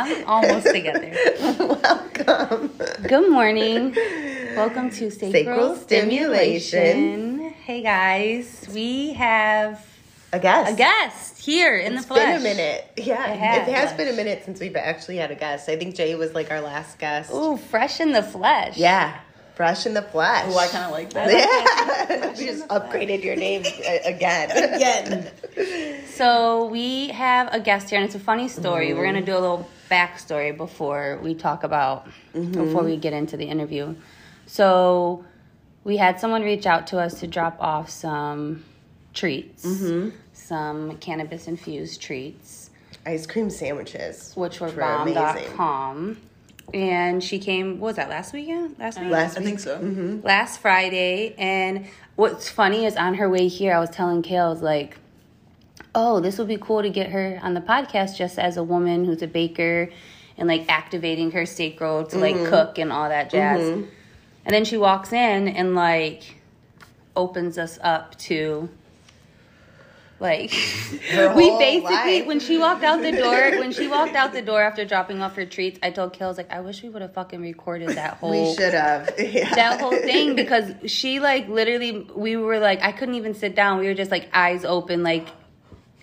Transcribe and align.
I'm 0.00 0.24
almost 0.26 0.66
together. 0.66 1.10
Welcome. 1.58 2.70
Good 3.02 3.30
morning. 3.30 3.94
Welcome 4.54 4.90
to 4.90 5.10
Sacral, 5.10 5.32
Sacral 5.32 5.76
Stimulation. 5.76 6.60
Stimulation. 6.68 7.50
Hey 7.64 7.82
guys, 7.82 8.64
we 8.72 9.14
have 9.14 9.84
A 10.32 10.38
guest. 10.38 10.72
a 10.72 10.76
guest 10.76 11.38
here 11.40 11.76
in 11.76 11.94
It's 11.94 12.02
the 12.04 12.14
flesh. 12.14 12.34
It's 12.36 12.42
been 12.44 12.52
a 12.52 12.56
minute. 12.56 12.90
Yeah, 12.96 13.28
It 13.30 13.34
it 13.34 13.38
has. 13.74 13.90
has, 13.90 13.96
been 13.96 14.08
a 14.08 14.12
minute 14.12 14.42
since 14.44 14.60
we've 14.60 14.76
actually 14.76 15.16
had 15.16 15.32
a 15.32 15.34
guest. 15.34 15.68
I 15.68 15.76
think 15.76 15.96
Jay 15.96 16.14
was 16.14 16.32
like 16.32 16.52
our 16.52 16.60
last 16.60 16.98
guest. 16.98 17.32
Ooh, 17.34 17.56
fresh 17.56 17.98
in 18.00 18.12
the 18.12 18.22
flesh. 18.22 18.76
Yeah, 18.76 19.18
fresh 19.56 19.84
in 19.84 19.94
the 19.94 20.02
flesh. 20.02 20.44
Oh, 20.48 20.56
I 20.58 20.68
kind 20.68 20.84
of 20.84 20.92
like 20.92 21.12
that. 21.14 21.28
Yeah, 22.08 22.28
we 22.38 22.46
just 22.46 22.68
upgraded 22.68 23.24
your 23.24 23.34
name 23.36 23.62
uh, 23.66 23.98
again. 24.04 24.50
Again. 24.74 25.30
So 26.14 26.66
we 26.66 27.08
have 27.08 27.52
a 27.52 27.60
guest 27.60 27.90
here, 27.90 27.98
and 27.98 28.06
it's 28.06 28.14
a 28.14 28.20
funny 28.20 28.48
story. 28.48 28.88
Mm-hmm. 28.88 28.98
We're 28.98 29.04
gonna 29.06 29.22
do 29.22 29.32
a 29.36 29.40
little 29.40 29.68
backstory 29.90 30.56
before 30.56 31.18
we 31.22 31.34
talk 31.34 31.64
about 31.64 32.06
mm-hmm. 32.34 32.52
before 32.52 32.82
we 32.82 32.96
get 32.96 33.12
into 33.12 33.36
the 33.36 33.46
interview. 33.46 33.94
So 34.46 35.24
we 35.84 35.96
had 35.96 36.20
someone 36.20 36.42
reach 36.42 36.66
out 36.66 36.86
to 36.88 36.98
us 36.98 37.20
to 37.20 37.26
drop 37.26 37.56
off 37.60 37.90
some 37.90 38.64
treats, 39.14 39.64
mm-hmm. 39.64 40.10
some 40.32 40.96
cannabis 40.98 41.48
infused 41.48 42.00
treats, 42.00 42.68
Ice 43.06 43.26
cream 43.26 43.48
sandwiches, 43.48 44.32
which 44.34 44.60
were 44.60 44.66
which 44.68 44.76
amazing. 44.76 45.14
bomb.com. 45.14 46.18
And 46.74 47.24
she 47.24 47.38
came. 47.38 47.80
What 47.80 47.88
was 47.88 47.96
that 47.96 48.10
last 48.10 48.34
weekend? 48.34 48.78
Last 48.78 49.00
week. 49.00 49.08
Last 49.08 49.38
I 49.38 49.40
think 49.40 49.56
week. 49.56 49.60
so. 49.60 49.78
Mm-hmm. 49.78 50.26
last 50.26 50.60
Friday. 50.60 51.34
And 51.38 51.86
what's 52.16 52.50
funny 52.50 52.84
is 52.84 52.96
on 52.96 53.14
her 53.14 53.28
way 53.30 53.48
here, 53.48 53.72
I 53.72 53.78
was 53.78 53.88
telling 53.88 54.20
Kale, 54.20 54.44
I 54.44 54.48
was 54.50 54.60
like, 54.60 54.98
oh, 55.98 56.20
this 56.20 56.38
would 56.38 56.46
be 56.46 56.56
cool 56.56 56.80
to 56.80 56.90
get 56.90 57.10
her 57.10 57.40
on 57.42 57.54
the 57.54 57.60
podcast 57.60 58.16
just 58.16 58.38
as 58.38 58.56
a 58.56 58.62
woman 58.62 59.04
who's 59.04 59.20
a 59.20 59.26
baker 59.26 59.90
and 60.36 60.46
like 60.46 60.64
activating 60.68 61.32
her 61.32 61.44
sacral 61.44 62.04
to 62.04 62.18
like 62.18 62.36
mm-hmm. 62.36 62.48
cook 62.48 62.78
and 62.78 62.92
all 62.92 63.08
that 63.08 63.30
jazz. 63.30 63.60
Mm-hmm. 63.60 63.88
And 64.44 64.54
then 64.54 64.64
she 64.64 64.76
walks 64.76 65.12
in 65.12 65.48
and 65.48 65.74
like 65.74 66.36
opens 67.16 67.58
us 67.58 67.80
up 67.82 68.16
to 68.18 68.68
like 70.20 70.50
we 71.36 71.50
basically 71.58 72.20
life. 72.20 72.26
when 72.26 72.38
she 72.38 72.58
walked 72.58 72.84
out 72.84 73.02
the 73.02 73.10
door 73.10 73.58
when 73.58 73.72
she 73.72 73.88
walked 73.88 74.14
out 74.14 74.32
the 74.32 74.42
door 74.42 74.62
after 74.62 74.84
dropping 74.84 75.20
off 75.20 75.34
her 75.34 75.46
treats 75.46 75.78
i 75.82 75.90
told 75.90 76.12
Kale, 76.12 76.28
I 76.28 76.32
like 76.32 76.52
i 76.52 76.60
wish 76.60 76.82
we 76.82 76.88
would 76.88 77.02
have 77.02 77.14
fucking 77.14 77.40
recorded 77.40 77.90
that 77.90 78.14
whole 78.18 78.48
We 78.48 78.54
should 78.54 78.74
have. 78.74 79.14
Yeah. 79.18 79.54
that 79.54 79.80
whole 79.80 79.90
thing 79.90 80.36
because 80.36 80.72
she 80.86 81.18
like 81.18 81.48
literally 81.48 82.06
we 82.14 82.36
were 82.36 82.60
like 82.60 82.82
I 82.82 82.92
couldn't 82.92 83.16
even 83.16 83.34
sit 83.34 83.56
down. 83.56 83.80
We 83.80 83.86
were 83.86 83.94
just 83.94 84.10
like 84.12 84.28
eyes 84.32 84.64
open, 84.64 85.02
like 85.02 85.28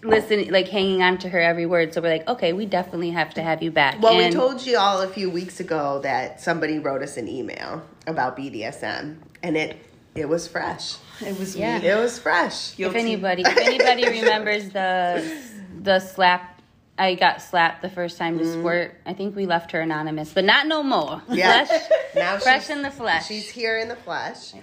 listening, 0.09 0.52
like 0.52 0.67
hanging 0.67 1.02
on 1.03 1.17
to 1.20 1.30
her 1.30 1.39
every 1.42 1.66
word. 1.66 1.94
So 1.94 2.02
we're 2.02 2.09
like, 2.09 2.28
okay, 2.28 2.53
we 2.53 2.66
definitely 2.66 3.11
have 3.11 3.34
to 3.36 3.42
have 3.42 3.61
you 3.64 3.72
back. 3.72 4.02
Well, 4.02 4.20
And- 4.20 4.34
we 4.34 4.39
told 4.39 4.66
you 4.66 4.78
all 4.78 5.02
a 5.02 5.08
few 5.08 5.30
weeks 5.30 5.59
ago 5.59 6.00
that 6.03 6.42
somebody 6.42 6.80
wrote 6.80 7.02
us 7.02 7.17
an 7.17 7.28
email 7.28 7.81
about 8.08 8.38
BDSM, 8.38 9.17
and 9.44 9.58
it 9.58 9.78
it 10.16 10.30
was 10.30 10.48
fresh. 10.48 10.95
It 11.20 11.38
was 11.38 11.56
Yeah. 11.58 11.80
me. 11.80 11.88
It 11.88 11.95
was 11.98 12.17
fresh. 12.20 12.80
if 12.80 12.95
anybody 12.95 13.44
if 13.45 13.58
anybody 13.58 14.06
remembers 14.22 14.70
the 14.70 15.38
the 15.81 16.00
slap. 16.00 16.52
I 16.98 17.16
got 17.16 17.42
slapped 17.42 17.81
the 17.81 17.89
first 17.89 18.17
time 18.17 18.38
to 18.39 18.50
squirt. 18.53 18.95
I 19.06 19.11
think 19.14 19.36
we 19.36 19.45
left 19.45 19.73
her 19.73 19.81
anonymous, 19.81 20.31
but 20.33 20.45
not 20.45 20.66
no 20.66 20.81
more. 20.81 21.17
Mm-hmm. 21.28 21.33
Yeah. 21.33 21.66
Flesh, 21.67 21.81
Now 22.16 22.38
fresh 22.38 22.61
she's, 22.61 22.70
in 22.70 22.81
the 22.83 22.89
flesh. 22.89 23.28
she's 23.28 23.50
here 23.50 23.78
in 23.78 23.89
the 23.89 23.98
flesh. 23.98 24.53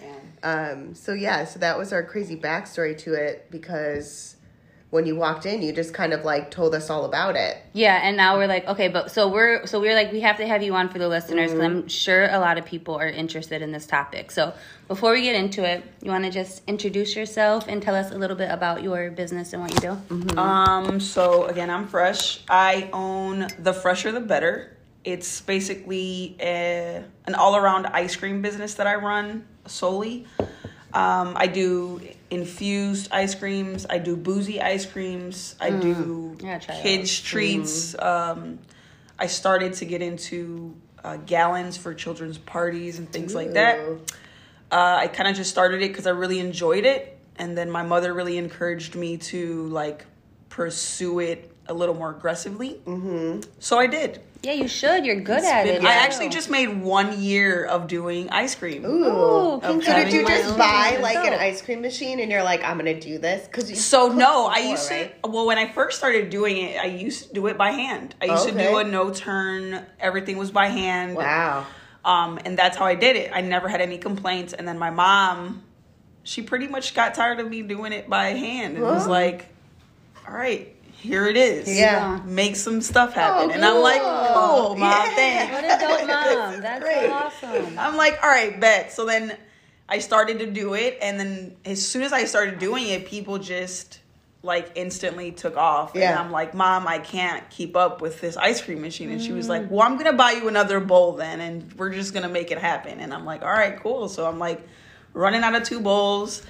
Um, 0.42 0.94
so 0.94 1.12
yeah, 1.12 1.44
so 1.44 1.58
that 1.58 1.76
was 1.76 1.92
our 1.92 2.02
crazy 2.02 2.36
backstory 2.36 2.96
to 3.00 3.12
it 3.12 3.48
because 3.50 4.36
when 4.92 5.06
you 5.06 5.16
walked 5.16 5.46
in, 5.46 5.62
you 5.62 5.72
just 5.72 5.94
kind 5.94 6.12
of 6.12 6.22
like 6.22 6.50
told 6.50 6.74
us 6.74 6.90
all 6.90 7.06
about 7.06 7.34
it. 7.34 7.56
Yeah, 7.72 7.98
and 8.02 8.14
now 8.14 8.36
we're 8.36 8.46
like, 8.46 8.68
okay, 8.68 8.88
but 8.88 9.10
so 9.10 9.26
we're 9.26 9.66
so 9.66 9.80
we're 9.80 9.94
like, 9.94 10.12
we 10.12 10.20
have 10.20 10.36
to 10.36 10.46
have 10.46 10.62
you 10.62 10.74
on 10.74 10.90
for 10.90 10.98
the 10.98 11.08
listeners 11.08 11.50
because 11.50 11.64
I'm 11.64 11.88
sure 11.88 12.28
a 12.28 12.38
lot 12.38 12.58
of 12.58 12.66
people 12.66 12.96
are 12.96 13.08
interested 13.08 13.62
in 13.62 13.72
this 13.72 13.86
topic. 13.86 14.30
So 14.30 14.52
before 14.88 15.12
we 15.12 15.22
get 15.22 15.34
into 15.34 15.64
it, 15.64 15.82
you 16.02 16.10
want 16.10 16.24
to 16.24 16.30
just 16.30 16.60
introduce 16.66 17.16
yourself 17.16 17.64
and 17.68 17.82
tell 17.82 17.94
us 17.94 18.10
a 18.10 18.18
little 18.18 18.36
bit 18.36 18.50
about 18.50 18.82
your 18.82 19.10
business 19.10 19.54
and 19.54 19.62
what 19.62 19.72
you 19.72 19.80
do. 19.80 20.38
Um, 20.38 21.00
so 21.00 21.46
again, 21.46 21.70
I'm 21.70 21.88
fresh. 21.88 22.40
I 22.50 22.90
own 22.92 23.48
the 23.58 23.72
fresher 23.72 24.12
the 24.12 24.20
better. 24.20 24.76
It's 25.04 25.40
basically 25.40 26.36
a, 26.38 27.02
an 27.26 27.34
all 27.34 27.56
around 27.56 27.86
ice 27.86 28.14
cream 28.14 28.42
business 28.42 28.74
that 28.74 28.86
I 28.86 28.96
run 28.96 29.46
solely. 29.64 30.26
Um, 30.92 31.32
I 31.34 31.46
do 31.46 32.02
infused 32.32 33.12
ice 33.12 33.34
creams. 33.34 33.86
I 33.88 33.98
do 33.98 34.16
boozy 34.16 34.60
ice 34.60 34.86
creams. 34.86 35.54
I 35.60 35.70
do 35.70 36.36
Yeah, 36.42 36.58
kids 36.58 37.20
treats. 37.20 37.94
Um, 37.98 38.58
I 39.18 39.26
started 39.26 39.74
to 39.74 39.84
get 39.84 40.00
into 40.00 40.74
uh, 41.04 41.18
gallons 41.18 41.76
for 41.76 41.92
children's 41.92 42.38
parties 42.38 42.98
and 42.98 43.10
things 43.12 43.34
like 43.34 43.52
that. 43.52 43.78
Uh, 44.70 44.96
I 45.00 45.08
kind 45.08 45.28
of 45.28 45.36
just 45.36 45.50
started 45.50 45.82
it 45.82 45.88
because 45.88 46.06
I 46.06 46.10
really 46.10 46.40
enjoyed 46.40 46.86
it, 46.86 47.18
and 47.36 47.56
then 47.56 47.70
my 47.70 47.82
mother 47.82 48.14
really 48.14 48.38
encouraged 48.38 48.94
me 48.94 49.18
to 49.18 49.66
like 49.66 50.06
pursue 50.48 51.18
it 51.18 51.51
a 51.72 51.74
little 51.74 51.94
more 51.96 52.10
aggressively. 52.10 52.80
Mm-hmm. 52.86 53.40
So 53.58 53.78
I 53.78 53.88
did. 53.88 54.20
Yeah, 54.44 54.52
you 54.54 54.66
should. 54.66 55.06
You're 55.06 55.20
good 55.20 55.44
at 55.44 55.66
it. 55.68 55.84
I 55.84 55.92
actually 56.04 56.28
just 56.28 56.50
made 56.50 56.66
one 56.82 57.20
year 57.22 57.64
of 57.64 57.86
doing 57.86 58.28
ice 58.30 58.56
cream. 58.56 58.84
Ooh. 58.84 59.04
Ooh, 59.54 59.60
So 59.62 59.78
did 59.80 60.12
you 60.12 60.26
just 60.26 60.58
buy 60.58 60.98
like 61.00 61.16
an 61.16 61.34
ice 61.34 61.62
cream 61.62 61.80
machine 61.80 62.18
and 62.18 62.28
you're 62.30 62.42
like, 62.42 62.64
I'm 62.64 62.76
gonna 62.76 62.98
do 62.98 63.18
this? 63.18 63.46
Because 63.46 63.84
So 63.84 64.08
no, 64.08 64.46
I 64.46 64.56
before, 64.56 64.70
used 64.70 64.88
to. 64.88 64.94
right? 64.94 65.14
Well, 65.24 65.46
when 65.46 65.58
I 65.58 65.70
first 65.72 65.96
started 65.98 66.28
doing 66.30 66.56
it, 66.56 66.76
I 66.80 66.86
used 66.86 67.28
to 67.28 67.34
do 67.34 67.46
it 67.46 67.56
by 67.56 67.70
hand. 67.70 68.16
I 68.20 68.24
used 68.26 68.48
to 68.48 68.52
do 68.52 68.78
a 68.78 68.84
no 68.84 69.10
turn. 69.10 69.86
Everything 70.00 70.38
was 70.38 70.50
by 70.50 70.66
hand. 70.66 71.16
Wow. 71.16 71.64
Um, 72.04 72.40
and 72.44 72.58
that's 72.58 72.76
how 72.76 72.84
I 72.84 72.96
did 72.96 73.14
it. 73.14 73.30
I 73.32 73.42
never 73.42 73.68
had 73.68 73.80
any 73.80 73.96
complaints. 73.98 74.52
And 74.52 74.66
then 74.66 74.76
my 74.76 74.90
mom, 74.90 75.62
she 76.24 76.42
pretty 76.42 76.66
much 76.66 76.94
got 76.94 77.14
tired 77.14 77.38
of 77.38 77.48
me 77.48 77.62
doing 77.62 77.92
it 77.92 78.10
by 78.10 78.30
hand 78.30 78.74
and 78.74 78.82
was 78.84 79.06
like, 79.06 79.46
"All 80.26 80.34
right, 80.34 80.74
here 81.02 81.26
it 81.26 81.36
is. 81.36 81.68
Yeah. 81.68 82.20
make 82.24 82.56
some 82.56 82.80
stuff 82.80 83.12
happen." 83.14 83.50
Oh, 83.50 83.54
and 83.54 83.64
I'm 83.64 83.82
like, 83.82 84.00
cool. 84.00 84.66
"Cool, 84.68 84.76
mom, 84.76 84.90
Yeah. 84.90 85.14
thanks." 85.14 85.52
What 85.52 85.64
a 85.64 85.78
dope 85.98 86.06
mom. 86.52 86.60
That's 86.60 86.84
great. 86.84 87.10
awesome. 87.10 87.78
I'm 87.78 87.96
like, 87.96 88.18
"All 88.22 88.28
right, 88.30 88.58
bet." 88.60 88.92
So 88.92 89.04
then 89.04 89.36
I 89.88 89.98
started 89.98 90.38
to 90.38 90.46
do 90.46 90.74
it, 90.74 90.98
and 91.02 91.18
then 91.20 91.56
as 91.64 91.86
soon 91.86 92.02
as 92.02 92.12
I 92.12 92.24
started 92.24 92.58
doing 92.58 92.86
it, 92.88 93.06
people 93.06 93.38
just 93.38 93.98
like 94.44 94.72
instantly 94.74 95.30
took 95.30 95.56
off. 95.56 95.92
Yeah. 95.94 96.10
And 96.10 96.18
I'm 96.18 96.32
like, 96.32 96.52
Mom, 96.52 96.88
I 96.88 96.98
can't 96.98 97.48
keep 97.48 97.76
up 97.76 98.00
with 98.02 98.20
this 98.20 98.36
ice 98.36 98.60
cream 98.60 98.80
machine. 98.80 99.08
And 99.12 99.22
she 99.22 99.30
was 99.32 99.48
like, 99.48 99.62
mm. 99.62 99.70
Well, 99.70 99.82
I'm 99.86 99.96
gonna 99.96 100.14
buy 100.14 100.32
you 100.32 100.48
another 100.48 100.80
bowl 100.80 101.12
then, 101.12 101.40
and 101.40 101.72
we're 101.74 101.90
just 101.92 102.12
gonna 102.12 102.28
make 102.28 102.50
it 102.50 102.58
happen. 102.58 102.98
And 102.98 103.14
I'm 103.14 103.24
like, 103.24 103.42
All 103.42 103.52
right, 103.52 103.78
cool. 103.80 104.08
So 104.08 104.26
I'm 104.26 104.40
like 104.40 104.66
running 105.12 105.42
out 105.42 105.54
of 105.54 105.62
two 105.62 105.78
bowls. 105.80 106.42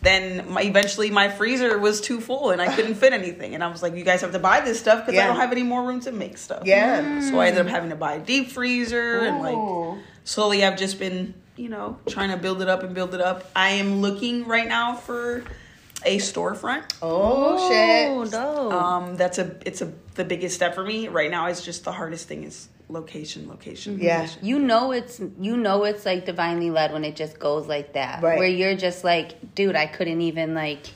Then 0.00 0.48
my, 0.52 0.62
eventually 0.62 1.10
my 1.10 1.28
freezer 1.28 1.76
was 1.78 2.00
too 2.00 2.20
full 2.20 2.50
and 2.50 2.62
I 2.62 2.72
couldn't 2.74 2.94
fit 2.94 3.12
anything. 3.12 3.54
And 3.54 3.64
I 3.64 3.68
was 3.68 3.82
like, 3.82 3.94
You 3.96 4.04
guys 4.04 4.20
have 4.20 4.32
to 4.32 4.38
buy 4.38 4.60
this 4.60 4.78
stuff 4.78 5.00
because 5.00 5.14
Yeah. 5.14 5.24
I 5.24 5.26
don't 5.26 5.36
have 5.36 5.50
any 5.52 5.64
more 5.64 5.82
room 5.84 6.00
to 6.00 6.12
make 6.12 6.38
stuff. 6.38 6.62
Yeah. 6.64 7.20
So 7.28 7.40
I 7.40 7.48
ended 7.48 7.66
up 7.66 7.70
having 7.72 7.90
to 7.90 7.96
buy 7.96 8.14
a 8.14 8.20
deep 8.20 8.50
freezer 8.50 9.18
and 9.20 9.40
like 9.40 9.98
slowly 10.24 10.64
I've 10.64 10.78
just 10.78 10.98
been, 11.00 11.34
you 11.56 11.68
know, 11.68 11.98
trying 12.08 12.30
to 12.30 12.36
build 12.36 12.62
it 12.62 12.68
up 12.68 12.84
and 12.84 12.94
build 12.94 13.12
it 13.14 13.20
up. 13.20 13.50
I 13.56 13.70
am 13.70 14.00
looking 14.00 14.46
right 14.46 14.68
now 14.68 14.94
for 14.94 15.42
a 16.04 16.18
storefront. 16.18 16.84
Oh, 17.02 17.68
shit. 17.68 18.08
Oh, 18.08 18.24
dope. 18.24 18.72
Um, 18.72 19.16
that's 19.16 19.38
a 19.38 19.56
it's 19.66 19.82
a 19.82 19.92
the 20.14 20.24
biggest 20.24 20.54
step 20.54 20.76
for 20.76 20.84
me 20.84 21.08
right 21.08 21.30
now. 21.30 21.46
It's 21.46 21.64
just 21.64 21.82
the 21.84 21.92
hardest 21.92 22.28
thing 22.28 22.44
is 22.44 22.68
location, 22.88 23.48
location. 23.48 23.98
Yeah. 24.00 24.20
location. 24.20 24.44
You 24.44 24.58
know 24.58 24.92
it's 24.92 25.20
you 25.40 25.56
know 25.56 25.84
it's 25.84 26.06
like 26.06 26.26
divinely 26.26 26.70
led 26.70 26.92
when 26.92 27.04
it 27.04 27.16
just 27.16 27.38
goes 27.38 27.66
like 27.66 27.94
that. 27.94 28.22
Right. 28.22 28.38
Where 28.38 28.48
you're 28.48 28.76
just 28.76 29.04
like, 29.04 29.54
dude, 29.54 29.76
I 29.76 29.86
couldn't 29.86 30.20
even 30.20 30.54
like 30.54 30.86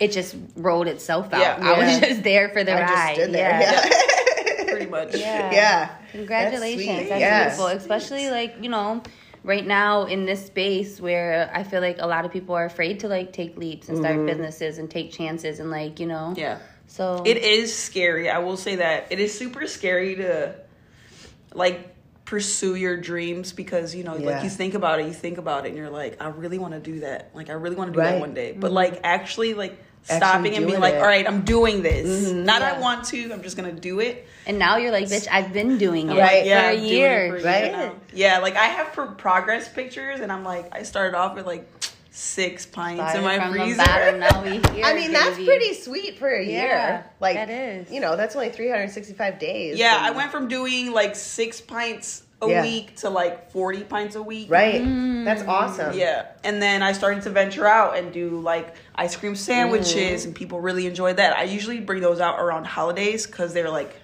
it 0.00 0.12
just 0.12 0.36
rolled 0.56 0.88
itself 0.88 1.32
out. 1.32 1.40
Yeah. 1.40 1.58
I 1.60 1.78
was 1.78 2.00
just 2.00 2.22
there 2.22 2.50
for 2.50 2.64
the 2.64 2.72
I 2.72 2.80
ride. 2.80 3.16
just 3.16 3.20
stood 3.22 3.34
there. 3.34 3.60
Yeah. 3.60 3.88
Yeah. 3.88 4.64
Pretty 4.70 4.90
much. 4.90 5.14
Yeah. 5.14 5.52
yeah. 5.52 5.96
Congratulations. 6.12 6.86
That's 6.86 7.08
That's. 7.08 7.20
Yes. 7.20 7.56
beautiful. 7.56 7.78
Especially 7.78 8.30
like, 8.30 8.56
you 8.60 8.68
know, 8.68 9.02
right 9.42 9.66
now 9.66 10.04
in 10.04 10.26
this 10.26 10.44
space 10.44 11.00
where 11.00 11.50
I 11.54 11.62
feel 11.62 11.80
like 11.80 11.96
a 11.98 12.06
lot 12.06 12.24
of 12.24 12.32
people 12.32 12.54
are 12.54 12.66
afraid 12.66 13.00
to 13.00 13.08
like 13.08 13.32
take 13.32 13.56
leaps 13.56 13.88
and 13.88 13.96
start 13.96 14.16
mm-hmm. 14.16 14.26
businesses 14.26 14.78
and 14.78 14.90
take 14.90 15.12
chances 15.12 15.60
and 15.60 15.70
like, 15.70 15.98
you 15.98 16.06
know. 16.06 16.34
Yeah. 16.36 16.58
So 16.88 17.22
It 17.24 17.38
is 17.38 17.74
scary. 17.74 18.28
I 18.28 18.38
will 18.38 18.56
say 18.56 18.76
that. 18.76 19.06
It 19.10 19.18
is 19.18 19.36
super 19.36 19.66
scary 19.66 20.16
to 20.16 20.54
like 21.56 21.94
pursue 22.24 22.74
your 22.74 22.96
dreams 22.96 23.52
because 23.52 23.94
you 23.94 24.02
know 24.02 24.16
Yeah. 24.16 24.26
like 24.30 24.44
you 24.44 24.50
think 24.50 24.74
about 24.74 24.98
it 25.00 25.06
you 25.06 25.12
think 25.12 25.38
about 25.38 25.64
it 25.64 25.68
and 25.68 25.76
you're 25.76 25.90
like 25.90 26.20
i 26.20 26.26
really 26.28 26.58
want 26.58 26.74
to 26.74 26.80
do 26.80 27.00
that 27.00 27.30
like 27.34 27.50
i 27.50 27.52
really 27.52 27.76
want 27.76 27.88
to 27.88 27.92
do 27.92 28.00
Right. 28.00 28.12
that 28.12 28.20
one 28.20 28.34
day 28.34 28.52
but 28.52 28.68
mm-hmm. 28.68 28.74
like 28.74 29.00
actually 29.04 29.54
like 29.54 29.78
Actually 30.08 30.16
stopping 30.18 30.46
and 30.54 30.66
being 30.66 30.68
doing 30.68 30.80
like 30.80 30.94
it. 30.94 31.00
all 31.00 31.06
right 31.06 31.26
i'm 31.26 31.42
doing 31.42 31.82
this 31.82 32.28
mm-hmm. 32.28 32.44
not 32.44 32.62
Yeah. 32.62 32.74
i 32.74 32.80
want 32.80 33.04
to 33.06 33.32
i'm 33.32 33.42
just 33.42 33.56
gonna 33.56 33.72
do 33.72 34.00
it 34.00 34.26
and 34.48 34.56
now 34.58 34.76
you're 34.76 34.92
like, 34.92 35.06
bitch, 35.06 35.26
I've 35.30 35.52
been 35.52 35.78
doing 35.78 36.08
it 36.10 36.16
Right. 36.16 36.42
for 36.42 36.48
yeah 36.48 36.70
a 36.70 36.76
I'm 36.78 36.84
year. 36.84 37.28
for 37.30 37.36
a 37.38 37.42
right? 37.42 37.64
year 37.76 37.92
yeah 38.12 38.38
like 38.38 38.56
i 38.56 38.66
have 38.66 38.92
pro- 38.92 39.12
progress 39.14 39.68
pictures 39.68 40.18
and 40.20 40.30
i'm 40.32 40.42
like 40.44 40.68
i 40.74 40.82
started 40.82 41.16
off 41.16 41.34
with 41.36 41.46
like 41.46 41.68
six 42.16 42.64
pints 42.64 43.00
Five 43.00 43.16
in 43.16 43.24
my 43.24 43.50
freezer. 43.50 43.76
the 43.76 43.84
bottom, 43.84 44.20
now 44.20 44.42
we 44.42 44.50
here. 44.74 44.84
I 44.86 44.94
mean, 44.94 45.12
that's 45.12 45.36
baby. 45.36 45.44
pretty 45.46 45.74
sweet 45.74 46.18
for 46.18 46.28
a 46.28 46.42
Yeah, 46.42 46.50
year. 46.62 47.06
Like 47.20 47.34
that 47.36 47.50
is. 47.50 47.90
You 47.90 48.00
know, 48.00 48.16
that's 48.16 48.34
only 48.34 48.48
365 48.48 49.38
days. 49.38 49.78
Yeah, 49.78 49.96
I 50.00 50.12
went 50.12 50.30
from 50.32 50.48
doing 50.48 50.92
like 50.92 51.14
six 51.14 51.60
pints 51.60 52.22
a 52.40 52.48
Yeah. 52.48 52.62
week 52.62 52.96
to 52.96 53.10
like 53.10 53.50
40 53.50 53.84
pints 53.84 54.14
a 54.16 54.22
week. 54.22 54.50
Right. 54.50 54.82
Mm. 54.82 55.24
That's 55.26 55.42
awesome. 55.42 55.96
Yeah. 55.96 56.26
And 56.44 56.60
then 56.60 56.82
I 56.82 56.92
started 56.92 57.22
to 57.24 57.30
venture 57.30 57.66
out 57.66 57.96
and 57.98 58.12
do 58.12 58.40
like 58.40 58.74
ice 58.94 59.14
cream 59.16 59.34
sandwiches, 59.36 60.22
Mm. 60.22 60.26
and 60.26 60.34
people 60.34 60.60
really 60.60 60.86
enjoyed 60.86 61.16
that. 61.16 61.36
I 61.36 61.42
usually 61.44 61.80
bring 61.80 62.00
those 62.00 62.20
out 62.20 62.38
around 62.40 62.64
holidays 62.66 63.26
because 63.26 63.52
they're 63.52 63.70
like 63.70 63.94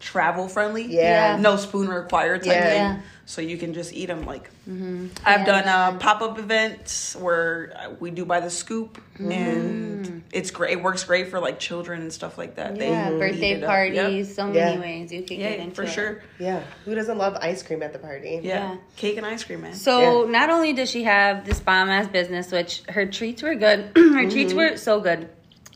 travel 0.00 0.48
friendly. 0.48 0.86
Yeah. 0.86 1.36
No 1.36 1.56
spoon 1.56 1.88
required 1.88 2.42
type 2.42 2.52
Yeah. 2.54 2.94
thing. 2.94 3.02
So 3.26 3.40
you 3.42 3.58
can 3.58 3.74
just 3.74 3.92
eat 3.92 4.06
them 4.06 4.24
like. 4.26 4.50
Mm-hmm. 4.68 5.08
I've 5.24 5.40
Yeah. 5.40 5.62
done 5.62 5.68
uh, 5.68 5.98
pop 5.98 6.20
up 6.20 6.38
events 6.38 7.14
where 7.14 7.72
uh, 7.76 7.90
we 8.00 8.10
do 8.10 8.24
by 8.24 8.40
the 8.40 8.50
scoop, 8.50 9.00
Mm. 9.20 9.30
and 9.32 10.22
it's 10.32 10.50
great. 10.50 10.72
It 10.72 10.82
works 10.82 11.04
great 11.04 11.28
for 11.28 11.38
like 11.38 11.60
children 11.60 12.00
and 12.00 12.12
stuff 12.12 12.38
like 12.38 12.56
that. 12.56 12.76
Yeah, 12.76 13.12
eat 13.12 13.18
birthday 13.20 13.60
parties, 13.60 14.26
Yep. 14.28 14.36
so 14.36 14.46
many 14.46 14.58
Yeah. 14.58 14.80
ways 14.80 15.12
you 15.12 15.22
can 15.22 15.38
Yeah, 15.38 15.50
get 15.50 15.58
into 15.60 15.74
for 15.76 15.82
it. 15.82 15.90
sure. 15.90 16.22
Yeah. 16.40 16.60
Who 16.86 16.94
doesn't 16.96 17.18
love 17.18 17.36
ice 17.40 17.62
cream 17.62 17.82
at 17.84 17.92
the 17.92 17.98
party? 18.00 18.40
Yeah. 18.42 18.76
Cake 18.96 19.16
and 19.18 19.26
ice 19.26 19.44
cream, 19.44 19.60
man. 19.62 19.74
So 19.74 20.24
not 20.26 20.50
only 20.50 20.72
does 20.72 20.90
she 20.90 21.04
have 21.04 21.44
this 21.44 21.60
bomb 21.60 21.88
ass 21.90 22.08
business, 22.08 22.50
which 22.50 22.82
her 22.88 23.06
treats 23.06 23.42
were 23.42 23.54
good, 23.54 23.92
her 23.96 24.28
treats 24.28 24.54
were 24.54 24.76
so 24.76 24.98
good. 25.00 25.28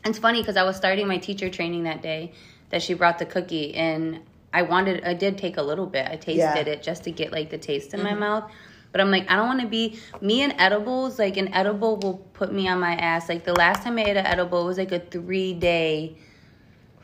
It's 0.03 0.19
funny 0.19 0.41
because 0.41 0.57
I 0.57 0.63
was 0.63 0.75
starting 0.75 1.07
my 1.07 1.17
teacher 1.19 1.49
training 1.49 1.83
that 1.83 2.01
day 2.01 2.33
that 2.69 2.81
she 2.81 2.93
brought 2.93 3.19
the 3.19 3.25
cookie, 3.25 3.73
and 3.75 4.19
I 4.53 4.61
wanted, 4.63 5.03
I 5.03 5.13
did 5.13 5.37
take 5.37 5.57
a 5.57 5.61
little 5.61 5.85
bit. 5.85 6.07
I 6.07 6.15
tasted 6.15 6.37
Yeah. 6.37 6.57
it 6.57 6.83
just 6.83 7.03
to 7.03 7.11
get 7.11 7.31
like 7.31 7.49
the 7.49 7.57
taste 7.57 7.93
in 7.93 8.01
my 8.03 8.13
mouth. 8.13 8.49
But 8.91 9.01
I'm 9.01 9.11
like, 9.11 9.29
I 9.29 9.35
don't 9.35 9.47
want 9.47 9.59
to 9.61 9.67
be 9.67 9.99
me 10.21 10.41
and 10.41 10.53
edibles. 10.57 11.19
Like 11.19 11.35
an 11.35 11.53
edible 11.53 11.97
will 11.97 12.19
put 12.33 12.53
me 12.53 12.69
on 12.69 12.79
my 12.79 12.93
ass. 12.95 13.27
Like 13.27 13.43
the 13.43 13.53
last 13.53 13.83
time 13.83 13.97
I 13.97 14.03
ate 14.05 14.15
an 14.15 14.25
edible, 14.25 14.61
it 14.63 14.65
was 14.67 14.77
like 14.77 14.93
a 14.93 14.99
three 14.99 15.53
day 15.53 16.15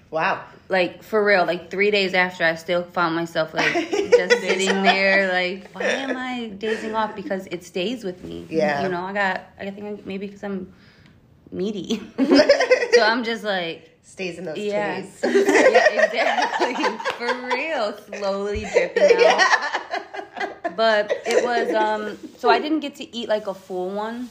Wow. 0.09 0.43
like 0.69 1.03
for 1.03 1.23
real, 1.23 1.45
like 1.45 1.69
three 1.71 1.89
days 1.91 2.13
after, 2.13 2.43
I 2.43 2.55
still 2.55 2.83
found 2.83 3.15
myself 3.15 3.53
like 3.53 3.73
just 3.91 4.39
sitting 4.41 4.83
there, 4.83 5.31
like, 5.31 5.69
why 5.71 5.83
am 5.83 6.15
I 6.17 6.47
dazing 6.57 6.95
off? 6.95 7.15
Because 7.15 7.47
it 7.47 7.63
stays 7.63 8.03
with 8.03 8.23
me. 8.23 8.45
Yeah. 8.49 8.83
you 8.83 8.89
know, 8.89 9.03
I 9.03 9.13
got, 9.13 9.41
I 9.59 9.69
think 9.71 10.05
maybe 10.05 10.27
because 10.27 10.43
I'm 10.43 10.73
meaty, 11.51 12.01
so 12.93 13.01
I'm 13.03 13.23
just 13.23 13.43
like, 13.45 13.90
Stays 14.11 14.37
in 14.37 14.43
those 14.43 14.57
yeah, 14.57 15.03
titties. 15.03 15.23
yeah, 15.23 16.03
exactly, 16.03 16.85
for 17.17 17.47
real, 17.47 17.97
slowly 18.19 18.67
dripping 18.73 19.25
out. 19.25 20.75
But 20.75 21.13
it 21.25 21.45
was, 21.45 21.73
um, 21.73 22.17
so 22.37 22.49
I 22.49 22.59
didn't 22.59 22.81
get 22.81 22.95
to 22.95 23.15
eat 23.15 23.29
like 23.29 23.47
a 23.47 23.53
full 23.53 23.89
one. 23.89 24.29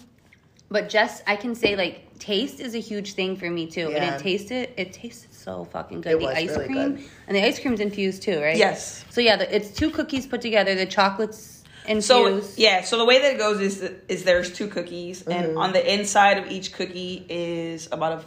But 0.71 0.91
just 0.91 1.23
I 1.27 1.35
can 1.37 1.55
say 1.55 1.77
like 1.77 2.19
taste 2.19 2.61
is 2.61 2.75
a 2.75 2.79
huge 2.79 3.15
thing 3.15 3.37
for 3.37 3.49
me 3.49 3.67
too. 3.69 3.91
And 3.91 4.05
it 4.15 4.21
tasted 4.21 4.69
it 4.77 4.93
tasted 4.93 5.33
so 5.33 5.65
fucking 5.73 6.03
good. 6.03 6.13
It 6.13 6.19
the 6.19 6.27
was 6.27 6.37
ice 6.37 6.51
really 6.51 6.67
cream 6.67 6.97
good. 6.97 7.05
and 7.27 7.37
the 7.37 7.43
ice 7.43 7.59
cream's 7.59 7.81
infused 7.81 8.23
too, 8.23 8.39
right? 8.39 8.59
Yes. 8.59 9.03
So 9.09 9.23
yeah, 9.23 9.37
the, 9.37 9.57
it's 9.57 9.71
two 9.71 9.89
cookies 9.91 10.27
put 10.27 10.43
together. 10.43 10.75
The 10.75 10.85
chocolates 10.85 11.65
infused. 11.89 12.07
So 12.11 12.43
yeah, 12.59 12.83
so 12.83 12.99
the 12.99 13.07
way 13.07 13.19
that 13.23 13.33
it 13.35 13.39
goes 13.39 13.61
is 13.61 13.81
is 14.09 14.25
there's 14.25 14.53
two 14.53 14.69
cookies, 14.69 15.23
Mm-hmm. 15.23 15.33
and 15.33 15.59
on 15.59 15.73
the 15.73 15.83
inside 15.95 16.37
of 16.37 16.51
each 16.51 16.75
cookie 16.75 17.25
is 17.31 17.89
about 17.91 18.13
a 18.21 18.25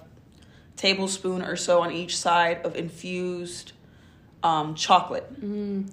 tablespoon 0.83 1.41
or 1.50 1.56
so 1.56 1.74
on 1.85 1.89
each 1.91 2.15
side 2.18 2.57
of 2.65 2.75
infused 2.75 3.71
um, 4.44 4.75
chocolate. 4.75 5.27
Mm-hmm. 5.33 5.88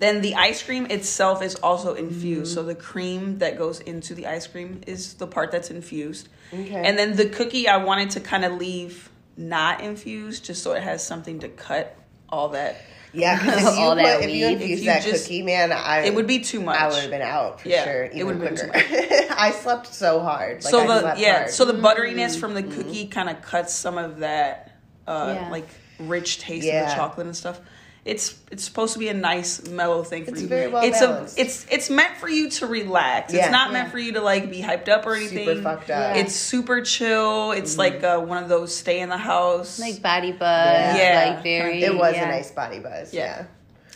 Then 0.00 0.20
the 0.20 0.34
ice 0.34 0.60
cream 0.62 0.84
itself 0.96 1.42
is 1.48 1.54
also 1.68 1.94
infused, 1.94 2.50
Mm-hmm. 2.50 2.66
so 2.66 2.72
the 2.74 2.74
cream 2.74 3.38
that 3.38 3.56
goes 3.56 3.80
into 3.80 4.14
the 4.14 4.26
ice 4.26 4.46
cream 4.46 4.70
is 4.86 5.14
the 5.14 5.26
part 5.26 5.48
that's 5.52 5.70
infused. 5.70 6.28
Okay. 6.52 6.82
And 6.86 6.98
then 6.98 7.16
the 7.16 7.28
cookie 7.38 7.68
I 7.68 7.78
wanted 7.78 8.10
to 8.16 8.20
kind 8.20 8.44
of 8.44 8.52
leave 8.66 9.08
not 9.36 9.80
infused, 9.80 10.44
just 10.44 10.62
so 10.62 10.72
it 10.72 10.82
has 10.82 11.00
something 11.12 11.38
to 11.40 11.48
cut 11.48 11.96
all 12.28 12.48
that. 12.50 12.74
Yeah, 13.14 13.38
'cause 13.44 13.56
if 13.72 13.78
you, 13.78 13.84
All 13.84 13.94
that 13.96 14.20
put, 14.20 14.28
if 14.28 14.34
you 14.34 14.46
weed. 14.46 14.52
infuse 14.54 14.70
If 14.72 14.78
you 14.80 14.84
that 14.90 15.02
just- 15.02 15.24
cookie, 15.24 15.42
man, 15.42 15.72
I 15.72 16.00
It 16.06 16.14
would 16.14 16.26
be 16.26 16.40
too 16.40 16.60
much. 16.60 16.78
I 16.80 16.88
would 16.88 17.00
have 17.00 17.10
been 17.10 17.22
out 17.22 17.60
for 17.60 17.68
Yeah, 17.68 17.84
sure. 17.84 18.04
it 18.04 18.24
would've 18.24 18.40
been 18.40 18.56
quicker. 18.56 18.72
I 19.36 19.50
slept 19.52 19.94
so 19.94 20.20
hard. 20.20 20.64
Like, 20.64 20.70
so 20.70 20.80
I 20.80 20.86
the 20.86 21.00
slept 21.00 21.18
yeah, 21.20 21.38
hard. 21.38 21.50
so 21.50 21.64
the 21.64 21.72
butteriness 21.74 22.38
from 22.38 22.54
the 22.54 22.62
cookie 22.62 23.06
kind 23.06 23.28
of 23.30 23.40
cuts 23.42 23.72
some 23.74 23.98
of 23.98 24.18
that 24.20 24.72
uh, 25.06 25.36
Yeah. 25.40 25.50
like 25.50 25.68
rich 26.00 26.38
taste 26.38 26.66
of 26.66 26.88
the 26.88 26.94
chocolate 26.94 27.26
and 27.26 27.36
stuff. 27.36 27.60
It's 28.04 28.38
it's 28.50 28.62
supposed 28.62 28.92
to 28.92 28.98
be 28.98 29.08
a 29.08 29.14
nice 29.14 29.66
mellow 29.66 30.02
thing 30.02 30.24
for 30.26 30.32
It's 30.32 30.42
you. 30.42 30.46
very 30.46 30.68
well 30.70 30.84
it's 30.84 31.00
balanced. 31.00 31.38
a 31.38 31.40
it's 31.40 31.66
it's 31.70 31.88
meant 31.88 32.16
for 32.18 32.28
you 32.28 32.50
to 32.50 32.66
relax. 32.66 33.32
Yeah. 33.32 33.44
It's 33.44 33.50
not 33.50 33.68
Yeah. 33.68 33.72
meant 33.72 33.90
for 33.92 33.98
you 33.98 34.12
to 34.12 34.20
like 34.20 34.50
be 34.50 34.60
hyped 34.60 34.88
up 34.90 35.06
or 35.06 35.14
anything. 35.14 35.46
super 35.46 35.62
fucked 35.62 35.90
up. 35.90 36.14
Yeah. 36.14 36.20
It's 36.22 36.34
super 36.34 36.82
chill. 36.82 37.52
It's 37.52 37.78
like 37.78 38.02
uh, 38.04 38.20
one 38.20 38.42
of 38.42 38.50
those 38.50 38.76
stay 38.76 39.00
in 39.00 39.08
the 39.08 39.16
house. 39.16 39.78
like 39.78 40.02
body 40.02 40.32
buzz, 40.32 40.40
Yeah. 40.40 40.96
Yeah. 40.98 41.34
like 41.34 41.42
very. 41.42 41.82
It 41.82 41.96
was 41.96 42.14
yeah. 42.14 42.24
a 42.26 42.28
nice 42.28 42.50
body 42.50 42.78
buzz. 42.78 43.14
Yeah. 43.14 43.24
Yeah, 43.24 43.44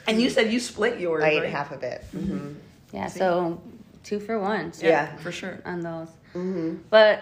and 0.06 0.22
you 0.22 0.30
said 0.30 0.50
you 0.50 0.58
split 0.58 0.98
yours. 0.98 1.22
I 1.22 1.28
ate 1.28 1.40
right? 1.42 1.50
half 1.50 1.70
of 1.70 1.82
it. 1.82 2.02
hmm 2.12 2.54
Yeah, 2.94 3.08
so 3.08 3.60
two 4.04 4.20
for 4.20 4.38
one. 4.38 4.72
So 4.72 4.86
Yeah. 4.86 5.14
for 5.18 5.30
sure. 5.32 5.60
on 5.66 5.80
those. 5.80 6.08
Mm-hmm. 6.34 6.76
But 6.88 7.20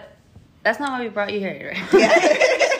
that's 0.62 0.78
not 0.78 0.90
why 0.92 1.02
we 1.02 1.08
brought 1.08 1.32
you 1.32 1.40
here, 1.40 1.74
right? 1.74 1.90
so 1.90 1.98
let's 1.98 2.20
get 2.20 2.75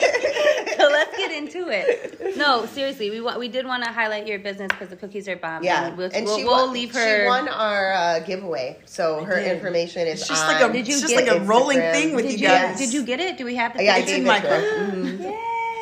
into 1.37 1.69
it. 1.69 2.35
No, 2.37 2.65
seriously, 2.65 3.09
we 3.09 3.21
wa- 3.21 3.37
we 3.37 3.47
did 3.47 3.65
want 3.65 3.83
to 3.83 3.91
highlight 3.91 4.27
your 4.27 4.39
business 4.39 4.67
because 4.69 4.89
the 4.89 4.95
cookies 4.95 5.27
are 5.29 5.35
bomb. 5.35 5.63
Yeah, 5.63 5.87
and 5.87 5.97
we'll, 5.97 6.09
and 6.13 6.25
we'll, 6.25 6.37
she 6.37 6.43
we'll 6.43 6.65
won, 6.65 6.73
leave 6.73 6.93
her. 6.93 7.23
She 7.23 7.27
won 7.27 7.47
our 7.47 7.93
uh, 7.93 8.19
giveaway, 8.19 8.79
so 8.85 9.23
her 9.23 9.35
did. 9.39 9.51
information 9.55 10.07
is 10.07 10.19
It's 10.19 10.27
just 10.27 10.43
on. 10.45 10.53
like 10.53 10.69
a 10.69 10.73
Did 10.73 10.87
you 10.87 10.93
it's 10.95 11.01
just 11.01 11.13
get 11.15 11.27
like 11.27 11.41
a 11.41 11.43
rolling 11.45 11.79
thing 11.79 12.15
with 12.15 12.25
Did 12.25 12.33
you 12.39 12.47
you 12.47 12.53
guys. 12.53 12.77
did 12.77 12.93
you 12.93 13.03
get 13.05 13.19
it? 13.19 13.37
Do 13.37 13.45
we 13.45 13.55
have 13.55 13.73
to? 13.77 13.83
Yeah, 13.83 13.95
I 13.95 13.97
It's 13.99 14.07
gave 14.07 14.19
in 14.19 14.23
it 14.23 14.27
my 14.27 14.39
to 14.39 14.47
car. 14.47 14.59
her. 14.59 14.91
Mhm. 14.91 15.19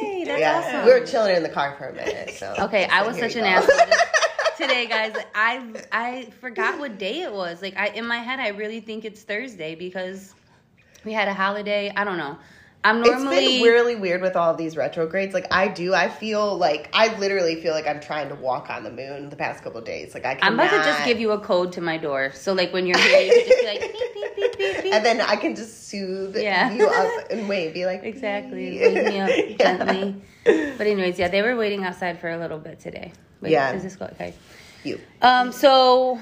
Yay! 0.02 0.24
That's 0.25 0.40
Yeah, 0.40 0.57
awesome. 0.60 0.86
we 0.86 1.00
were 1.00 1.06
chilling 1.06 1.36
in 1.36 1.44
the 1.44 1.50
car 1.50 1.75
for 1.78 1.88
a 1.90 1.94
minute. 1.94 2.31
So 2.38 2.54
Okay, 2.60 2.86
I 2.86 3.06
was 3.08 3.18
such 3.18 3.36
an 3.36 3.42
go. 3.44 3.48
asshole 3.48 3.96
today, 4.58 4.86
guys. 4.88 5.13
I 5.34 5.63
I 5.92 6.28
forgot 6.42 6.80
what 6.80 6.98
day 6.98 7.22
it 7.22 7.34
was. 7.34 7.62
Like 7.62 7.78
I 7.78 7.88
in 7.88 8.06
my 8.06 8.18
head, 8.18 8.40
I 8.40 8.50
really 8.50 8.80
think 8.81 9.06
it's 9.06 9.22
Thursday 9.24 9.75
because 9.75 10.34
we 11.06 11.13
had 11.13 11.28
a 11.28 11.34
holiday. 11.34 11.92
I 11.96 12.04
don't 12.04 12.18
know. 12.18 12.38
I'm 12.86 13.02
It's 13.02 13.10
normally 13.10 13.58
been 13.58 13.64
really 13.64 13.96
weird 13.96 14.22
with 14.22 14.36
all 14.36 14.52
of 14.52 14.58
these 14.58 14.78
retrogrades. 14.78 15.34
Like 15.34 15.48
I 15.52 15.68
do, 15.68 15.96
I 15.96 16.08
feel 16.08 16.56
like 16.56 16.88
I 16.94 17.18
literally 17.18 17.56
feel 17.60 17.74
like 17.74 17.88
I'm 17.88 18.00
trying 18.00 18.30
to 18.30 18.36
walk 18.36 18.70
on 18.70 18.84
the 18.84 18.92
moon 18.92 19.30
the 19.30 19.36
past 19.36 19.64
couple 19.64 19.80
of 19.80 19.86
days. 19.86 20.14
Like 20.14 20.24
I 20.24 20.38
I'm 20.42 20.54
about 20.54 20.70
to 20.70 20.78
just 20.78 21.04
give 21.04 21.20
you 21.20 21.32
a 21.32 21.40
code 21.40 21.72
to 21.74 21.82
my 21.82 21.98
door. 21.98 22.32
So 22.34 22.54
like 22.54 22.72
when 22.74 22.86
you're 22.86 22.98
here, 23.10 23.22
you 23.22 23.32
can 23.34 23.48
just 23.48 23.60
be 23.62 23.66
like 23.68 23.82
beep 23.82 24.14
beep 24.14 24.36
beep 24.36 24.58
beep 24.60 24.84
beep. 24.84 24.94
and 24.94 25.04
then 25.04 25.20
I 25.20 25.36
can 25.36 25.56
just 25.56 25.88
soothe 25.90 26.38
Yeah. 26.38 26.72
you 26.72 26.88
up 26.88 27.32
and 27.32 27.50
wait, 27.50 27.74
be 27.74 27.88
like 27.88 28.04
Exactly. 28.04 28.80
Wake 28.80 29.04
me 29.08 29.20
up 29.20 29.30
Yeah. 29.60 29.78
gently. 29.78 30.22
But 30.44 30.86
anyways, 30.86 31.18
yeah, 31.18 31.28
they 31.28 31.42
were 31.42 31.56
waiting 31.56 31.84
outside 31.86 32.20
for 32.20 32.30
a 32.30 32.38
little 32.38 32.60
bit 32.60 32.80
today. 32.80 33.13
Wait, 33.42 33.51
Yeah. 33.51 33.74
is 33.74 33.82
this? 33.82 33.98
Okay. 34.00 34.36
You. 34.84 35.00
Um. 35.24 35.51
So 35.51 36.20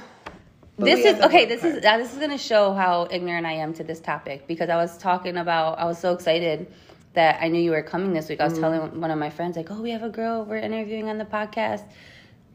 this 0.77 1.05
is 1.05 1.21
okay. 1.21 1.45
This 1.45 1.61
part. 1.61 1.73
is 1.77 1.85
uh, 1.85 1.97
this 1.97 2.13
is 2.13 2.19
gonna 2.19 2.37
show 2.37 2.73
how 2.73 3.07
ignorant 3.11 3.45
I 3.45 3.53
am 3.53 3.73
to 3.75 3.83
this 3.83 3.99
topic 3.99 4.47
because 4.47 4.69
I 4.69 4.75
was 4.77 4.97
talking 4.97 5.37
about. 5.37 5.79
I 5.79 5.85
was 5.85 5.97
so 5.99 6.13
excited 6.13 6.71
that 7.13 7.37
I 7.41 7.47
knew 7.47 7.61
you 7.61 7.71
were 7.71 7.83
coming 7.83 8.13
this 8.13 8.27
week. 8.29 8.41
I 8.41 8.45
was 8.45 8.53
Mm-hmm. 8.53 8.61
telling 8.61 9.01
one 9.01 9.11
of 9.11 9.17
my 9.19 9.29
friends 9.29 9.55
like, 9.57 9.69
"Oh, 9.69 9.81
we 9.81 9.91
have 9.91 10.03
a 10.03 10.09
girl 10.09 10.45
we're 10.45 10.57
interviewing 10.57 11.09
on 11.09 11.17
the 11.17 11.25
podcast." 11.25 11.83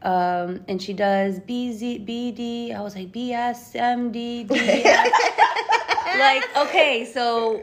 Um, 0.00 0.64
and 0.68 0.80
she 0.80 0.92
does 0.92 1.40
BZ, 1.40 2.06
BD. 2.06 2.72
I 2.74 2.80
was 2.82 2.94
like, 2.94 3.10
BSMD, 3.10 4.48
like, 6.18 6.56
okay, 6.56 7.04
so 7.12 7.60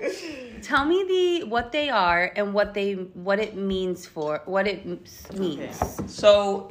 tell 0.62 0.86
me 0.86 1.04
the 1.42 1.48
what 1.48 1.72
they 1.72 1.90
are 1.90 2.32
and 2.36 2.54
what 2.54 2.74
they 2.74 2.94
what 2.94 3.40
it 3.40 3.56
means 3.56 4.06
for 4.06 4.42
what 4.46 4.68
it 4.68 4.82
m- 4.86 5.00
means. 5.38 5.80
So 6.08 6.70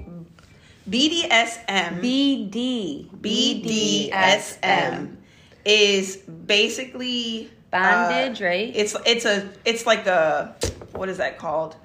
BDSM 0.89 2.01
BD 2.03 3.09
BDSM 3.21 5.17
is 5.65 6.17
basically 6.17 7.51
bondage, 7.71 8.43
uh, 8.43 8.45
right? 8.47 8.73
It's 8.75 8.95
it's 9.07 9.25
a 9.25 9.49
it's 9.65 9.87
like 9.87 10.07
a 10.07 10.55
what 10.93 11.09
is 11.09 11.17
that 11.19 11.39
called? 11.39 11.77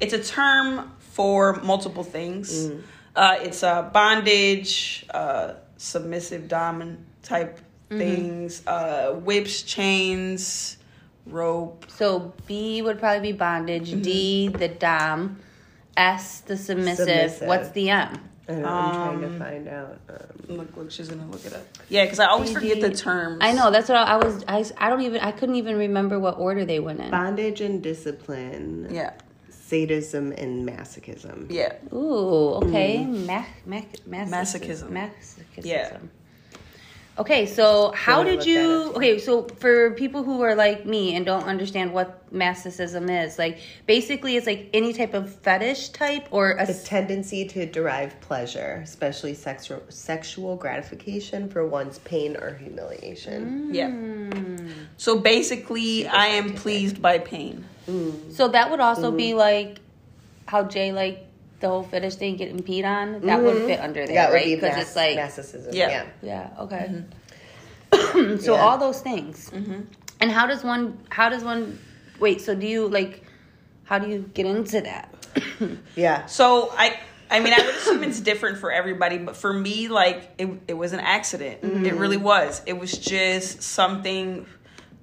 It's 0.00 0.12
a 0.12 0.22
term 0.22 0.92
for 0.98 1.54
multiple 1.62 2.02
things. 2.04 2.66
Mm. 2.68 2.82
Uh, 3.14 3.36
it's 3.40 3.62
a 3.62 3.90
bondage, 3.92 5.04
uh, 5.10 5.54
submissive 5.76 6.48
dominant 6.48 7.00
type 7.22 7.60
Mm-hmm. 7.90 7.98
things, 8.00 8.62
uh, 8.66 9.12
whips, 9.12 9.62
chains, 9.62 10.76
rope. 11.24 11.86
so 11.88 12.34
B 12.46 12.82
would 12.82 12.98
probably 12.98 13.32
be 13.32 13.38
bondage. 13.38 13.92
D 14.02 14.48
Mm-hmm. 14.50 14.58
the 14.58 14.68
dom. 14.68 15.38
S 15.96 16.40
the 16.40 16.58
submissive. 16.58 17.06
Submissive. 17.08 17.48
What's 17.48 17.70
the 17.70 17.88
M? 17.88 18.27
I 18.48 18.52
know, 18.54 18.66
I'm 18.66 18.94
trying 18.94 19.24
Um, 19.24 19.32
to 19.32 19.38
find 19.38 19.68
out. 19.68 19.98
Um, 20.08 20.56
Look, 20.56 20.76
look, 20.76 20.90
she's 20.90 21.08
gonna 21.08 21.26
look 21.30 21.44
it 21.44 21.52
up. 21.52 21.62
Yeah, 21.90 22.04
because 22.04 22.18
I 22.18 22.26
always 22.26 22.50
forget 22.52 22.80
the 22.80 22.88
BD. 22.90 22.98
terms. 22.98 23.38
I 23.42 23.52
know 23.52 23.70
that's 23.70 23.88
what 23.90 23.98
I, 23.98 24.14
I 24.14 24.16
was. 24.16 24.42
I, 24.48 24.64
I 24.78 24.88
don't 24.88 25.02
even. 25.02 25.20
I 25.20 25.32
couldn't 25.32 25.56
even 25.56 25.76
remember 25.76 26.18
what 26.18 26.38
order 26.38 26.64
they 26.64 26.80
went 26.80 27.00
in. 27.00 27.10
bondage 27.10 27.60
and 27.60 27.82
discipline, 27.82 28.88
Yeah, 28.90 29.12
sadism 29.50 30.32
and 30.32 30.66
masochism. 30.66 31.46
yeah. 31.50 31.74
Ooh, 31.92 32.54
okay. 32.62 33.04
Mac, 33.04 33.48
mac, 33.66 33.86
mas- 34.06 34.30
Masochism. 34.30 34.90
Masochism. 34.90 35.64
Yeah. 35.64 35.98
Okay, 37.18 37.46
so 37.46 37.90
how 37.96 38.22
did 38.22 38.46
you? 38.46 38.54
that 38.54 38.70
up, 38.70 38.92
too. 38.92 38.96
Okay, 38.96 39.18
so 39.18 39.42
for 39.42 39.90
people 39.92 40.22
who 40.22 40.40
are 40.42 40.54
like 40.54 40.86
me 40.86 41.16
and 41.16 41.26
don't 41.26 41.42
understand 41.42 41.92
what 41.92 42.32
masticism 42.32 43.10
is, 43.10 43.38
like 43.38 43.58
basically 43.86 44.36
it's 44.36 44.46
like 44.46 44.70
any 44.72 44.92
type 44.92 45.14
of 45.14 45.34
fetish 45.34 45.88
type 45.88 46.28
or 46.30 46.52
a 46.52 46.62
A 46.70 46.74
tendency 46.74 47.44
to 47.46 47.66
derive 47.66 48.20
pleasure, 48.20 48.80
especially 48.84 49.34
sexual 49.34 49.82
sexual 49.88 50.54
gratification 50.56 51.48
for 51.48 51.66
one's 51.66 51.98
pain 52.00 52.36
or 52.36 52.54
humiliation. 52.54 53.68
Yeah. 53.72 53.90
So 54.96 55.18
basically, 55.18 56.06
I 56.06 56.26
am 56.26 56.54
pleased 56.54 57.02
by 57.02 57.18
pain. 57.18 57.64
So 58.30 58.48
that 58.48 58.70
would 58.70 58.80
also 58.80 59.10
be 59.10 59.30
Mm-hmm. 59.30 59.38
like 59.38 59.80
how 60.46 60.64
Jay 60.64 60.92
like 60.92 61.24
the 61.60 61.68
whole 61.68 61.82
fetish 61.82 62.16
thing 62.16 62.36
getting 62.36 62.62
peed 62.62 62.84
on. 62.84 63.20
That 63.26 63.42
would 63.42 63.56
fit 63.66 63.80
under 63.80 64.06
there, 64.06 64.06
Mm-hmm. 64.06 64.14
That 64.14 64.32
right? 64.32 64.44
Because 64.60 64.76
mas- 64.76 64.86
it's 64.86 64.96
like 64.96 65.16
masticism. 65.16 65.74
Yeah. 65.74 65.88
Yeah. 65.88 66.50
yeah, 66.56 66.62
okay. 66.62 67.04
Mm-hmm. 67.92 68.36
so 68.40 68.54
Yeah. 68.54 68.60
all 68.60 68.78
those 68.78 69.00
things. 69.00 69.50
And 70.20 70.30
how 70.30 70.46
does 70.46 70.64
one? 70.64 70.98
How 71.10 71.28
does 71.28 71.44
one? 71.44 71.78
Wait. 72.20 72.40
So 72.40 72.54
do 72.54 72.66
you 72.66 72.88
like? 72.88 73.24
How 73.84 73.98
do 73.98 74.08
you 74.08 74.30
get 74.34 74.46
into 74.46 74.80
that? 74.82 75.14
Yeah. 75.96 76.26
So 76.26 76.70
I 76.76 76.98
I 77.30 77.40
mean 77.40 77.52
I 77.52 77.58
would 77.64 77.74
assume 77.74 78.04
it's 78.04 78.20
different 78.20 78.58
for 78.58 78.70
everybody, 78.70 79.18
but 79.18 79.36
for 79.36 79.52
me, 79.52 79.88
like 79.88 80.30
it 80.38 80.48
it 80.68 80.74
was 80.74 80.92
an 80.92 81.00
accident. 81.00 81.64
It 81.86 81.94
really 81.94 82.16
was. 82.16 82.62
It 82.66 82.78
was 82.78 82.92
just 82.92 83.62
something 83.62 84.46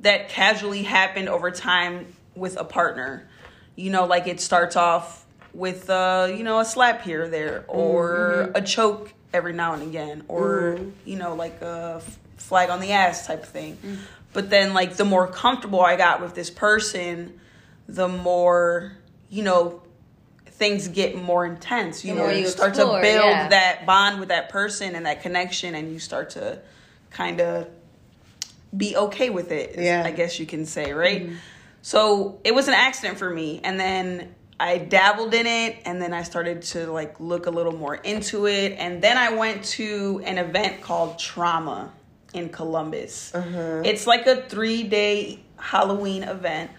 that 0.02 0.30
casually 0.30 0.84
happened 0.84 1.28
over 1.30 1.52
time 1.52 2.14
with 2.36 2.58
a 2.58 2.64
partner. 2.64 3.28
You 3.76 3.90
know, 3.90 4.06
like 4.06 4.28
it 4.28 4.40
starts 4.40 4.76
off 4.78 5.25
with 5.56 5.90
uh, 5.90 6.28
you 6.30 6.44
know, 6.44 6.60
a 6.60 6.66
slap 6.66 7.02
here 7.02 7.24
or 7.24 7.30
there 7.30 7.66
or 7.68 8.48
mm-hmm. 8.48 8.56
a 8.56 8.62
choke 8.62 9.14
every 9.34 9.54
now 9.54 9.74
and 9.74 9.84
again 9.84 10.24
or 10.28 10.78
mm-hmm. 10.78 10.90
you 11.06 11.16
know, 11.18 11.34
like 11.34 11.62
a 11.62 12.02
f- 12.06 12.20
flag 12.38 12.70
on 12.70 12.80
the 12.80 12.92
ass 12.92 13.26
type 13.26 13.44
of 13.44 13.50
thing. 13.50 13.78
Mm. 13.78 13.98
But 14.34 14.50
then 14.50 14.74
like 14.74 14.96
the 14.98 15.06
more 15.06 15.28
comfortable 15.28 15.82
I 15.82 15.96
got 15.96 16.22
with 16.22 16.36
this 16.36 16.50
person, 16.50 17.40
the 17.88 18.08
more, 18.08 18.92
you 19.30 19.44
know, 19.44 19.82
things 20.46 20.88
get 20.88 21.16
more 21.16 21.46
intense. 21.46 22.04
You 22.04 22.16
The 22.16 22.20
know, 22.20 22.30
you, 22.30 22.42
you 22.42 22.48
start 22.48 22.70
explore, 22.70 22.98
to 22.98 23.02
build 23.02 23.26
yeah. 23.26 23.48
that 23.50 23.86
bond 23.86 24.20
with 24.20 24.30
that 24.30 24.50
person 24.50 24.96
and 24.96 25.06
that 25.06 25.22
connection, 25.22 25.76
and 25.76 25.92
you 25.92 26.00
start 26.00 26.32
to 26.32 26.60
kind 27.12 27.40
of 27.42 27.68
be 28.76 28.96
okay 28.96 29.30
with 29.30 29.52
it. 29.52 29.76
Yeah. 29.78 30.04
I 30.06 30.12
guess 30.12 30.40
you 30.40 30.46
can 30.46 30.66
say, 30.66 30.94
right? 30.94 31.24
Mm-hmm. 31.24 31.36
So 31.82 32.40
it 32.44 32.54
was 32.54 32.68
an 32.68 32.74
accident 32.74 33.20
for 33.20 33.30
me, 33.30 33.62
and 33.64 33.80
then 33.80 34.34
I 34.60 34.78
dabbled 34.78 35.34
in 35.34 35.46
it, 35.48 35.78
and 35.86 36.02
then 36.02 36.14
I 36.14 36.24
started 36.24 36.62
to 36.64 36.92
like 36.92 37.20
look 37.20 37.46
a 37.46 37.50
little 37.52 37.76
more 37.76 37.96
into 37.96 38.48
it, 38.48 38.74
and 38.78 39.02
then 39.02 39.18
I 39.18 39.34
went 39.36 39.64
to 39.66 40.22
an 40.26 40.38
event 40.38 40.82
called 40.82 41.20
Trauma 41.20 41.92
in 42.34 42.50
Columbus. 42.50 43.32
It's 43.36 44.08
like 44.08 44.28
a 44.28 44.42
three 44.44 44.84
day 44.84 45.40
Halloween 45.58 46.24
event, 46.24 46.72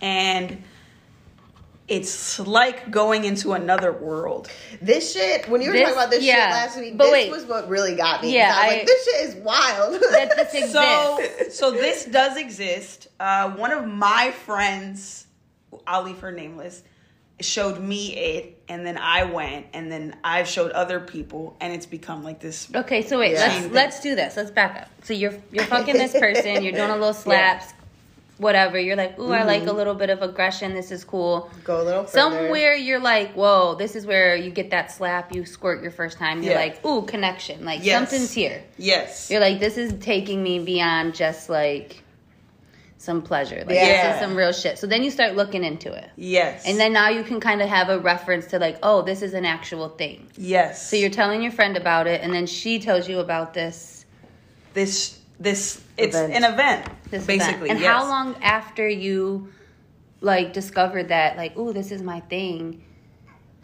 and 0.00 0.62
it's 1.88 2.38
like 2.38 2.90
going 2.90 3.24
into 3.24 3.54
another 3.54 3.90
world. 3.92 4.48
This 4.82 5.14
shit, 5.14 5.48
when 5.48 5.62
you 5.62 5.68
were 5.68 5.72
This- 5.72 5.82
talking 5.84 5.96
about 5.98 6.10
this 6.10 6.22
yeah. 6.22 6.34
shit 6.34 6.50
last 6.50 6.78
week, 6.78 6.96
But 6.98 7.04
this 7.04 7.12
wait. 7.12 7.30
was 7.30 7.44
what 7.46 7.68
really 7.68 7.94
got 7.96 8.22
me. 8.22 8.34
Yeah, 8.34 8.48
Yeah, 8.48 8.54
I 8.56 8.62
was 8.66 8.72
I- 8.72 8.76
like, 8.76 8.86
this 8.86 9.04
shit 9.04 9.28
is 9.28 9.34
wild. 9.36 10.00
That 10.12 10.36
this 10.36 10.54
exists. 10.64 10.72
So, 10.72 11.18
so 11.50 11.70
this 11.70 12.04
does 12.04 12.36
exist. 12.36 13.08
Uh, 13.18 13.50
one 13.52 13.72
of 13.72 13.86
my 13.86 14.32
friends, 14.32 15.24
I'll 15.86 16.02
leave 16.02 16.18
her 16.20 16.32
nameless, 16.32 16.82
showed 17.40 17.80
me 17.80 18.16
it, 18.16 18.62
and 18.68 18.86
then 18.86 18.98
I 18.98 19.24
went, 19.24 19.66
and 19.72 19.90
then 19.90 20.16
I've 20.24 20.48
showed 20.48 20.72
other 20.72 21.00
people, 21.00 21.56
and 21.60 21.72
it's 21.72 21.86
become 21.86 22.24
like 22.24 22.40
this. 22.40 22.68
Okay, 22.74 23.02
so 23.02 23.18
wait, 23.18 23.32
Yeah. 23.32 23.46
let's 23.46 23.74
let's 23.74 24.00
do 24.00 24.14
this. 24.14 24.36
Let's 24.36 24.50
back 24.50 24.82
up. 24.82 24.88
So 25.04 25.14
you're 25.14 25.34
you're 25.52 25.64
fucking 25.76 25.94
this 25.94 26.12
person. 26.12 26.62
You're 26.62 26.72
doing 26.72 26.90
a 26.90 26.96
little 26.96 27.14
slaps, 27.14 27.72
whatever. 28.38 28.78
You're 28.78 28.96
like, 28.96 29.18
ooh, 29.18 29.32
I 29.32 29.44
like 29.44 29.62
a 29.62 29.66
mm-hmm. 29.66 29.76
little 29.76 29.94
bit 29.94 30.10
of 30.10 30.22
aggression. 30.22 30.74
This 30.74 30.90
is 30.90 31.04
cool. 31.04 31.50
Go 31.64 31.82
a 31.82 31.84
little 31.84 32.04
further. 32.04 32.20
Somewhere 32.20 32.74
you're 32.74 33.00
like, 33.00 33.32
whoa, 33.34 33.74
this 33.74 33.94
is 33.94 34.06
where 34.06 34.34
you 34.36 34.50
get 34.50 34.70
that 34.70 34.90
slap. 34.90 35.34
You 35.34 35.44
squirt 35.44 35.82
your 35.82 35.90
first 35.90 36.18
time. 36.18 36.42
You're 36.42 36.54
Yeah. 36.54 36.60
like, 36.60 36.84
ooh, 36.86 37.02
connection. 37.02 37.64
Like 37.64 37.84
Yes. 37.84 37.98
something's 37.98 38.32
here. 38.32 38.62
Yes. 38.78 39.30
You're 39.30 39.40
like, 39.40 39.58
this 39.60 39.76
is 39.76 39.92
taking 40.00 40.42
me 40.42 40.60
beyond 40.60 41.14
just 41.14 41.48
like 41.48 42.02
some 42.98 43.22
pleasure. 43.22 43.58
Like 43.58 43.68
this 43.68 44.14
is 44.14 44.20
some 44.20 44.36
real 44.36 44.52
shit. 44.52 44.78
So 44.78 44.86
then 44.86 45.02
you 45.02 45.10
start 45.10 45.36
looking 45.36 45.64
into 45.64 45.92
it. 45.92 46.10
Yes. 46.16 46.64
And 46.66 46.78
then 46.78 46.92
now 46.92 47.08
you 47.08 47.22
can 47.22 47.40
kind 47.40 47.62
of 47.62 47.68
have 47.68 47.88
a 47.88 47.98
reference 47.98 48.46
to 48.46 48.58
like, 48.58 48.78
oh, 48.82 49.02
this 49.02 49.22
is 49.22 49.34
an 49.34 49.44
actual 49.44 49.88
thing. 49.88 50.28
yes. 50.36 50.90
So 50.90 50.96
you're 50.96 51.08
telling 51.08 51.40
your 51.40 51.52
friend 51.52 51.76
about 51.76 52.06
it, 52.06 52.20
and 52.22 52.34
then 52.34 52.46
she 52.46 52.80
tells 52.80 53.08
you 53.08 53.20
about 53.20 53.54
this. 53.54 54.04
this 54.74 55.18
this 55.40 55.80
it's 55.96 56.16
Event. 56.16 56.32
an 56.34 56.52
event 56.52 56.90
this 57.10 57.24
basically. 57.24 57.54
event. 57.54 57.70
And 57.70 57.80
yes. 57.80 57.92
how 57.92 58.08
long 58.08 58.34
after 58.42 58.88
you 58.88 59.52
like 60.20 60.52
discovered 60.52 61.08
that, 61.08 61.36
like, 61.36 61.52
oh, 61.56 61.72
this 61.72 61.92
is 61.92 62.02
my 62.02 62.18
thing? 62.20 62.82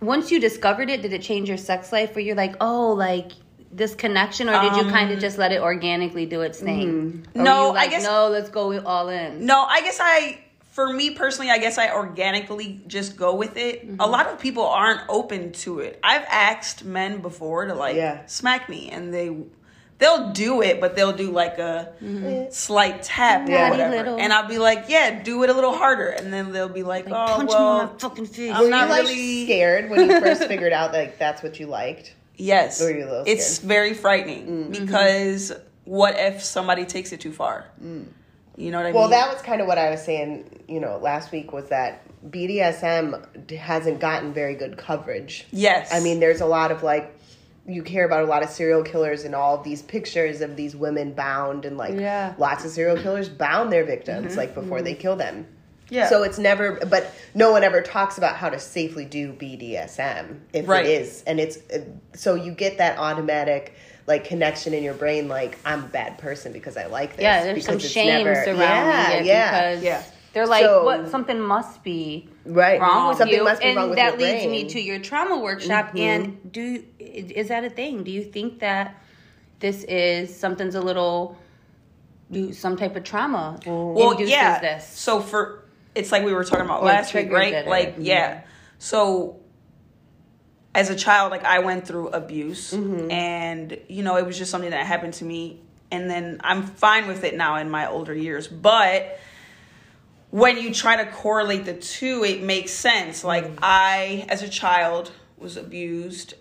Once 0.01 0.31
you 0.31 0.39
discovered 0.41 0.89
it, 0.89 1.03
did 1.03 1.13
it 1.13 1.23
change 1.23 1.49
your 1.49 1.59
sex 1.59 1.93
life? 1.93 2.15
Where 2.15 2.23
you're 2.23 2.37
like, 2.37 2.55
oh, 2.61 2.93
like 2.93 3.33
this 3.75 3.95
connection, 3.95 4.49
or 4.49 4.61
did 4.61 4.77
you 4.77 4.91
kind 4.91 5.11
of 5.11 5.19
just 5.19 5.37
let 5.39 5.51
it 5.53 5.61
organically 5.61 6.27
do 6.27 6.43
its 6.43 6.61
thing? 6.61 6.89
Or 6.89 6.93
were 6.93 6.99
Um, 6.99 7.13
mm-hmm. 7.35 7.43
No, 7.43 7.73
you 7.73 7.79
I 7.79 7.87
guess- 7.89 8.05
no, 8.05 8.29
let's 8.29 8.51
go 8.51 8.81
all 8.85 9.09
in. 9.09 9.45
No, 9.45 9.63
I 9.65 9.81
guess 9.81 9.99
I, 10.01 10.39
for 10.71 10.93
me 10.93 11.11
personally, 11.11 11.51
I 11.51 11.59
guess 11.59 11.77
I 11.79 11.93
organically 11.93 12.81
just 12.87 13.17
go 13.17 13.35
with 13.35 13.57
it. 13.57 13.87
Mm-hmm. 13.87 14.01
A 14.01 14.07
lot 14.07 14.27
of 14.27 14.39
people 14.39 14.65
aren't 14.67 15.01
open 15.09 15.53
to 15.65 15.81
it. 15.81 15.99
I've 16.05 16.25
asked 16.31 16.85
men 16.85 17.21
before 17.21 17.67
to 17.67 17.75
like 17.75 17.97
Yeah. 17.97 18.25
smack 18.27 18.69
me, 18.69 18.91
and 18.91 19.13
they 19.13 19.35
they'll 19.99 20.31
do 20.33 20.61
it, 20.61 20.81
but 20.81 20.97
they'll 20.97 21.13
do 21.13 21.31
like 21.31 21.59
a 21.59 21.93
slight 22.51 23.03
tap 23.05 23.43
Naughty 23.43 23.55
or 23.55 23.71
whatever, 23.71 23.97
little- 23.97 24.19
and 24.19 24.33
I'll 24.33 24.49
be 24.49 24.59
like, 24.59 24.87
"Yeah, 24.89 25.23
do 25.23 25.43
it 25.45 25.51
a 25.51 25.53
little 25.55 25.73
harder," 25.77 26.09
and 26.09 26.33
then 26.33 26.53
they'll 26.53 26.69
be 26.69 26.83
like, 26.83 27.07
Like, 27.09 27.15
"Oh, 27.15 27.37
punch 27.37 27.51
me 27.51 27.57
in 27.57 27.63
well, 27.63 27.87
my 27.87 27.99
fucking 27.99 28.27
face. 28.27 28.51
I'm 28.53 28.59
Were 28.59 28.65
you 28.65 28.71
not 28.71 28.89
like 28.91 29.07
scared 29.07 29.91
when 29.91 30.11
you 30.11 30.21
first 30.21 30.45
figured 30.45 30.73
out 30.73 30.93
like 30.93 31.19
that's 31.19 31.43
what 31.43 31.59
you 31.61 31.67
liked? 31.67 32.13
Yes." 32.37 32.81
Or 32.81 32.91
you're 32.91 33.07
a 33.07 33.11
little 33.11 33.25
It's 33.27 33.57
scared. 33.57 33.69
very 33.69 33.95
frightening 33.95 34.47
mm-hmm. 34.47 34.71
because 34.71 35.53
what 35.85 36.19
if 36.19 36.43
somebody 36.43 36.85
takes 36.85 37.13
it 37.13 37.21
too 37.21 37.33
far? 37.33 37.67
Mm. 37.83 38.07
You 38.57 38.71
know 38.71 38.79
what 38.79 38.87
I 38.87 38.93
Well, 38.93 39.03
mean? 39.05 39.11
that 39.11 39.33
was 39.33 39.43
kind 39.43 39.61
of 39.61 39.67
what 39.67 39.79
I 39.79 39.91
was 39.91 40.03
saying, 40.03 40.65
you 40.69 40.81
know, 40.81 40.99
last 40.99 41.33
week 41.33 41.53
was 41.53 41.69
that 41.71 42.03
BDSM 42.31 43.51
hasn't 43.57 44.01
gotten 44.01 44.33
very 44.33 44.55
good 44.55 44.77
coverage. 44.77 45.47
yes, 45.51 45.93
I 45.93 46.01
mean, 46.01 46.21
there's 46.21 46.41
a 46.41 46.47
lot 46.47 46.71
of 46.71 46.83
like, 46.83 47.19
you 47.67 47.83
hear 47.83 48.05
about 48.05 48.23
a 48.23 48.27
lot 48.27 48.43
of 48.43 48.51
serial 48.51 48.83
killers 48.83 49.25
and 49.25 49.35
all 49.35 49.59
these 49.63 49.83
pictures 49.83 50.41
of 50.41 50.55
these 50.55 50.77
women 50.77 51.15
bound 51.15 51.65
and 51.65 51.77
like 51.79 51.95
Yeah. 51.95 52.35
lots 52.39 52.65
of 52.65 52.71
serial 52.71 52.97
killers 52.97 53.29
bound 53.29 53.73
their 53.73 53.85
victims 53.85 54.29
mm-hmm. 54.29 54.39
like 54.39 54.55
before 54.55 54.79
mm-hmm. 54.79 54.85
they 54.85 54.95
kill 54.95 55.17
them. 55.17 55.47
Yeah. 55.91 56.09
So 56.09 56.23
it's 56.23 56.39
never, 56.39 56.73
but 56.87 57.13
no 57.35 57.53
one 57.53 57.63
ever 57.65 57.81
talks 57.83 58.19
about 58.19 58.37
how 58.37 58.49
to 58.49 58.59
safely 58.59 59.05
do 59.05 59.33
BDSM 59.33 60.41
if 60.53 60.67
Right. 60.69 60.85
it 60.87 61.03
is, 61.03 61.23
and 61.27 61.39
it's 61.41 61.59
uh, 61.71 61.81
so 62.15 62.35
you 62.35 62.53
get 62.53 62.79
that 62.79 62.99
automatic 62.99 63.75
like 64.07 64.25
connection 64.25 64.75
in 64.75 64.83
your 64.83 64.95
brain, 64.95 65.29
like 65.29 65.59
I'm 65.65 65.85
a 65.85 65.89
bad 65.89 66.19
person 66.19 66.53
because 66.53 66.77
I 66.77 66.87
like 66.87 67.17
this. 67.17 67.23
Yeah, 67.23 67.43
there's 67.45 67.65
some 67.65 67.75
because 67.77 67.85
it's 67.87 67.95
shame 67.95 68.25
never- 68.25 68.35
surrounding 68.45 68.59
yeah, 68.61 69.11
it 69.13 69.25
yeah, 69.25 69.71
because 69.71 69.85
Yeah. 69.85 70.03
they're 70.35 70.47
like, 70.47 70.65
So- 70.65 70.85
what? 70.85 71.09
Something 71.09 71.41
must 71.41 71.83
be 71.83 72.29
right. 72.45 72.79
wrong 72.81 73.09
with 73.09 73.19
Something 73.19 73.39
you, 73.39 73.45
must 73.45 73.63
be 73.63 73.69
and 73.69 73.77
wrong 73.77 73.89
with 73.91 73.97
that 73.97 74.19
your 74.19 74.29
leads 74.29 74.43
me 74.45 74.49
brain. 74.49 74.61
Mm-hmm. 74.67 74.69
to 74.69 74.81
your 74.81 74.99
trauma 74.99 75.39
workshop. 75.39 75.95
And 75.97 76.53
do 76.53 76.85
is 76.99 77.49
that 77.49 77.65
a 77.65 77.71
thing? 77.71 78.05
Do 78.05 78.11
you 78.11 78.25
think 78.25 78.59
that 78.61 78.95
this 79.61 79.85
is 79.85 80.35
something's 80.35 80.75
a 80.75 80.81
little 80.83 81.39
do 82.31 82.53
some 82.53 82.77
type 82.77 82.97
of 82.97 83.05
trauma 83.05 83.59
well, 83.67 84.11
induces 84.13 84.31
yeah. 84.33 84.59
this? 84.61 84.87
So 84.87 85.21
for 85.21 85.64
it's 85.95 86.11
like 86.13 86.25
we 86.25 86.33
were 86.33 86.45
talking 86.45 86.65
about 86.65 86.83
Or 86.83 86.87
last 86.87 87.15
week, 87.15 87.31
right? 87.31 87.67
or- 87.67 87.71
Like, 87.71 87.97
yeah. 87.99 88.43
So 88.79 89.41
as 90.75 90.91
a 90.91 90.97
child, 90.97 91.31
like 91.31 91.45
I 91.45 91.61
went 91.61 91.87
through 91.87 92.09
abuse, 92.09 92.73
Mm-hmm. 92.73 93.11
and 93.11 93.79
you 93.89 94.03
know, 94.03 94.17
it 94.17 94.27
was 94.27 94.37
just 94.37 94.51
something 94.51 94.71
that 94.71 94.85
happened 94.87 95.15
to 95.15 95.25
me, 95.25 95.61
and 95.91 96.11
then 96.11 96.41
I'm 96.43 96.63
fine 96.65 97.07
with 97.07 97.23
it 97.25 97.37
now 97.37 97.57
in 97.57 97.71
my 97.71 97.89
older 97.89 98.15
years, 98.15 98.47
but. 98.49 99.19
When 100.31 100.59
you 100.59 100.75
try 100.75 100.97
to 100.97 101.09
correlate 101.13 101.65
the 101.65 101.75
two, 101.75 102.25
it 102.25 102.43
makes 102.43 102.73
sense. 102.73 103.23
Like 103.23 103.53
I, 103.63 104.27
as 104.29 104.43
a 104.43 104.49
child, 104.49 105.13
was 105.39 105.57
abused, 105.57 106.35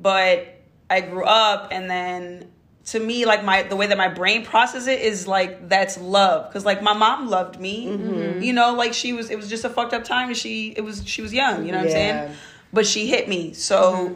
but 0.00 0.46
I 0.88 1.02
grew 1.02 1.26
up 1.26 1.68
and 1.72 1.90
then 1.90 2.50
to 2.84 2.98
me 2.98 3.24
like 3.26 3.44
my 3.44 3.62
the 3.62 3.76
way 3.76 3.86
that 3.86 3.96
my 3.96 4.08
brain 4.08 4.44
processes 4.44 4.88
it 4.88 5.00
is 5.00 5.28
like 5.28 5.68
that's 5.68 5.98
love. 5.98 6.48
Because 6.48 6.64
like 6.64 6.82
my 6.82 6.92
mom 6.92 7.28
loved 7.28 7.60
me. 7.60 7.86
Mm-hmm. 7.86 8.42
You 8.42 8.52
know 8.52 8.74
like 8.74 8.92
she 8.92 9.12
was 9.12 9.30
it 9.30 9.36
was 9.36 9.48
just 9.48 9.64
a 9.64 9.70
fucked 9.70 9.92
up 9.92 10.04
time 10.04 10.28
and 10.28 10.36
she 10.36 10.70
it 10.76 10.82
was 10.82 11.06
she 11.06 11.22
was 11.22 11.32
young 11.32 11.64
you 11.64 11.72
know 11.72 11.78
what 11.78 11.86
i'm 11.86 11.92
saying? 11.92 12.36
But 12.72 12.86
she 12.86 13.06
hit 13.06 13.28
me. 13.28 13.52
So 13.52 13.92
mm-hmm. 13.92 14.14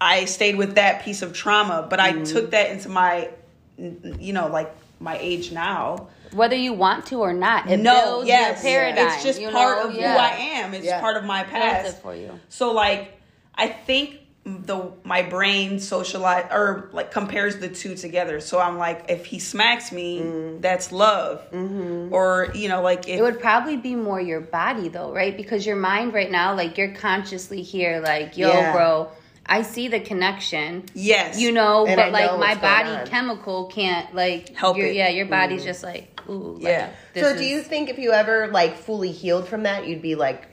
i 0.00 0.24
stayed 0.26 0.56
with 0.56 0.76
that 0.76 1.02
piece 1.02 1.22
of 1.22 1.32
trauma 1.32 1.86
but 1.88 1.98
i 1.98 2.12
took 2.12 2.44
mm-hmm. 2.44 2.50
that 2.50 2.70
into 2.70 2.88
my 2.88 3.30
you 3.76 4.32
know 4.32 4.48
like 4.48 4.74
my 5.00 5.16
age 5.18 5.52
now. 5.52 6.08
Whether 6.32 6.56
you 6.56 6.74
want 6.74 7.06
to 7.06 7.20
or 7.20 7.32
not, 7.32 7.70
it 7.70 7.78
no 7.78 8.22
yes 8.22 8.62
your 8.62 8.72
paradigm. 8.72 9.08
it's 9.08 9.22
just 9.22 9.42
part 9.42 9.78
know? 9.78 9.88
of 9.88 9.94
Yeah. 9.94 10.12
who 10.12 10.18
i 10.18 10.30
am. 10.60 10.74
It's 10.74 10.84
Yeah. 10.84 11.00
part 11.00 11.16
of 11.16 11.24
my 11.24 11.42
past 11.42 11.88
it 11.88 12.02
for 12.02 12.14
you. 12.14 12.38
so 12.48 12.72
like 12.72 13.18
I 13.54 13.68
think 13.68 14.20
the 14.64 14.90
my 15.04 15.22
brain 15.22 15.78
socialize 15.80 16.46
or 16.50 16.88
like 16.92 17.10
compares 17.10 17.58
the 17.58 17.68
two 17.68 17.94
together. 17.94 18.40
So 18.40 18.58
I'm 18.60 18.78
like, 18.78 19.06
if 19.08 19.26
he 19.26 19.38
smacks 19.38 19.92
me, 19.92 20.20
Mm. 20.20 20.60
that's 20.62 20.90
love, 20.92 21.42
Mm-hmm. 21.52 22.12
or 22.14 22.50
you 22.54 22.68
know, 22.68 22.82
like 22.82 23.08
if 23.08 23.18
It 23.18 23.22
would 23.22 23.40
probably 23.40 23.76
be 23.76 23.94
more 23.94 24.20
your 24.20 24.40
body 24.40 24.88
though, 24.88 25.12
right? 25.12 25.36
Because 25.36 25.66
your 25.66 25.76
mind 25.76 26.14
right 26.14 26.30
now, 26.30 26.54
like 26.54 26.78
you're 26.78 26.94
consciously 26.94 27.62
here, 27.62 28.00
like, 28.00 28.36
yo, 28.36 28.48
Yeah. 28.48 28.72
bro, 28.72 29.08
I 29.50 29.62
see 29.62 29.88
the 29.88 30.00
connection. 30.00 30.84
yes, 30.94 31.38
You 31.40 31.52
know, 31.52 31.86
And 31.86 31.96
but 31.96 32.06
I 32.06 32.10
like 32.10 32.30
know 32.30 32.38
my 32.38 32.54
body 32.54 32.90
on. 32.90 33.06
chemical 33.06 33.66
can't 33.66 34.14
like 34.14 34.54
Help 34.54 34.76
your, 34.76 34.86
it. 34.88 34.94
Yeah, 34.94 35.08
your 35.08 35.26
body's 35.26 35.64
just 35.64 35.82
like, 35.82 36.20
ooh, 36.28 36.54
like, 36.54 36.62
Yeah. 36.64 36.90
this 37.14 37.22
so 37.24 37.34
do 37.34 37.40
is- 37.42 37.46
you 37.50 37.62
think 37.62 37.88
if 37.88 37.98
you 37.98 38.12
ever 38.12 38.48
like 38.48 38.76
fully 38.76 39.10
healed 39.12 39.48
from 39.48 39.62
that, 39.64 39.86
you'd 39.86 40.02
be 40.02 40.14
like 40.16 40.46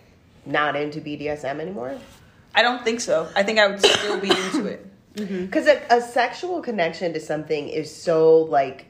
not 0.45 0.75
into 0.75 1.01
BDSM 1.01 1.59
anymore? 1.59 1.95
I 2.55 2.61
don't 2.63 2.83
think 2.83 3.01
so. 3.01 3.27
I 3.35 3.43
think 3.43 3.59
I 3.59 3.67
would 3.67 3.81
still 3.85 4.19
be 4.19 4.29
into 4.29 4.65
it. 4.65 4.85
Because 5.15 5.67
a, 5.67 5.81
a 5.89 6.01
sexual 6.01 6.61
connection 6.61 7.13
to 7.13 7.19
something 7.21 7.69
is 7.69 7.93
so 7.95 8.39
like 8.39 8.87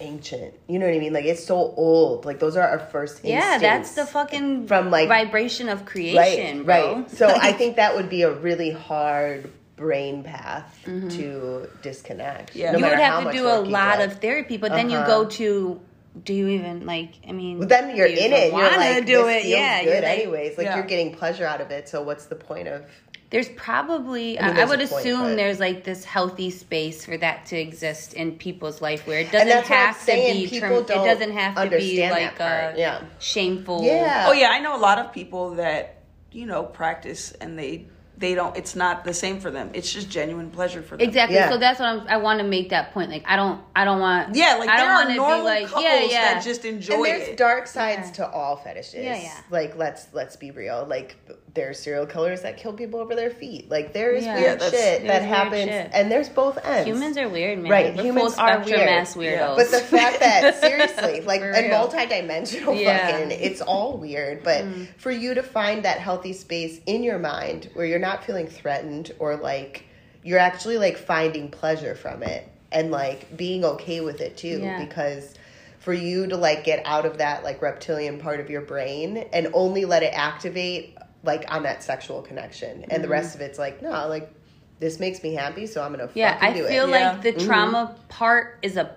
ancient. 0.00 0.54
You 0.66 0.78
know 0.78 0.86
what 0.86 0.94
I 0.94 0.98
mean? 0.98 1.12
Like 1.12 1.26
it's 1.26 1.44
so 1.44 1.56
old. 1.76 2.24
Like 2.24 2.38
those 2.38 2.56
are 2.56 2.66
our 2.66 2.78
first. 2.78 3.22
Yeah, 3.24 3.58
that's 3.58 3.94
the 3.94 4.06
fucking 4.06 4.66
From, 4.66 4.90
like- 4.90 5.08
vibration 5.08 5.68
of 5.68 5.84
creation, 5.84 6.64
right, 6.64 6.82
bro. 6.82 6.94
right. 7.00 7.10
So 7.10 7.28
I 7.28 7.52
think 7.60 7.76
that 7.76 7.94
would 7.94 8.08
be 8.08 8.22
a 8.22 8.32
really 8.32 8.70
hard 8.70 9.50
brain 9.76 10.22
path 10.22 10.78
to 10.84 11.68
disconnect. 11.82 12.54
Yeah. 12.56 12.72
no 12.72 12.78
you 12.78 12.84
would 12.84 12.90
matter 12.92 13.04
how 13.04 13.20
have 13.20 13.32
to 13.32 13.38
do 13.38 13.46
a 13.46 13.60
lot 13.60 13.98
do. 13.98 14.04
of 14.04 14.20
therapy, 14.20 14.56
but 14.56 14.70
then 14.72 14.88
you 14.90 14.96
Uh-huh. 14.98 15.06
go 15.24 15.24
to. 15.30 15.80
Do 16.24 16.34
you 16.34 16.48
even 16.48 16.84
like? 16.84 17.14
I 17.26 17.32
mean, 17.32 17.58
But 17.58 17.68
then 17.70 17.96
you're 17.96 18.06
you 18.06 18.18
in 18.18 18.32
it. 18.32 18.52
You're 18.52 18.62
wanna 18.62 18.76
like, 18.76 19.06
do 19.06 19.24
this 19.24 19.36
it. 19.36 19.42
feels 19.42 19.52
yeah, 19.52 19.82
good 19.82 19.86
you're 19.92 20.02
like, 20.02 20.18
anyways. 20.18 20.58
Like 20.58 20.64
Yeah. 20.66 20.76
you're 20.76 20.84
getting 20.86 21.14
pleasure 21.14 21.46
out 21.46 21.60
of 21.62 21.70
it. 21.70 21.88
So 21.88 22.02
what's 22.02 22.26
the 22.26 22.34
point 22.36 22.68
of? 22.68 22.84
There's 23.30 23.48
probably, 23.48 24.38
I 24.38 24.48
mean, 24.48 24.56
I, 24.58 24.64
would 24.66 24.82
a 24.82 24.86
point, 24.86 25.00
assume 25.06 25.22
but- 25.22 25.36
there's 25.36 25.58
like 25.58 25.84
this 25.84 26.04
healthy 26.04 26.50
space 26.50 27.06
for 27.06 27.16
that 27.16 27.46
to 27.46 27.58
exist 27.58 28.12
in 28.12 28.32
people's 28.32 28.82
life 28.82 29.06
where 29.06 29.20
it 29.20 29.32
doesn't 29.32 29.48
that's 29.48 29.70
what 29.70 29.78
I'm 29.78 29.86
have 29.86 29.98
to 30.00 30.04
saying, 30.04 30.42
be, 30.44 30.50
people 30.50 30.68
term, 30.68 30.76
it 30.82 30.86
don't 30.88 31.06
doesn't 31.06 31.32
have 31.32 31.54
to 31.54 31.60
be 31.62 31.64
understand 31.76 32.10
like 32.10 32.36
that 32.38 32.62
part. 32.64 32.76
a 32.76 32.78
Yeah. 32.78 33.00
shameful. 33.20 33.82
Yeah. 33.82 34.26
Oh 34.28 34.32
yeah, 34.32 34.50
I 34.50 34.58
know 34.60 34.76
a 34.76 34.82
lot 34.82 34.98
of 34.98 35.14
people 35.14 35.54
that 35.54 36.02
you 36.30 36.44
know 36.44 36.62
practice 36.64 37.32
and 37.40 37.58
they 37.58 37.86
they 38.22 38.34
don't. 38.34 38.56
It's 38.56 38.74
not 38.74 39.04
the 39.04 39.12
same 39.12 39.40
for 39.40 39.50
them. 39.50 39.70
It's 39.74 39.92
just 39.92 40.08
genuine 40.08 40.48
pleasure 40.50 40.80
for 40.80 40.96
them. 40.96 41.06
Exactly. 41.06 41.36
Yeah. 41.36 41.50
So 41.50 41.58
that's 41.58 41.78
what 41.80 41.88
I'm, 41.88 42.08
I 42.08 42.16
want 42.16 42.38
to 42.40 42.44
make 42.46 42.70
that 42.70 42.94
point. 42.94 43.10
Like 43.10 43.24
I 43.26 43.36
don't, 43.36 43.60
I 43.76 43.84
don't 43.84 44.00
want. 44.00 44.34
Yeah, 44.34 44.54
like 44.58 44.70
I 44.70 44.76
there 44.78 44.86
don't 44.86 44.94
are 44.94 45.04
wanna 45.04 45.14
normal 45.16 45.38
be 45.40 45.44
like, 45.44 45.66
couples 45.66 45.84
yeah, 45.84 46.00
yeah. 46.04 46.34
that 46.34 46.42
just 46.44 46.64
enjoy 46.64 46.94
and 46.94 47.04
there's 47.04 47.28
it. 47.28 47.36
dark 47.36 47.66
sides 47.66 48.08
Yeah. 48.08 48.24
to 48.24 48.30
all 48.30 48.56
fetishes. 48.56 49.04
Yeah, 49.04 49.16
yeah. 49.20 49.36
Like 49.50 49.76
let's 49.76 50.06
let's 50.14 50.36
be 50.36 50.50
real. 50.52 50.86
Like 50.88 51.16
there's 51.54 51.78
serial 51.80 52.06
killers 52.06 52.40
that 52.42 52.56
kill 52.56 52.72
people 52.72 52.98
over 53.00 53.14
their 53.14 53.28
feet. 53.28 53.68
Like 53.68 53.92
there 53.92 54.12
is 54.12 54.24
Yeah. 54.24 54.36
weird 54.40 54.60
Yeah, 54.62 54.70
shit 54.70 55.06
that 55.06 55.22
happens, 55.22 55.64
shit. 55.64 55.90
and 55.92 56.10
there's 56.10 56.28
both 56.30 56.64
ends. 56.64 56.86
Humans 56.88 57.18
are 57.18 57.28
weird, 57.28 57.58
man. 57.58 57.70
Right, 57.70 57.94
We're 57.96 58.04
humans 58.04 58.38
are 58.38 58.62
spectrum 58.62 58.78
weird. 58.80 58.88
ass 58.88 59.14
weirdos. 59.14 59.56
But 59.56 59.70
the 59.70 59.78
fact 59.80 60.20
that 60.20 60.60
seriously, 60.62 61.20
like 61.22 61.40
For 61.42 61.50
and 61.50 61.66
real. 61.68 61.88
multidimensional 61.88 62.80
Yeah. 62.80 63.10
fucking, 63.10 63.30
it's 63.32 63.60
all 63.60 63.98
weird. 63.98 64.42
But 64.44 64.62
Mm. 64.62 64.86
for 64.96 65.10
you 65.10 65.34
to 65.34 65.42
find 65.42 65.84
that 65.84 65.98
healthy 65.98 66.32
space 66.32 66.80
in 66.86 67.02
your 67.02 67.18
mind 67.18 67.68
where 67.74 67.84
you're 67.86 67.98
not 67.98 68.11
feeling 68.20 68.46
threatened 68.46 69.12
or 69.18 69.36
like 69.36 69.84
you're 70.22 70.38
actually 70.38 70.78
like 70.78 70.96
finding 70.96 71.50
pleasure 71.50 71.94
from 71.94 72.22
it 72.22 72.48
and 72.70 72.90
like 72.90 73.36
being 73.36 73.64
okay 73.64 74.00
with 74.00 74.20
it 74.20 74.36
too, 74.36 74.60
Yeah. 74.62 74.84
because 74.84 75.34
for 75.78 75.92
you 75.92 76.26
to 76.28 76.36
like 76.36 76.64
get 76.64 76.84
out 76.86 77.06
of 77.06 77.18
that 77.18 77.42
like 77.42 77.60
reptilian 77.60 78.18
part 78.18 78.40
of 78.40 78.48
your 78.48 78.60
brain 78.60 79.16
and 79.32 79.48
only 79.52 79.84
let 79.84 80.02
it 80.02 80.12
activate 80.14 80.96
like 81.24 81.44
on 81.52 81.64
that 81.64 81.82
sexual 81.82 82.22
connection, 82.22 82.84
and 82.84 82.90
the 82.90 83.06
mm-hmm. 83.06 83.12
rest 83.12 83.34
of 83.34 83.40
it's 83.40 83.58
like 83.58 83.82
no, 83.82 83.90
like 84.08 84.32
this 84.80 84.98
makes 84.98 85.22
me 85.22 85.34
happy, 85.34 85.66
so 85.66 85.82
I'm 85.82 85.92
gonna 85.92 86.10
yeah, 86.14 86.34
fucking 86.34 86.48
I 86.48 86.52
do 86.52 86.66
feel 86.66 86.84
it. 86.84 86.90
Yeah. 86.90 87.12
like 87.12 87.22
the 87.22 87.32
mm-hmm. 87.32 87.46
trauma 87.46 87.96
part 88.08 88.58
is 88.62 88.76
a 88.76 88.94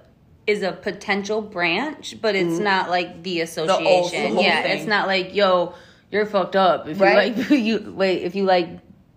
is 0.47 0.61
a 0.63 0.71
potential 0.71 1.41
branch, 1.41 2.15
but 2.21 2.35
it's 2.35 2.55
mm-hmm. 2.55 2.63
not 2.63 2.89
like 2.89 3.23
the 3.23 3.41
association. 3.41 4.33
whole 4.33 4.43
yeah, 4.43 4.63
thing. 4.63 4.77
it's 4.77 4.87
not 4.87 5.07
like 5.07 5.33
yo, 5.35 5.73
you're 6.11 6.25
fucked 6.25 6.55
up 6.55 6.87
if 6.87 6.99
Right. 6.99 7.35
you 7.35 7.43
like 7.43 7.49
you 7.51 7.93
wait 7.95 8.23
if 8.23 8.35
you 8.35 8.43
like 8.45 8.69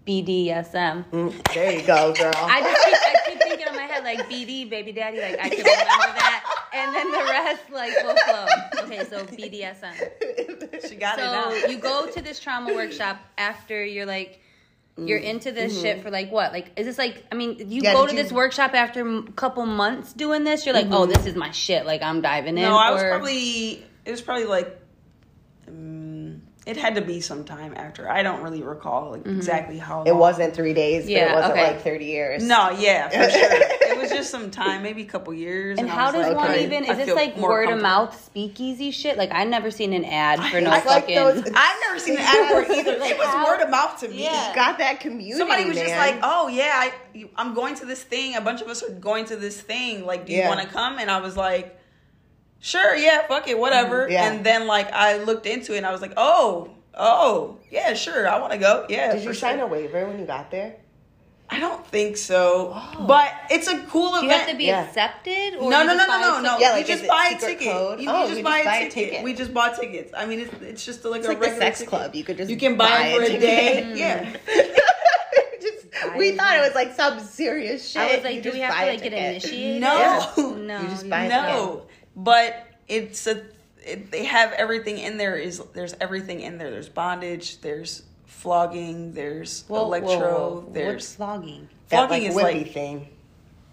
BDSM. 0.08 1.04
Mm, 1.10 1.54
there 1.54 1.70
you 1.70 1.86
go, 1.86 2.14
girl. 2.14 2.32
I 2.34 2.62
just 2.62 2.84
keep, 2.84 2.94
I 2.94 3.28
keep 3.28 3.38
thinking 3.42 3.66
in 3.68 3.76
my 3.76 3.82
head 3.82 4.04
like 4.04 4.20
BD, 4.30 4.68
baby 4.70 4.92
daddy, 4.92 5.20
like 5.20 5.38
I 5.38 5.50
can 5.50 5.58
remember 5.58 6.18
that, 6.18 6.44
and 6.72 6.94
then 6.94 7.10
the 7.12 7.18
rest 7.18 7.70
like 7.70 7.92
will 8.02 8.16
flow. 8.16 8.84
Okay, 8.84 9.04
so 9.04 9.24
BDSM. 9.26 10.88
she 10.88 10.96
got 10.96 11.18
it 11.18 11.62
So 11.62 11.68
you 11.68 11.78
go 11.78 12.06
to 12.06 12.22
this 12.22 12.40
trauma 12.40 12.72
workshop 12.74 13.18
after 13.36 13.84
you're 13.84 14.06
like 14.06 14.40
you're 14.96 15.20
mm, 15.20 15.24
into 15.24 15.52
this 15.52 15.74
mm-hmm. 15.74 15.82
shit 15.82 16.02
for 16.02 16.10
like 16.10 16.32
what? 16.32 16.52
Like 16.52 16.72
is 16.76 16.86
this 16.86 16.96
like 16.96 17.22
I 17.30 17.34
mean, 17.34 17.70
you 17.70 17.82
Yeah, 17.82 17.92
go 17.92 18.06
to 18.06 18.14
you- 18.14 18.22
this 18.22 18.32
workshop 18.32 18.74
after 18.74 19.06
a 19.06 19.22
couple 19.32 19.66
months 19.66 20.14
doing 20.14 20.44
this, 20.44 20.64
you're 20.64 20.74
like, 20.74 20.86
"Oh, 20.86 21.02
mm-hmm. 21.02 21.12
this 21.12 21.26
is 21.26 21.34
my 21.34 21.50
shit. 21.50 21.84
Like 21.84 22.02
I'm 22.02 22.22
diving 22.22 22.56
in." 22.56 22.62
No, 22.62 22.76
I 22.78 22.92
was 22.92 23.02
or- 23.02 23.10
probably 23.10 23.84
it 24.06 24.10
was 24.10 24.22
probably 24.22 24.46
like 24.46 24.80
it 26.68 26.76
had 26.76 26.96
to 26.96 27.00
be 27.00 27.18
some 27.22 27.44
time 27.44 27.72
after. 27.74 28.10
I 28.10 28.22
don't 28.22 28.42
really 28.42 28.62
recall 28.62 29.12
like 29.12 29.22
mm-hmm. 29.22 29.36
exactly 29.38 29.78
how. 29.78 30.02
It 30.02 30.14
wasn't 30.14 30.54
three 30.54 30.74
days, 30.74 31.04
but 31.04 31.10
Yeah, 31.12 31.32
it 31.32 31.34
wasn't 31.34 31.52
okay. 31.54 31.66
like 31.68 31.80
30 31.80 32.04
years. 32.04 32.42
No, 32.44 32.70
yeah, 32.72 33.08
for 33.08 33.30
sure. 33.30 33.30
it 33.32 33.98
was 33.98 34.10
just 34.10 34.30
some 34.30 34.50
time, 34.50 34.82
maybe 34.82 35.00
a 35.00 35.06
couple 35.06 35.32
years. 35.32 35.78
And 35.78 35.88
I 35.88 35.94
how 35.94 36.12
does 36.12 36.26
like, 36.26 36.36
one 36.36 36.50
okay, 36.50 36.64
even? 36.64 36.84
I 36.84 36.92
Is 36.92 36.98
this 36.98 37.14
like 37.16 37.38
word 37.38 37.70
of 37.70 37.80
mouth 37.80 38.22
speakeasy 38.22 38.90
shit? 38.90 39.16
Like 39.16 39.32
I've 39.32 39.48
never 39.48 39.70
seen 39.70 39.94
an 39.94 40.04
ad 40.04 40.40
for 40.50 40.60
no 40.60 40.74
It's 40.74 40.84
like 40.84 41.04
fucking. 41.04 41.14
those- 41.14 41.50
I've 41.54 41.80
never 41.86 41.98
seen 41.98 42.18
an 42.18 42.24
ad 42.24 42.50
for 42.52 42.60
it 42.60 42.78
either. 42.78 42.98
Like 42.98 43.12
it 43.12 43.18
was 43.18 43.26
how- 43.28 43.46
word 43.46 43.62
of 43.62 43.70
mouth 43.70 43.98
to 44.00 44.08
me. 44.08 44.24
Yeah. 44.24 44.52
Got 44.54 44.76
that 44.76 45.00
community. 45.00 45.38
Somebody 45.38 45.64
was 45.64 45.78
just 45.78 45.96
like, 45.96 46.18
"Oh 46.22 46.48
yeah, 46.48 46.72
I, 46.74 46.92
I'm 47.36 47.54
going 47.54 47.76
to 47.76 47.86
this 47.86 48.02
thing. 48.02 48.36
A 48.36 48.42
bunch 48.42 48.60
of 48.60 48.68
us 48.68 48.82
are 48.82 48.90
going 48.92 49.24
to 49.26 49.36
this 49.36 49.58
thing. 49.58 50.04
Like, 50.04 50.26
do 50.26 50.32
you 50.34 50.40
Yeah. 50.40 50.48
want 50.50 50.60
to 50.60 50.66
come?" 50.68 50.98
And 50.98 51.10
I 51.10 51.20
was 51.20 51.34
like, 51.34 51.77
"Sure, 52.60 52.94
yeah, 52.96 53.26
fuck 53.26 53.48
it, 53.48 53.58
whatever." 53.58 54.06
Mm, 54.08 54.12
yeah. 54.12 54.30
And 54.32 54.44
then 54.44 54.66
like 54.66 54.92
I 54.92 55.18
looked 55.18 55.46
into 55.46 55.74
it, 55.74 55.78
and 55.78 55.86
I 55.86 55.92
was 55.92 56.00
like, 56.00 56.12
"Oh, 56.16 56.70
oh, 56.94 57.56
yeah, 57.70 57.94
sure, 57.94 58.28
I 58.28 58.38
want 58.40 58.52
to 58.52 58.58
go." 58.58 58.86
Yeah. 58.88 59.12
Did 59.14 59.22
you 59.22 59.28
for 59.30 59.34
sign 59.34 59.56
sure. 59.58 59.64
a 59.64 59.66
waiver 59.66 60.06
when 60.06 60.18
you 60.18 60.26
got 60.26 60.50
there? 60.50 60.76
I 61.50 61.60
don't 61.60 61.86
think 61.86 62.18
so, 62.18 62.78
but 63.06 63.32
it's 63.50 63.68
a 63.68 63.78
cool 63.84 64.10
Do 64.10 64.16
event. 64.18 64.24
you 64.24 64.30
have 64.38 64.48
to 64.50 64.56
be 64.58 64.64
Yeah. 64.64 64.82
accepted? 64.84 65.54
Or 65.54 65.70
no, 65.70 65.80
you 65.80 65.86
no, 65.86 65.94
no, 65.96 66.06
no, 66.06 66.20
no, 66.20 66.40
no. 66.42 66.58
Yeah, 66.58 66.72
like, 66.72 66.86
you 66.86 66.94
just 66.94 67.08
buy 67.08 67.32
a 67.34 67.40
ticket. 67.40 67.72
code? 67.72 68.00
You, 68.00 68.10
Oh, 68.10 68.16
you 68.16 68.20
we 68.24 68.28
just 68.28 68.32
just 68.34 68.44
buy, 68.44 68.64
buy 68.64 68.76
a 68.76 68.86
a 68.86 68.90
ticket. 68.90 69.10
ticket. 69.12 69.24
We 69.24 69.32
just 69.32 69.54
bought 69.54 69.74
tickets. 69.80 70.12
I 70.14 70.26
mean, 70.26 70.40
it's 70.40 70.52
it's 70.60 70.84
just 70.84 71.02
like 71.06 71.20
It's 71.20 71.26
a 71.26 71.30
like 71.30 71.38
the 71.40 71.46
regular 71.46 71.62
sex 71.64 71.78
ticket. 71.78 71.88
club. 71.88 72.14
You 72.14 72.22
could 72.24 72.36
just 72.36 72.50
You 72.50 72.58
can 72.58 72.76
buy, 72.76 72.98
it 73.06 73.16
for 73.16 73.22
a 73.22 73.26
ticket. 73.28 73.40
day. 73.40 73.92
Yeah. 73.96 74.36
just, 75.62 76.16
we 76.18 76.32
thought 76.32 76.56
it 76.58 76.60
was 76.60 76.74
like 76.74 76.94
some 76.94 77.18
serious 77.20 77.88
shit. 77.88 78.02
I 78.02 78.14
was 78.16 78.24
like, 78.24 78.34
You 78.36 78.42
do 78.42 78.50
we 78.52 78.60
have 78.60 78.74
to 78.74 78.82
a 78.82 78.86
like 78.86 79.02
get 79.02 79.10
ticket. 79.10 79.18
initiated? 79.30 79.80
No. 79.80 80.54
no. 80.54 80.80
You 80.82 80.88
just 80.88 81.08
buy 81.08 81.24
a 81.24 81.28
no, 81.30 81.82
but 82.18 82.66
it's 82.88 83.26
a. 83.26 83.42
It, 83.86 84.10
they 84.10 84.24
have 84.24 84.52
everything 84.52 84.98
in 84.98 85.16
there. 85.16 85.36
Is 85.36 85.62
there's 85.72 85.94
everything 86.00 86.40
in 86.42 86.58
there. 86.58 86.70
There's 86.70 86.88
bondage. 86.88 87.60
There's 87.60 88.02
flogging. 88.26 89.12
There's 89.12 89.64
Whoa, 89.68 89.78
whoa, 89.78 89.84
electro. 89.86 90.10
whoa. 90.20 90.54
What's 90.60 90.74
There's 90.74 91.14
flogging? 91.14 91.68
That 91.88 92.08
flogging 92.08 92.22
like 92.22 92.30
is 92.30 92.36
whippy 92.36 92.64
like 92.64 92.72
thing. 92.72 93.08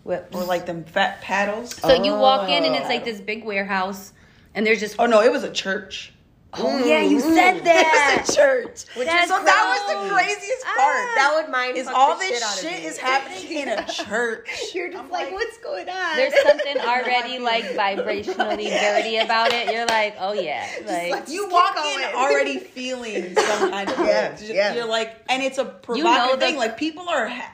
What? 0.04 0.30
or 0.34 0.44
like 0.44 0.66
them 0.68 0.84
fat 0.84 1.22
paddles. 1.22 1.76
So 1.76 2.04
you 2.04 2.14
walk 2.14 2.48
in 2.50 2.64
and 2.64 2.76
it's 2.76 2.86
Oh. 2.86 2.90
like 2.90 3.04
this 3.04 3.20
big 3.20 3.44
warehouse, 3.44 4.14
and 4.54 4.66
there's 4.66 4.80
just 4.80 4.96
Oh 5.00 5.08
no, 5.08 5.22
it 5.22 5.32
was 5.32 5.44
a 5.44 5.52
church. 5.52 6.14
Oh 6.58 6.86
yeah, 6.86 7.02
you 7.02 7.20
said 7.20 7.58
It 7.58 7.64
that. 7.66 8.18
was 8.20 8.30
a 8.30 8.36
church. 8.36 8.86
That's 8.96 9.28
so 9.30 9.44
that 9.44 9.64
was 9.68 10.10
the 10.10 10.14
craziest 10.16 10.64
Ah. 10.66 10.74
part. 10.78 11.16
That 11.16 11.32
would 11.36 11.52
mind 11.52 11.78
is 11.78 11.88
all 11.88 12.18
this 12.18 12.40
shit 12.62 12.72
shit 12.74 12.84
is 12.86 12.98
happening 12.98 13.52
in 13.60 13.70
a 13.70 13.86
church. 13.86 14.50
You're 14.74 14.92
just 14.92 15.12
like, 15.12 15.26
like- 15.26 15.34
what's 15.34 15.58
going 15.60 15.90
on? 15.90 16.16
There's 16.16 16.34
something 16.44 16.78
already 16.80 17.40
like 17.40 17.66
vibrationally 17.66 18.70
dirty 18.70 19.18
about 19.18 19.54
it. 19.54 19.72
You're 19.74 19.86
like, 19.88 20.16
oh 20.20 20.34
yeah, 20.34 20.68
like 20.86 21.12
like- 21.12 21.30
You 21.30 21.50
walk 21.50 21.76
going. 21.76 22.00
in 22.00 22.06
already 22.16 22.60
feeling 22.60 23.36
some 23.36 23.72
kind 23.72 23.90
of 23.90 24.00
Yeah, 24.00 24.38
yeah. 24.42 24.74
You're 24.76 24.86
like, 24.88 25.16
and 25.30 25.42
it's 25.44 25.58
a 25.58 25.66
provocative 25.66 26.40
know 26.40 26.46
thing. 26.46 26.58
Like 26.58 26.78
people 26.78 27.08
are 27.10 27.28
ha- 27.28 27.52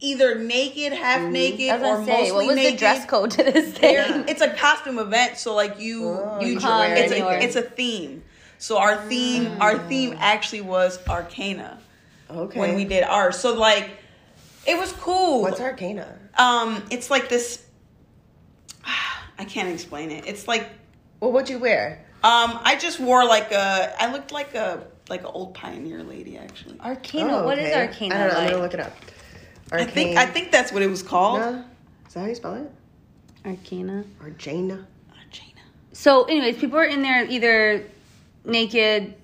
either 0.00 0.34
naked, 0.38 0.92
half 0.92 1.22
naked, 1.30 1.70
I 1.70 1.78
was 1.78 1.82
or 1.82 1.94
gonna 1.94 2.06
say, 2.06 2.12
mostly 2.12 2.32
what 2.32 2.46
was 2.48 2.56
naked. 2.56 2.72
the 2.74 2.78
dress 2.78 3.06
code 3.06 3.30
to 3.32 3.42
this 3.44 3.78
They're- 3.78 4.04
thing? 4.04 4.24
It's 4.28 4.40
a 4.42 4.50
costume 4.50 4.98
event, 4.98 5.38
so 5.38 5.54
like 5.54 5.80
you, 5.80 6.04
Oh, 6.08 6.38
you, 6.40 6.48
you 6.54 6.58
can 6.60 6.78
wear 6.78 6.94
it's 6.96 7.12
anywhere. 7.12 7.38
a, 7.38 7.42
it's 7.42 7.56
a 7.56 7.62
theme. 7.62 8.22
So 8.58 8.78
our 8.78 8.96
theme, 9.08 9.56
our 9.60 9.74
Mm. 9.74 9.88
theme 9.88 10.16
actually 10.18 10.62
was 10.62 10.98
Arcana 11.08 11.78
okay. 12.30 12.58
when 12.58 12.74
we 12.74 12.84
did 12.84 13.04
ours. 13.04 13.38
So 13.38 13.54
like, 13.54 13.90
it 14.66 14.78
was 14.78 14.92
cool. 14.92 15.42
What's 15.42 15.60
Arcana? 15.60 16.18
Um, 16.36 16.82
it's 16.90 17.10
like 17.10 17.28
this. 17.28 17.62
I 19.38 19.44
can't 19.44 19.68
explain 19.68 20.10
it. 20.10 20.26
It's 20.26 20.48
like 20.48 20.68
Well, 21.20 21.32
what'd 21.32 21.48
you 21.50 21.58
wear? 21.58 22.04
um, 22.24 22.58
I 22.64 22.76
just 22.76 22.98
wore 22.98 23.24
like 23.24 23.52
a. 23.52 23.94
I 24.02 24.10
looked 24.12 24.32
like 24.32 24.54
a 24.54 24.84
like 25.08 25.20
an 25.20 25.26
old 25.26 25.54
pioneer 25.54 26.02
lady 26.02 26.36
actually. 26.36 26.78
Arcana. 26.80 27.38
Oh, 27.38 27.44
What 27.44 27.58
is. 27.58 27.74
Arcana 27.74 28.14
I 28.14 28.18
don't 28.18 28.28
know. 28.32 28.38
I'm 28.40 28.50
gonna 28.50 28.62
look 28.62 28.74
it 28.74 28.80
up. 28.80 28.92
I 29.72 29.84
think 29.84 30.16
I 30.16 30.26
think 30.26 30.52
that's 30.52 30.72
what 30.72 30.82
it 30.82 30.88
was 30.88 31.02
called. 31.02 31.40
No? 31.40 31.64
Is 32.06 32.14
that 32.14 32.20
how 32.20 32.26
you 32.26 32.34
spell 32.34 32.54
it? 32.54 32.70
Arcana. 33.44 34.04
Arcana. 34.22 34.86
Arcana. 35.10 35.60
So, 35.92 36.24
anyways, 36.24 36.56
people 36.58 36.78
are 36.78 36.84
in 36.84 37.02
there 37.02 37.24
either 37.24 37.84
naked, 38.44 39.14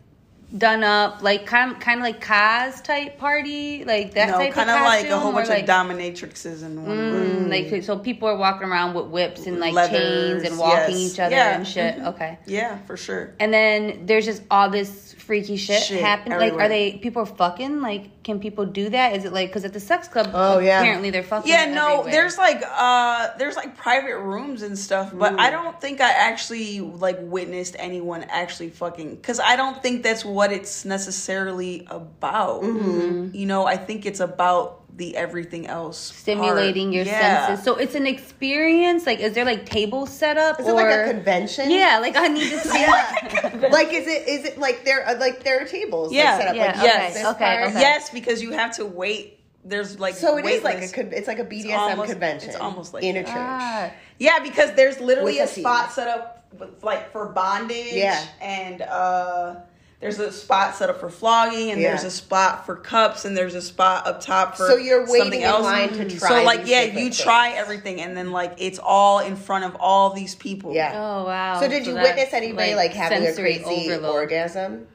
done 0.56 0.84
up, 0.84 1.22
like 1.22 1.46
kind 1.46 1.80
kind 1.80 2.00
of 2.00 2.04
like 2.04 2.22
Kaz 2.22 2.82
type 2.82 3.18
party, 3.18 3.84
like 3.84 4.14
that 4.14 4.30
no, 4.30 4.38
type 4.38 4.52
kind 4.52 4.70
of 4.70 4.76
of 4.76 4.82
like 4.82 5.08
a 5.08 5.18
whole 5.18 5.32
bunch 5.32 5.48
like, 5.48 5.62
of 5.62 5.68
dominatrixes 5.68 6.62
in 6.62 6.84
one 6.86 6.98
room. 6.98 7.46
Mm, 7.46 7.50
like 7.50 7.82
so 7.82 7.98
people 7.98 8.28
are 8.28 8.36
walking 8.36 8.68
around 8.68 8.94
with 8.94 9.06
whips 9.06 9.46
and 9.46 9.58
like 9.60 9.74
Leathers, 9.74 10.42
chains 10.42 10.50
and 10.50 10.58
walking 10.58 10.96
yes. 10.98 11.12
each 11.12 11.20
other 11.20 11.34
Yeah. 11.34 11.56
and 11.56 11.66
shit. 11.66 11.96
Mhm. 11.96 12.06
Okay. 12.14 12.38
Yeah, 12.46 12.78
for 12.86 12.96
sure. 12.96 13.34
And 13.40 13.52
then 13.52 14.06
there's 14.06 14.24
just 14.24 14.42
all 14.50 14.68
this 14.70 15.14
freaky 15.14 15.56
shit, 15.56 15.82
Shit 15.82 16.00
happening. 16.00 16.38
Like, 16.38 16.54
are 16.54 16.68
they 16.68 16.98
people 16.98 17.22
are 17.22 17.26
fucking? 17.26 17.80
Like, 17.80 18.10
can 18.22 18.38
people 18.38 18.64
do 18.64 18.88
that? 18.90 19.14
Is 19.16 19.24
it 19.24 19.32
like 19.32 19.48
because 19.48 19.64
at 19.64 19.72
the 19.72 19.80
sex 19.80 20.08
club? 20.08 20.30
Oh, 20.32 20.58
yeah. 20.58 20.80
Apparently 20.80 21.10
they're 21.10 21.22
fucking. 21.22 21.50
Yeah, 21.50 21.66
no, 21.66 22.00
everywhere. 22.00 22.12
there's 22.12 22.38
like 22.38 22.62
uh 22.66 23.30
there's 23.38 23.56
like 23.56 23.76
private 23.76 24.18
rooms 24.18 24.62
and 24.62 24.78
stuff, 24.78 25.12
but 25.12 25.38
I 25.38 25.50
don't 25.50 25.80
think 25.80 26.00
I 26.00 26.10
actually 26.10 26.80
like 26.80 27.18
witnessed 27.20 27.76
anyone 27.78 28.24
actually 28.24 28.70
fucking 28.70 29.20
cuz 29.22 29.40
I 29.40 29.56
don't 29.56 29.82
think 29.82 30.02
that's 30.02 30.24
what 30.24 30.52
it's 30.52 30.84
necessarily 30.84 31.86
about. 31.90 32.62
You 32.62 33.46
know, 33.46 33.66
I 33.66 33.76
think 33.76 34.06
it's 34.06 34.20
about 34.20 34.81
the 34.94 35.16
everything 35.16 35.66
else 35.66 36.10
part. 36.10 36.18
stimulating 36.20 36.92
your 36.92 37.04
Yeah. 37.04 37.46
senses. 37.46 37.64
So 37.64 37.76
it's 37.76 37.94
an 37.94 38.06
experience. 38.06 39.06
Like, 39.06 39.20
is 39.20 39.32
there 39.34 39.44
like 39.44 39.64
tables 39.64 40.10
set 40.12 40.36
up? 40.36 40.60
Is 40.60 40.66
or... 40.66 40.70
it 40.72 40.74
like 40.74 41.06
a 41.08 41.10
convention? 41.12 41.70
Yeah, 41.70 41.98
like 42.00 42.14
I 42.16 42.28
need 42.28 42.50
to 42.50 42.58
see. 42.68 42.78
Yeah. 42.80 43.68
like 43.72 43.92
is 43.92 44.06
it 44.06 44.28
is 44.28 44.44
it 44.44 44.58
like 44.58 44.84
there 44.84 45.06
uh, 45.08 45.18
like 45.18 45.44
there 45.44 45.62
are 45.62 45.64
tables 45.66 46.12
Yeah. 46.12 46.32
like, 46.36 46.40
set 46.40 46.48
up 46.48 46.56
Yeah, 46.56 46.66
like 46.66 46.76
Yes. 46.82 47.14
this 47.14 47.24
okay, 47.26 47.64
okay. 47.68 47.80
Yes, 47.80 48.10
because 48.10 48.42
you 48.42 48.52
have 48.52 48.76
to 48.76 48.84
wait. 48.86 49.38
There's 49.64 49.98
like 49.98 50.14
So 50.14 50.36
it 50.38 50.44
is 50.44 50.62
like 50.64 50.82
a 50.82 50.88
con- 50.88 51.12
it's 51.12 51.28
like 51.28 51.38
a 51.38 51.44
BDSM 51.44 51.78
almost- 51.78 52.10
convention. 52.10 52.50
it's 52.50 52.58
almost 52.58 52.92
like 52.92 53.04
in 53.04 53.16
a 53.16 53.22
church. 53.22 53.32
Ah, 53.34 53.92
Yeah, 54.18 54.40
because 54.40 54.72
there's 54.74 55.00
literally 55.00 55.38
With 55.38 55.56
a 55.56 55.60
a 55.60 55.60
spot 55.62 55.92
set 55.92 56.08
up 56.08 56.44
with, 56.58 56.82
like 56.82 57.12
for 57.12 57.26
bondage. 57.26 57.92
Yeah. 57.94 58.22
And 58.40 58.82
uh 58.82 59.54
there's 60.02 60.18
a 60.18 60.32
spot 60.32 60.74
set 60.74 60.90
up 60.90 60.98
for 60.98 61.08
flogging 61.08 61.70
and 61.70 61.80
Yeah. 61.80 61.90
there's 61.90 62.02
a 62.02 62.10
spot 62.10 62.66
for 62.66 62.74
cups 62.74 63.24
and 63.24 63.36
there's 63.36 63.54
a 63.54 63.62
spot 63.62 64.04
up 64.06 64.20
top 64.20 64.56
for 64.56 64.66
So 64.66 64.76
you're 64.76 65.02
waiting 65.06 65.16
something 65.22 65.40
in 65.42 65.46
else. 65.46 65.62
line 65.62 65.90
to 65.90 66.10
try 66.18 66.28
So 66.28 66.42
like 66.42 66.66
yeah, 66.66 66.82
you 66.82 66.92
things. 66.92 67.20
try 67.20 67.50
everything 67.52 68.00
and 68.00 68.16
then 68.16 68.32
like 68.32 68.54
it's 68.58 68.80
all 68.82 69.20
in 69.20 69.36
front 69.36 69.64
of 69.64 69.76
all 69.76 70.10
these 70.10 70.34
people. 70.34 70.74
Yeah. 70.74 70.92
oh 70.94 71.24
wow. 71.24 71.60
So 71.60 71.68
did 71.68 71.86
you 71.86 71.94
witness 71.94 72.32
anybody 72.34 72.74
like, 72.74 72.92
having 72.92 73.24
a 73.24 73.32
crazy 73.32 73.64
overload. 73.92 74.12
orgasm 74.12 74.86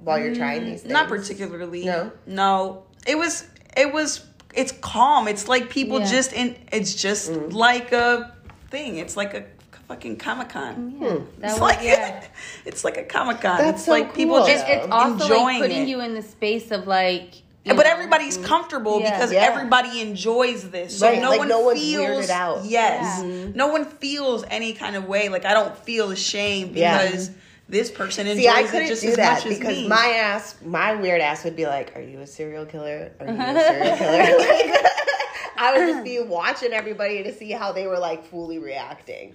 while 0.00 0.18
you're 0.18 0.34
trying 0.34 0.64
these 0.64 0.80
things? 0.82 0.90
Mm, 0.90 0.94
Not 0.94 1.08
particularly. 1.08 1.84
No? 1.84 2.10
No. 2.26 2.82
It 3.06 3.16
was 3.16 3.46
it 3.76 3.92
was 3.92 4.26
it's 4.54 4.72
calm. 4.72 5.28
It's 5.28 5.46
like 5.46 5.70
people 5.70 6.00
Yeah. 6.00 6.06
just 6.10 6.32
in 6.32 6.56
it's 6.72 6.94
just 6.94 7.30
Mm. 7.30 7.52
like 7.52 7.92
a 7.92 8.34
thing. 8.70 8.98
It's 8.98 9.16
like 9.16 9.34
a 9.34 9.44
fucking 9.88 10.16
Comic 10.16 10.48
Con. 10.50 10.96
Yeah, 11.00 11.08
hmm. 11.10 11.24
It's 11.44 11.60
like 11.60 11.78
yeah. 11.82 12.24
it's 12.64 12.84
like 12.84 12.96
a 12.96 13.04
Comic 13.04 13.40
Con. 13.40 13.58
That's 13.58 13.76
It's 13.78 13.84
so 13.86 13.92
like 13.92 14.14
people 14.14 14.38
cool. 14.38 14.46
just 14.46 14.64
It's 14.66 14.86
also 14.90 15.24
enjoying 15.24 15.44
like 15.60 15.62
putting 15.62 15.82
it. 15.82 15.88
you 15.88 16.00
in 16.00 16.14
the 16.14 16.22
space 16.22 16.70
of 16.70 16.86
like. 16.86 17.36
you 17.64 17.74
but 17.74 17.84
know, 17.84 17.90
everybody's 17.92 18.38
mm, 18.38 18.44
comfortable 18.44 19.00
Yeah. 19.00 19.10
because 19.16 19.32
Yeah. 19.32 19.42
everybody 19.42 20.00
enjoys 20.00 20.70
this. 20.70 20.98
So 20.98 21.08
Right, 21.08 21.20
no 21.22 21.30
like, 21.30 21.38
one 21.40 21.48
no 21.48 21.60
one's 21.60 21.80
feels 21.80 22.26
weirded 22.26 22.30
out. 22.30 22.64
Yes. 22.64 23.18
Yeah. 23.20 23.24
Mm-hmm. 23.24 23.56
No 23.56 23.68
one 23.68 23.84
feels 23.84 24.44
any 24.50 24.72
kind 24.72 24.96
of 24.96 25.06
way. 25.06 25.28
Like 25.28 25.44
I 25.44 25.54
don't 25.54 25.76
feel 25.78 26.10
ashamed 26.10 26.74
Yeah. 26.76 27.02
because 27.04 27.30
this 27.68 27.90
person 27.90 28.26
enjoys 28.26 28.42
See, 28.42 28.48
I 28.48 28.60
it 28.60 28.68
couldn't 28.68 28.88
just 28.88 29.02
do 29.02 29.08
as 29.08 29.16
that 29.16 29.34
much 29.44 29.46
as 29.52 29.58
because 29.58 29.76
me. 29.78 29.88
my 29.88 30.06
ass, 30.18 30.56
my 30.64 30.94
weird 30.94 31.20
ass 31.22 31.42
would 31.44 31.56
be 31.56 31.66
like, 31.66 31.96
"Are 31.96 32.02
you 32.02 32.20
a 32.20 32.26
serial 32.26 32.66
killer? 32.66 33.12
Are 33.20 33.26
you 33.26 33.32
a 33.32 33.36
serial 33.66 33.96
killer?" 33.96 34.38
like, 34.38 34.86
I 35.56 35.72
would 35.78 35.86
just 35.92 36.04
be 36.04 36.18
watching 36.20 36.72
everybody 36.72 37.22
to 37.22 37.32
see 37.32 37.50
how 37.52 37.72
they 37.72 37.86
were 37.86 37.98
like 37.98 38.24
fully 38.26 38.58
reacting. 38.58 39.34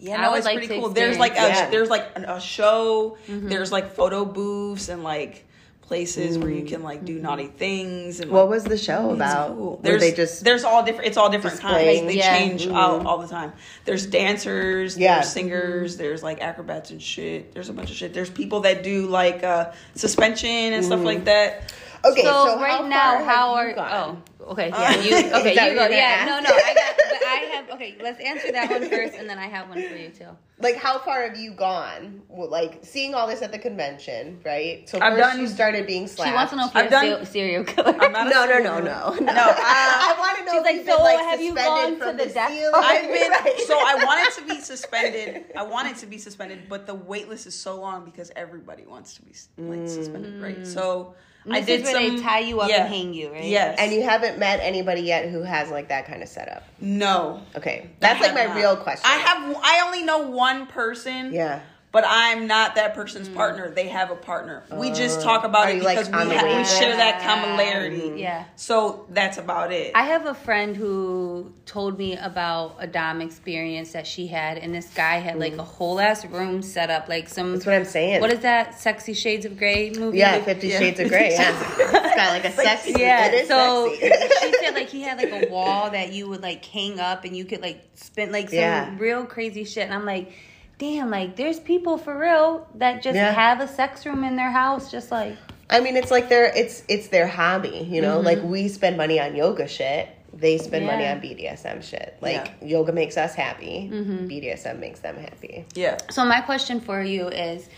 Yeah, 0.00 0.18
I 0.18 0.22
no, 0.22 0.30
would 0.30 0.38
it's 0.38 0.46
like 0.46 0.58
pretty 0.58 0.80
cool. 0.80 0.88
There's 0.88 1.18
like 1.18 1.32
a, 1.32 1.34
experience 1.36 1.60
it. 1.60 1.70
there's 1.70 1.90
like 1.90 2.10
an- 2.16 2.24
a 2.24 2.40
show. 2.40 3.18
There's 3.28 3.70
like 3.72 3.94
photo 3.94 4.24
booths 4.24 4.88
and 4.88 5.02
like 5.04 5.46
places 5.82 6.38
where 6.38 6.48
you 6.50 6.64
can 6.64 6.82
like 6.82 7.04
do 7.04 7.18
naughty 7.18 7.48
things 7.48 8.18
and 8.20 8.30
What 8.30 8.42
like, 8.42 8.50
was 8.50 8.64
the 8.64 8.78
show 8.78 9.10
about? 9.10 9.56
cool. 9.56 9.78
There's 9.82 10.00
they 10.00 10.12
just 10.12 10.42
there's 10.42 10.64
all 10.64 10.82
different. 10.82 11.08
It's 11.08 11.16
all 11.18 11.28
different 11.30 11.56
displaying? 11.60 12.04
kinds. 12.04 12.12
They 12.14 12.18
Yeah. 12.18 12.38
change 12.38 12.66
all, 12.68 13.06
all 13.06 13.18
the 13.18 13.28
time. 13.28 13.52
There's 13.84 14.06
dancers. 14.06 14.96
Yeah. 14.96 15.16
There's 15.16 15.30
singers. 15.32 15.96
There's 15.98 16.22
like 16.22 16.40
acrobats 16.40 16.90
and 16.90 17.02
shit. 17.02 17.52
There's 17.52 17.68
a 17.68 17.72
bunch 17.72 17.90
of 17.90 17.96
shit. 17.96 18.14
There's 18.14 18.30
people 18.30 18.60
that 18.60 18.82
do 18.82 19.06
like 19.08 19.44
uh 19.44 19.72
suspension 19.94 20.48
and 20.72 20.84
stuff 20.84 21.02
like 21.02 21.24
that. 21.26 21.72
Okay? 22.04 22.22
So, 22.22 22.46
So, 22.46 22.60
right 22.60 22.84
now, 22.88 23.24
how 23.24 23.54
are 23.54 23.68
you 23.68 23.74
gone? 23.74 23.90
oh 23.92 24.22
okay 24.52 24.70
Uh, 24.70 24.80
yeah 24.80 25.00
you 25.00 25.14
okay 25.38 25.54
you 25.70 25.76
what 25.78 25.90
go 25.90 25.96
yeah 25.96 26.24
no 26.26 26.32
ask? 26.38 26.48
no 26.48 26.50
I 26.52 26.74
got 26.74 26.96
but 26.98 27.22
I 27.22 27.36
have 27.54 27.70
okay 27.70 27.94
let's 28.02 28.20
answer 28.20 28.50
that 28.50 28.68
one 28.70 28.88
first 28.90 29.14
and 29.14 29.30
then 29.30 29.38
I 29.38 29.46
have 29.46 29.68
one 29.68 29.80
for 29.88 29.94
you 29.96 30.08
too. 30.08 30.26
Like, 30.58 30.76
how 30.76 30.98
far 31.00 31.22
have 31.28 31.36
you 31.36 31.52
gone? 31.54 32.22
Well, 32.28 32.48
Like, 32.48 32.80
seeing 32.84 33.14
all 33.16 33.26
this 33.26 33.42
at 33.42 33.50
the 33.50 33.58
convention, 33.58 34.40
right? 34.44 34.88
So 34.88 34.98
I've 35.00 35.14
first 35.14 35.30
done- 35.30 35.40
you 35.40 35.48
started 35.48 35.86
being 35.88 36.06
slapped. 36.06 36.30
She 36.30 36.34
wants 36.34 36.50
to 36.52 36.56
know 36.56 36.66
if 36.66 36.76
I've 36.76 36.86
a 36.86 36.90
done- 36.90 37.26
serial 37.26 37.64
killer. 37.64 37.96
I'm 38.00 38.12
not 38.12 38.26
a 38.28 38.30
No, 38.30 38.44
no, 38.44 38.46
serial 38.46 38.62
no, 38.64 38.70
killer. 38.80 39.20
no, 39.26 39.32
No, 39.32 39.42
I- 39.56 40.14
I 40.14 40.20
want 40.20 40.38
to 40.38 40.44
know. 40.44 40.52
She's 40.52 40.60
if 40.60 40.64
like, 40.64 40.74
you've 40.76 40.86
been, 40.86 40.96
so 40.96 41.02
like, 41.02 41.18
have 41.20 41.40
you 41.40 41.52
suspended 41.56 41.98
gone 42.00 42.12
to 42.12 42.24
the 42.24 42.30
death 42.32 42.50
ceiling? 42.52 42.72
I've 42.76 43.02
been 43.02 43.30
Right. 43.44 43.60
so 43.66 43.74
I 43.78 44.04
wanted 44.04 44.32
to 44.38 44.54
be 44.54 44.60
suspended. 44.60 45.44
I 45.56 45.62
wanted 45.62 45.96
to 45.96 46.06
be 46.06 46.18
suspended, 46.18 46.68
but 46.68 46.86
the 46.86 46.94
wait 46.94 47.28
list 47.28 47.46
is 47.48 47.54
so 47.58 47.80
long 47.80 48.04
because 48.04 48.30
everybody 48.36 48.86
wants 48.86 49.14
to 49.14 49.22
be 49.22 49.32
like 49.58 49.88
suspended, 49.88 50.40
right? 50.42 50.64
So 50.66 51.14
I 51.50 51.60
This 51.60 51.66
did 51.66 51.80
is 51.80 51.84
where 51.92 52.06
some. 52.08 52.16
they 52.16 52.22
tie 52.22 52.38
you 52.40 52.60
up 52.60 52.68
yeah. 52.70 52.84
and 52.84 52.94
hang 52.94 53.14
you, 53.14 53.32
right? 53.32 53.44
Yes, 53.44 53.76
And 53.80 53.92
you 53.92 54.02
haven't 54.02 54.38
met 54.38 54.60
anybody 54.60 55.00
yet 55.02 55.28
who 55.28 55.42
has 55.42 55.70
like 55.70 55.88
that 55.88 56.06
kind 56.06 56.22
of 56.22 56.28
setup. 56.28 56.62
no. 56.80 57.42
Okay, 57.56 57.90
that's 58.00 58.20
like 58.20 58.34
my 58.34 58.44
not. 58.46 58.56
real 58.56 58.76
question. 58.76 59.04
I 59.10 59.16
have. 59.16 59.56
I 59.62 59.82
only 59.86 60.04
know 60.04 60.28
one 60.28 60.66
person. 60.66 61.32
Yeah. 61.32 61.60
But 61.92 62.04
I'm 62.08 62.46
not 62.46 62.76
that 62.76 62.94
person's 62.94 63.28
partner. 63.28 63.68
They 63.70 63.88
have 63.88 64.10
a 64.10 64.14
partner. 64.14 64.62
We 64.72 64.90
just 64.92 65.20
Uh, 65.20 65.24
talk 65.24 65.44
about 65.44 65.68
it 65.68 65.76
you, 65.76 65.82
like, 65.82 65.98
because 65.98 66.08
we, 66.26 66.34
ha- 66.34 66.46
we 66.58 66.64
share 66.64 66.96
that 66.96 67.16
list? 67.16 67.26
commonality. 67.26 68.14
Yeah. 68.18 68.44
So 68.56 69.04
that's 69.10 69.36
about 69.36 69.72
it. 69.72 69.92
I 69.94 70.04
have 70.04 70.24
a 70.24 70.32
friend 70.32 70.74
who 70.74 71.52
told 71.66 71.98
me 71.98 72.16
about 72.16 72.76
a 72.78 72.86
Dom 72.86 73.20
experience 73.20 73.92
that 73.92 74.06
she 74.06 74.26
had, 74.26 74.56
and 74.56 74.74
this 74.74 74.86
guy 74.94 75.18
had 75.18 75.38
like 75.38 75.58
a 75.58 75.62
whole 75.62 76.00
ass 76.00 76.24
room 76.24 76.62
set 76.62 76.88
up, 76.88 77.08
like 77.10 77.28
some. 77.28 77.52
That's 77.52 77.66
what 77.66 77.74
I'm 77.74 77.84
saying. 77.84 78.22
What 78.22 78.32
is 78.32 78.40
that? 78.40 78.80
Sexy 78.80 79.12
Shades 79.12 79.44
of 79.44 79.58
Grey 79.58 79.90
movie? 79.90 80.16
Yeah, 80.16 80.40
Fifty 80.40 80.68
Yeah. 80.68 80.78
Shades 80.78 80.98
of 80.98 81.08
Grey. 81.08 81.32
Yeah, 81.32 81.54
it's 81.78 82.16
got 82.16 82.30
like 82.30 82.46
a 82.46 82.52
sexy. 82.52 82.94
Yeah, 82.96 83.26
it 83.26 83.34
is 83.34 83.48
so 83.48 83.94
sexy. 84.00 84.28
she 84.40 84.52
said 84.64 84.74
like 84.74 84.88
he 84.88 85.02
had 85.02 85.18
like 85.18 85.30
a 85.44 85.50
wall 85.50 85.90
that 85.90 86.14
you 86.14 86.26
would 86.30 86.40
like 86.40 86.64
hang 86.64 86.98
up 87.00 87.24
and 87.26 87.36
you 87.36 87.44
could 87.44 87.60
like 87.60 87.84
spin 87.96 88.32
like 88.32 88.48
some 88.48 88.58
Yeah. 88.58 88.94
real 88.98 89.26
crazy 89.26 89.64
shit. 89.64 89.84
And 89.84 89.92
I'm 89.92 90.06
like, 90.06 90.32
damn, 90.78 91.10
like 91.10 91.36
there's 91.36 91.60
people 91.60 91.98
for 91.98 92.16
real 92.18 92.66
that 92.76 93.02
just 93.02 93.16
Yeah. 93.16 93.32
have 93.32 93.60
a 93.60 93.68
sex 93.68 94.04
room 94.06 94.24
in 94.24 94.36
their 94.36 94.50
house, 94.50 94.90
just 94.90 95.10
like 95.10 95.36
I 95.70 95.80
mean, 95.80 95.96
it's 95.96 96.10
like 96.10 96.28
their 96.28 96.44
it's 96.54 96.82
it's 96.88 97.08
their 97.08 97.26
hobby. 97.26 97.86
You 97.90 98.02
know, 98.02 98.16
Mm-hmm. 98.16 98.26
like 98.26 98.42
we 98.42 98.68
spend 98.68 98.96
money 98.96 99.18
on 99.20 99.34
yoga 99.36 99.66
shit. 99.68 100.08
They 100.34 100.56
spend 100.58 100.86
money 100.86 101.06
on 101.06 101.20
BDSM 101.20 101.82
shit. 101.82 102.16
Like 102.20 102.52
Yeah. 102.60 102.66
yoga 102.68 102.92
makes 102.92 103.16
us 103.16 103.34
happy. 103.34 103.90
Mm-hmm. 103.92 104.26
BDSM 104.28 104.78
makes 104.80 105.00
them 105.00 105.16
happy. 105.16 105.64
yeah. 105.74 105.98
So 106.10 106.24
my 106.24 106.40
question 106.40 106.80
for 106.80 107.02
you 107.02 107.28
is, 107.28 107.68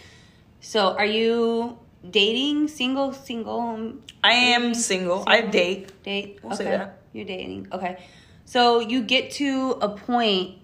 so 0.61 0.97
are 0.97 1.05
you 1.07 1.77
dating, 2.09 2.69
single, 2.69 3.13
single, 3.13 3.95
I 4.23 4.33
am 4.33 4.73
single. 4.75 5.25
I 5.27 5.41
date. 5.43 6.03
date? 6.05 6.39
We'll 6.43 6.55
okay, 6.55 6.65
say 6.65 6.71
that. 6.71 6.99
you're 7.13 7.25
dating. 7.27 7.69
Okay, 7.73 7.99
so 8.45 8.81
you 8.81 9.03
get 9.03 9.31
to 9.33 9.73
a 9.83 9.89
point 9.89 10.57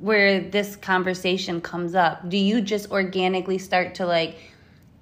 where 0.00 0.40
this 0.40 0.76
conversation 0.76 1.60
comes 1.60 1.94
up. 1.94 2.28
Do 2.28 2.36
you 2.36 2.60
just 2.60 2.90
organically 2.90 3.58
start 3.58 3.94
to 3.96 4.06
like 4.06 4.36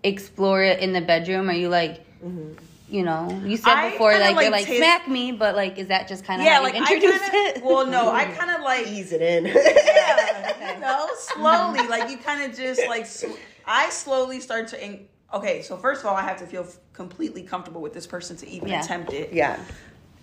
explore 0.03 0.63
it 0.63 0.81
in 0.81 0.93
the 0.93 1.01
bedroom? 1.01 1.49
Are 1.51 1.55
you 1.55 1.69
like? 1.69 2.01
You 2.87 3.03
know, 3.03 3.41
you 3.45 3.57
said 3.57 3.73
I 3.73 3.91
before, 3.91 4.13
kinda, 4.13 4.27
like, 4.27 4.35
you're 4.35 4.43
like, 4.45 4.61
like 4.61 4.67
taste- 4.67 4.77
smack 4.79 5.09
me, 5.09 5.33
but 5.33 5.57
like, 5.57 5.79
is 5.79 5.89
that 5.89 6.07
just 6.07 6.23
kind 6.25 6.41
of 6.41 6.45
Yeah, 6.47 6.57
how 6.57 6.63
like 6.63 6.75
you 6.75 6.81
I 6.85 6.93
introduce 6.93 7.21
kinda, 7.31 7.59
it? 7.59 7.65
Well, 7.65 7.87
no, 7.87 8.13
I 8.13 8.25
kind 8.39 8.51
of 8.51 8.61
like 8.61 8.87
Ease 8.87 9.11
it 9.13 9.23
in. 9.23 9.47
yeah, 9.47 10.75
you 10.75 10.81
know, 10.81 11.09
slowly. 11.17 11.89
Like 11.89 12.11
you 12.11 12.19
kind 12.19 12.43
of 12.49 12.57
just 12.57 12.87
like 12.87 13.07
sl- 13.07 13.33
I 13.67 13.89
slowly 13.89 14.39
start 14.39 14.69
to. 14.69 14.85
In- 14.85 15.09
okay, 15.33 15.63
so 15.63 15.77
first 15.79 16.03
of 16.03 16.07
all, 16.09 16.15
I 16.15 16.23
have 16.23 16.37
to 16.39 16.47
feel 16.47 16.63
f- 16.65 16.77
completely 16.93 17.43
comfortable 17.43 17.81
with 17.81 17.95
this 17.95 18.07
person 18.07 18.37
to 18.37 18.49
even 18.49 18.69
Yeah. 18.69 18.83
attempt 18.85 19.13
it. 19.15 19.33
yeah. 19.33 19.59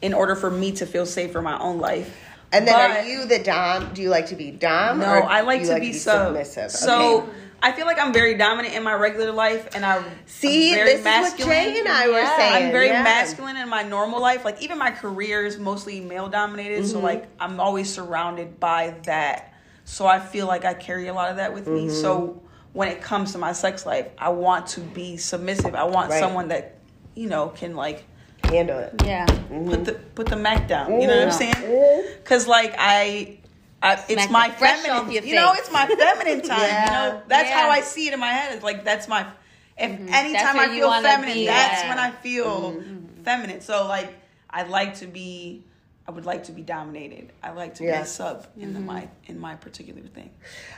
In 0.04 0.14
order 0.14 0.36
for 0.36 0.50
me 0.52 0.72
to 0.74 0.86
feel 0.86 1.06
safe 1.08 1.32
for 1.32 1.42
my 1.42 1.60
own 1.60 1.80
life. 1.80 2.16
And 2.52 2.68
then 2.68 2.74
But- 2.76 2.92
are 3.00 3.04
you 3.08 3.26
the 3.26 3.40
dom? 3.40 3.94
Do 3.94 4.02
you 4.02 4.10
like 4.10 4.28
to 4.28 4.36
be 4.36 4.52
dom? 4.52 5.00
No, 5.00 5.06
or 5.08 5.24
I 5.24 5.42
like 5.42 5.64
to 5.64 5.74
you 5.76 5.80
be 5.80 5.94
sub. 5.94 6.28
submissive. 6.28 6.72
So 6.72 7.22
Okay. 7.22 7.30
I 7.64 7.72
feel 7.74 7.86
like 7.86 8.00
I'm 8.02 8.12
very 8.12 8.34
dominant 8.36 8.74
in 8.74 8.84
my 8.84 8.94
regular 8.94 9.32
life, 9.32 9.70
and 9.76 9.86
I 9.86 10.02
see, 10.26 10.74
very 10.74 10.90
this 10.92 11.00
is 11.00 11.04
masculine. 11.06 11.48
what 11.50 11.74
Jay 11.74 11.80
and 11.80 11.88
I 11.88 12.08
were 12.08 12.20
Yeah. 12.20 12.36
saying. 12.38 12.66
I'm 12.66 12.72
very 12.72 12.88
yeah. 12.88 13.04
masculine 13.04 13.56
in 13.56 13.70
my 13.70 13.84
normal 13.84 14.20
life. 14.20 14.44
Like 14.44 14.62
even 14.64 14.78
my 14.80 14.92
career 14.92 15.46
is 15.46 15.58
mostly 15.60 16.02
male 16.02 16.28
dominated, 16.28 16.80
Mm-hmm. 16.84 16.92
so 16.92 17.00
like 17.00 17.28
I'm 17.40 17.60
always 17.60 17.94
surrounded 17.94 18.60
by 18.60 18.96
that. 19.06 19.54
So 19.86 20.06
I 20.08 20.20
feel 20.20 20.48
like 20.48 20.66
I 20.66 20.74
carry 20.74 21.08
a 21.08 21.14
lot 21.14 21.30
of 21.30 21.38
that 21.38 21.54
with 21.54 21.68
me. 21.68 21.88
Mm-hmm. 21.88 22.02
So 22.02 22.42
when 22.74 22.88
it 22.88 23.02
comes 23.02 23.32
to 23.34 23.38
my 23.38 23.54
sex 23.54 23.86
life, 23.86 24.08
I 24.18 24.30
want 24.30 24.68
to 24.68 24.82
be 24.82 25.18
submissive. 25.18 25.76
I 25.76 25.84
want 25.84 26.10
Right. 26.10 26.20
someone 26.20 26.48
that 26.50 26.76
you 27.16 27.28
know 27.30 27.50
can 27.50 27.76
like 27.76 28.06
Handle 28.52 28.80
it. 28.80 28.94
yeah, 29.06 29.26
mm-hmm. 29.26 29.70
put 29.70 29.86
the 29.86 29.94
put 30.16 30.28
the 30.28 30.36
mac 30.36 30.68
down. 30.68 31.02
You 31.02 31.08
know 31.08 31.16
what 31.16 31.24
I'm 31.24 31.30
Mhm. 31.30 31.34
saying? 31.34 31.54
Mm-hmm. 31.56 32.14
Because 32.24 32.48
like 32.48 32.76
I. 32.78 33.38
I, 33.84 33.94
it's 34.08 34.30
my 34.30 34.52
feminine, 34.52 34.92
off 34.98 35.12
your 35.12 35.24
you 35.24 35.34
know. 35.34 35.54
It's 35.56 35.72
my 35.72 35.88
feminine 35.88 36.42
time. 36.48 36.60
Yeah. 36.60 36.86
You 36.86 36.92
know, 36.92 37.22
that's 37.28 37.50
Yeah. 37.50 37.62
how 37.62 37.70
I 37.70 37.82
see 37.82 38.08
it 38.08 38.14
in 38.14 38.20
my 38.20 38.28
head. 38.30 38.54
It's 38.54 38.64
like 38.64 38.84
that's 38.86 39.08
my, 39.08 39.22
if 39.76 39.98
That's 40.00 40.12
anytime 40.14 40.60
I 40.60 40.68
feel 40.68 40.92
feminine, 41.02 41.34
be 41.34 41.46
that's 41.48 41.82
at. 41.82 41.90
when 41.90 41.98
I 41.98 42.12
feel 42.12 42.74
mm-hmm. 42.74 43.24
feminine. 43.24 43.62
So 43.62 43.88
like 43.88 44.14
I 44.52 44.64
like 44.64 44.98
to 44.98 45.08
be 45.08 45.64
I 46.12 46.14
would 46.14 46.26
like 46.26 46.44
to 46.46 46.52
be 46.52 46.62
dominated. 46.62 47.32
I 47.42 47.52
like 47.52 47.76
to 47.76 47.84
be 47.84 47.88
Yeah. 47.88 48.02
a 48.02 48.06
sub 48.06 48.46
in 48.58 48.74
the, 48.74 48.80
mm-hmm. 48.80 48.88
my 48.88 49.10
in 49.28 49.40
my 49.40 49.56
particular 49.56 50.02
thing. 50.02 50.30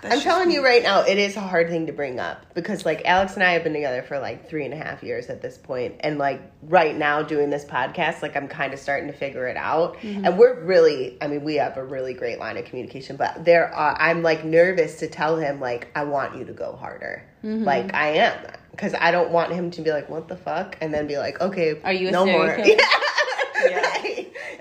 That's 0.04 0.18
I'm 0.18 0.22
telling 0.22 0.50
me. 0.50 0.54
you 0.54 0.64
right 0.64 0.84
now, 0.84 1.02
it 1.02 1.18
is 1.18 1.36
a 1.36 1.40
hard 1.40 1.70
thing 1.70 1.88
to 1.88 1.92
bring 1.92 2.20
up 2.20 2.54
because, 2.54 2.86
like, 2.86 3.02
Alex 3.04 3.34
and 3.34 3.42
I 3.42 3.54
have 3.54 3.64
been 3.64 3.74
together 3.74 4.04
for 4.04 4.20
like 4.20 4.48
three 4.48 4.64
and 4.64 4.76
a 4.76 4.78
half 4.78 5.02
years 5.02 5.32
at 5.32 5.42
this 5.42 5.58
point, 5.58 5.96
and 6.02 6.20
like 6.20 6.40
right 6.62 6.96
now 6.96 7.24
doing 7.24 7.50
this 7.50 7.66
podcast, 7.66 8.22
like 8.22 8.38
I'm 8.38 8.48
kind 8.48 8.74
of 8.76 8.80
starting 8.80 9.08
to 9.08 9.14
figure 9.18 9.48
it 9.48 9.58
out, 9.58 9.98
mm-hmm. 9.98 10.24
and 10.24 10.38
we're 10.38 10.62
really, 10.64 11.18
I 11.20 11.26
mean, 11.26 11.44
we 11.44 11.56
have 11.56 11.78
a 11.78 11.84
really 11.84 12.14
great 12.14 12.38
line 12.38 12.58
of 12.58 12.66
communication, 12.66 13.16
but 13.16 13.44
there, 13.44 13.74
are, 13.74 14.00
I'm 14.00 14.22
like 14.22 14.46
nervous 14.46 15.00
to 15.00 15.08
tell 15.08 15.38
him 15.38 15.60
like 15.60 15.88
I 15.96 16.04
want 16.04 16.38
you 16.38 16.46
to 16.46 16.54
go 16.54 16.76
harder, 16.76 17.24
mm-hmm. 17.44 17.64
like 17.64 17.92
I 17.96 18.10
am, 18.18 18.52
because 18.70 18.94
I 18.94 19.10
don't 19.10 19.32
want 19.32 19.52
him 19.52 19.72
to 19.72 19.82
be 19.82 19.90
like, 19.90 20.10
what 20.10 20.28
the 20.28 20.38
fuck, 20.38 20.78
and 20.80 20.94
then 20.94 21.08
be 21.08 21.18
like, 21.18 21.42
okay, 21.42 21.82
Are 21.84 21.92
you 21.92 22.10
a 22.10 22.12
no 22.12 22.24
more, 22.28 22.56
killer? 22.56 22.68
Yeah. 22.68 22.86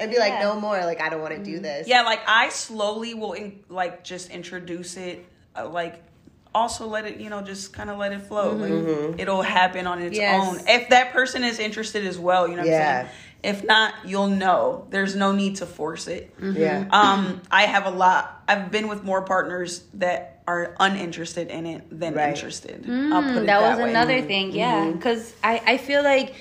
Right. 0.06 0.08
and 0.08 0.12
be 0.12 0.18
like, 0.18 0.40
no 0.40 0.58
more, 0.60 0.78
like 0.84 1.00
I 1.00 1.08
don't 1.08 1.20
want 1.20 1.34
to 1.36 1.42
do 1.42 1.58
this, 1.58 1.86
Yeah, 1.88 2.02
like 2.02 2.20
I 2.26 2.48
slowly 2.50 3.14
will 3.14 3.32
in, 3.32 3.60
like 3.68 4.04
just 4.04 4.30
introduce 4.30 4.96
it, 4.96 5.24
uh, 5.56 5.68
like 5.68 6.02
also 6.54 6.86
let 6.86 7.06
it, 7.06 7.18
you 7.18 7.30
know, 7.30 7.40
just 7.42 7.72
kind 7.72 7.88
of 7.90 7.98
let 7.98 8.12
it 8.12 8.22
flow. 8.22 8.54
Mm-hmm. 8.54 9.10
Like 9.12 9.20
it'll 9.20 9.42
happen 9.42 9.86
on 9.86 10.02
its 10.02 10.16
Yes. 10.16 10.44
own. 10.46 10.60
If 10.68 10.90
that 10.90 11.12
person 11.12 11.44
is 11.44 11.58
interested 11.58 12.06
as 12.06 12.18
well, 12.18 12.46
you 12.46 12.56
know 12.56 12.62
what 12.62 12.68
Yeah. 12.70 13.00
I'm 13.00 13.06
saying? 13.06 13.16
If 13.44 13.64
not, 13.64 13.94
you'll 14.06 14.28
know. 14.28 14.86
There's 14.90 15.16
no 15.16 15.32
need 15.32 15.56
to 15.56 15.66
force 15.66 16.06
it. 16.06 16.32
yeah. 16.40 16.86
Um, 16.92 17.40
I 17.50 17.62
have 17.62 17.86
a 17.86 17.90
lot. 17.90 18.42
I've 18.46 18.70
been 18.70 18.86
with 18.86 19.02
more 19.02 19.22
partners 19.22 19.82
that 19.94 20.42
are 20.46 20.76
uninterested 20.78 21.48
in 21.48 21.66
it 21.66 21.82
than 21.98 22.14
Right. 22.14 22.28
interested. 22.28 22.84
I'll 22.88 23.22
put 23.22 23.30
it 23.30 23.32
Mm, 23.32 23.34
that 23.34 23.46
that, 23.46 23.70
was 23.70 23.78
way. 23.78 23.90
another 23.90 24.20
thing 24.22 24.52
yeah 24.52 24.84
Mm-hmm. 24.84 24.96
because 24.98 25.32
I, 25.42 25.60
I 25.66 25.76
feel 25.78 26.02
like 26.04 26.34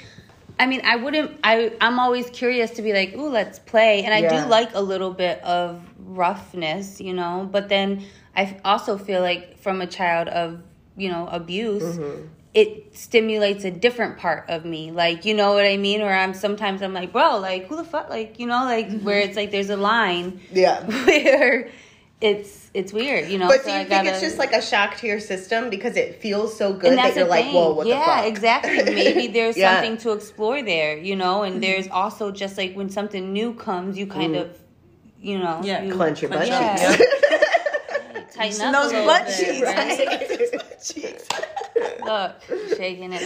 i 0.59 0.65
mean 0.67 0.81
i 0.83 0.95
wouldn't 0.95 1.31
i 1.43 1.71
i'm 1.81 1.99
always 1.99 2.29
curious 2.29 2.71
to 2.71 2.81
be 2.81 2.93
like 2.93 3.13
ooh 3.15 3.29
let's 3.29 3.59
play 3.59 4.03
and 4.03 4.13
i 4.13 4.19
Yeah. 4.19 4.43
do 4.43 4.49
like 4.49 4.73
a 4.73 4.81
little 4.81 5.11
bit 5.11 5.41
of 5.43 5.81
roughness 5.97 6.99
you 7.01 7.13
know 7.13 7.47
but 7.51 7.69
then 7.69 8.03
I 8.35 8.57
also 8.63 8.97
feel 8.97 9.19
like 9.21 9.59
from 9.59 9.81
a 9.81 9.87
child 9.87 10.27
of 10.29 10.61
you 10.95 11.09
know 11.09 11.27
abuse 11.27 11.83
Mm-hmm. 11.83 12.27
it 12.53 12.95
stimulates 12.95 13.63
a 13.65 13.71
different 13.71 14.17
part 14.17 14.49
of 14.49 14.63
me 14.65 14.91
like 14.91 15.25
you 15.25 15.33
know 15.33 15.53
what 15.53 15.65
i 15.65 15.77
mean 15.77 16.01
or 16.01 16.11
i'm 16.11 16.33
sometimes 16.33 16.81
i'm 16.81 16.93
like 16.93 17.11
bro 17.11 17.37
like 17.39 17.67
who 17.67 17.75
the 17.77 17.83
fuck 17.83 18.09
like 18.09 18.39
you 18.39 18.47
know 18.47 18.63
like 18.65 18.87
Mm-hmm. 18.87 19.05
where 19.05 19.19
it's 19.19 19.35
like 19.35 19.51
there's 19.51 19.69
a 19.69 19.77
line 19.77 20.39
yeah. 20.51 20.85
where 21.05 21.69
it's 22.21 22.60
it's 22.73 22.93
weird 22.93 23.29
you 23.29 23.37
know 23.37 23.47
But 23.47 23.61
so 23.61 23.65
do 23.65 23.71
you 23.71 23.77
I 23.79 23.83
think 23.85 24.03
it's 24.05 24.11
gotta- 24.11 24.21
just 24.21 24.37
like 24.37 24.53
a 24.53 24.61
shock 24.61 24.95
to 24.97 25.07
your 25.07 25.19
system 25.19 25.69
because 25.69 25.95
it 25.97 26.21
feels 26.21 26.55
so 26.57 26.71
good 26.73 26.89
and 26.91 26.97
that 26.97 27.03
that's 27.03 27.15
you're 27.17 27.25
the 27.25 27.31
like, 27.31 27.45
thing. 27.45 27.53
whoa, 27.55 27.73
what 27.73 27.87
yeah, 27.87 27.99
the 27.99 28.05
fuck? 28.05 28.23
Yeah, 28.23 28.29
exactly. 28.29 28.83
Maybe 28.95 29.27
there's 29.27 29.57
Yeah. 29.57 29.75
something 29.75 29.97
to 29.97 30.11
explore 30.11 30.61
there, 30.63 30.97
you 30.97 31.15
know, 31.15 31.43
and 31.43 31.53
mm-hmm. 31.55 31.61
there's 31.61 31.87
also 31.89 32.31
just 32.31 32.57
like 32.57 32.73
when 32.73 32.89
something 32.89 33.33
new 33.33 33.53
comes, 33.53 33.97
you 33.97 34.07
kind 34.07 34.35
mm. 34.35 34.41
of, 34.41 34.57
you 35.19 35.37
know, 35.37 35.61
Yeah, 35.63 35.83
you 35.83 35.93
Clench 35.93 36.21
your 36.21 36.31
butt 36.31 36.47
Yeah. 36.47 36.95
cheeks. 36.97 37.11
tighten 38.35 38.61
up 38.61 38.73
those 38.83 38.91
butt 39.05 39.25
bit, 39.27 39.37
cheeks. 39.37 39.61
right? 39.61 39.99
Look, 42.05 42.41
shaking 42.77 43.13
it. 43.13 43.21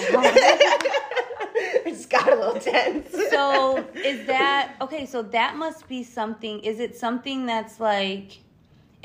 it's 1.86 2.06
got 2.06 2.32
a 2.32 2.36
little 2.36 2.60
tense. 2.60 3.10
so 3.30 3.78
is 3.94 4.26
that 4.28 4.76
okay? 4.82 5.06
So 5.06 5.22
that 5.22 5.56
must 5.56 5.88
be 5.88 6.04
something. 6.04 6.60
Is 6.60 6.80
it 6.80 6.98
something 6.98 7.46
that's 7.46 7.80
like? 7.80 8.40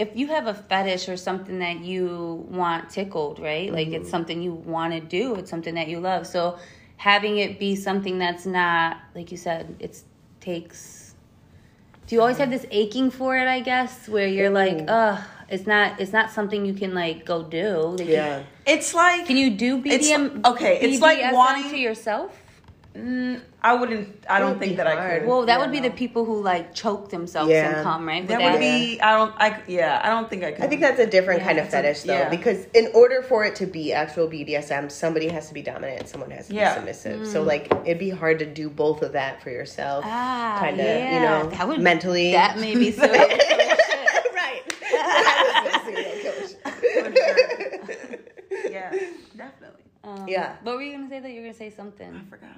If 0.01 0.17
you 0.17 0.29
have 0.29 0.47
a 0.47 0.55
fetish 0.55 1.09
or 1.09 1.17
something 1.17 1.59
that 1.59 1.81
you 1.81 2.47
want 2.49 2.89
tickled, 2.89 3.39
right? 3.39 3.71
Like 3.73 3.89
it's 3.89 4.05
mm-hmm. 4.05 4.11
something 4.11 4.43
you 4.43 4.55
want 4.55 4.95
to 4.95 5.01
do, 5.01 5.35
it's 5.35 5.51
something 5.51 5.75
that 5.75 5.89
you 5.89 6.01
love. 6.01 6.27
So 6.27 6.59
having 6.97 7.39
it 7.39 7.59
be 7.59 7.77
something 7.77 8.19
that's 8.19 8.47
not, 8.47 8.99
like 9.15 9.31
you 9.31 9.37
said, 9.37 9.77
it 9.79 10.03
takes. 10.41 11.15
Do 12.07 12.15
you 12.15 12.23
always 12.23 12.39
have 12.39 12.51
this 12.51 12.67
aching 12.71 13.11
for 13.11 13.37
it? 13.37 13.47
I 13.47 13.61
guess 13.61 14.09
where 14.09 14.27
you're 14.27 14.51
like, 14.51 14.85
ugh, 14.89 15.21
it's 15.49 15.67
not. 15.67 16.01
It's 16.01 16.13
not 16.13 16.31
something 16.31 16.65
you 16.65 16.75
can 16.75 16.95
like 16.95 17.27
go 17.27 17.43
do. 17.43 17.97
Like, 17.99 18.09
yeah. 18.09 18.43
It's 18.67 18.95
like 18.95 19.27
Can 19.27 19.37
you 19.37 19.51
do 19.51 19.79
It's- 19.79 20.09
BDM? 20.09 20.47
okay, 20.47 20.79
it's 20.81 21.01
like 21.01 21.33
wanting- 21.33 21.71
to 21.71 21.77
yourself. 21.77 22.37
Mm, 22.95 23.41
I 23.63 23.75
wouldn't. 23.75 24.25
I 24.29 24.37
It 24.37 24.41
don't 24.41 24.49
would 24.51 24.59
think 24.59 24.73
be 24.73 24.77
that 24.77 24.87
I 24.87 25.19
could. 25.19 25.29
Well, 25.29 25.47
that 25.47 25.55
Yeah, 25.55 25.59
would 25.65 25.71
be 25.73 25.81
no. 25.81 25.89
the 25.89 25.95
people 25.95 26.25
who 26.25 26.43
like 26.43 26.75
choke 26.75 27.09
themselves 27.11 27.51
Yeah. 27.51 27.75
and 27.77 27.83
come, 27.85 28.07
right? 28.09 28.27
That 28.27 28.41
Would 28.41 28.53
would 28.53 28.59
be. 28.61 29.01
I 29.01 29.17
don't. 29.17 29.35
I 29.39 29.61
yeah. 29.69 30.01
I 30.03 30.09
don't 30.09 30.29
think 30.31 30.43
I 30.45 30.53
could. 30.53 30.65
I 30.65 30.69
think 30.69 30.81
that's 30.81 30.99
a 30.99 31.07
different 31.07 31.41
Yeah, 31.41 31.47
kind 31.47 31.59
of 31.59 31.65
it's 31.67 31.75
a- 31.75 31.77
fetish, 31.79 32.03
though, 32.03 32.13
yeah. 32.15 32.29
because 32.31 32.67
in 32.75 32.91
order 32.95 33.23
for 33.23 33.45
it 33.45 33.55
to 33.57 33.67
be 33.67 33.93
actual 33.93 34.29
BDSM, 34.29 34.91
somebody 34.91 35.29
has 35.29 35.49
to 35.49 35.55
be 35.55 35.63
dominant 35.63 36.09
someone 36.09 36.31
has 36.33 36.49
to 36.49 36.55
Yeah. 36.55 36.71
be 36.75 36.79
submissive. 36.81 37.27
So, 37.29 37.43
like, 37.43 37.71
it'd 37.85 37.99
be 37.99 38.11
hard 38.11 38.39
to 38.41 38.47
do 38.47 38.69
both 38.71 39.03
of 39.03 39.13
that 39.13 39.43
for 39.43 39.51
yourself. 39.51 40.05
Ah, 40.07 40.59
Kinda, 40.63 40.83
yeah. 40.83 41.15
you 41.15 41.21
know, 41.21 41.51
that 41.51 41.69
would, 41.69 41.81
mentally. 41.81 42.33
That 42.33 42.59
may 42.59 42.75
be 42.75 42.91
so. 42.93 43.03
right. 43.03 44.63
That 44.91 45.63
is 45.67 45.75
a 45.75 45.85
serial 45.85 46.15
killer 46.23 47.13
shit. 47.13 48.27
Yeah, 48.71 48.91
definitely. 49.37 49.85
um, 50.05 50.27
Yeah. 50.29 50.57
But 50.65 50.77
were 50.77 50.83
you 50.83 50.93
gonna 50.97 51.09
say 51.09 51.21
that? 51.21 51.31
You 51.31 51.41
were 51.41 51.47
gonna 51.49 51.55
say 51.59 51.71
something? 51.71 52.15
I 52.15 52.31
forgot. 52.31 52.51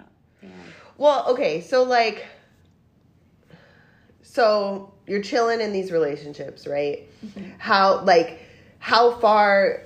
Yeah. 0.42 0.48
Well, 0.98 1.26
okay, 1.32 1.60
so 1.60 1.82
like, 1.84 2.26
so 4.22 4.92
you're 5.06 5.22
chilling 5.22 5.60
in 5.60 5.72
these 5.72 5.90
relationships, 5.92 6.66
right? 6.66 7.08
How 7.58 8.02
like 8.04 8.40
how 8.78 9.12
far 9.18 9.82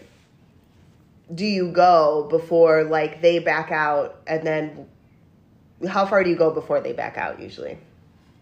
do 1.35 1.45
you 1.45 1.71
go 1.73 2.27
before 2.31 2.85
like 2.85 3.21
they 3.23 3.39
back 3.39 3.71
out, 3.71 4.21
and 4.27 4.47
then 4.47 4.87
how 5.89 6.07
far 6.07 6.23
do 6.25 6.31
you 6.31 6.37
go 6.37 6.51
before 6.51 6.81
they 6.81 6.93
back 6.93 7.19
out? 7.19 7.41
Usually, 7.41 7.79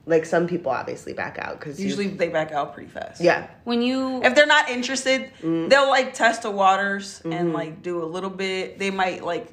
like 0.06 0.24
some 0.26 0.46
people 0.46 0.70
obviously 0.70 1.12
back 1.12 1.38
out 1.38 1.58
because 1.58 1.80
Usually 1.80 2.08
they 2.08 2.28
back 2.28 2.52
out 2.52 2.74
pretty 2.74 2.90
fast. 2.90 3.20
yeah, 3.20 3.48
When 3.64 3.80
you 3.82 4.22
If 4.22 4.34
they're 4.34 4.46
not 4.46 4.68
interested, 4.68 5.30
Mm. 5.42 5.68
they'll 5.70 5.88
like 5.88 6.12
test 6.14 6.42
the 6.42 6.50
waters 6.50 7.20
Mm-hmm. 7.20 7.32
and 7.32 7.52
like 7.52 7.82
do 7.82 8.02
a 8.02 8.06
little 8.06 8.30
bit. 8.30 8.78
They 8.78 8.90
might 8.90 9.24
like 9.24 9.48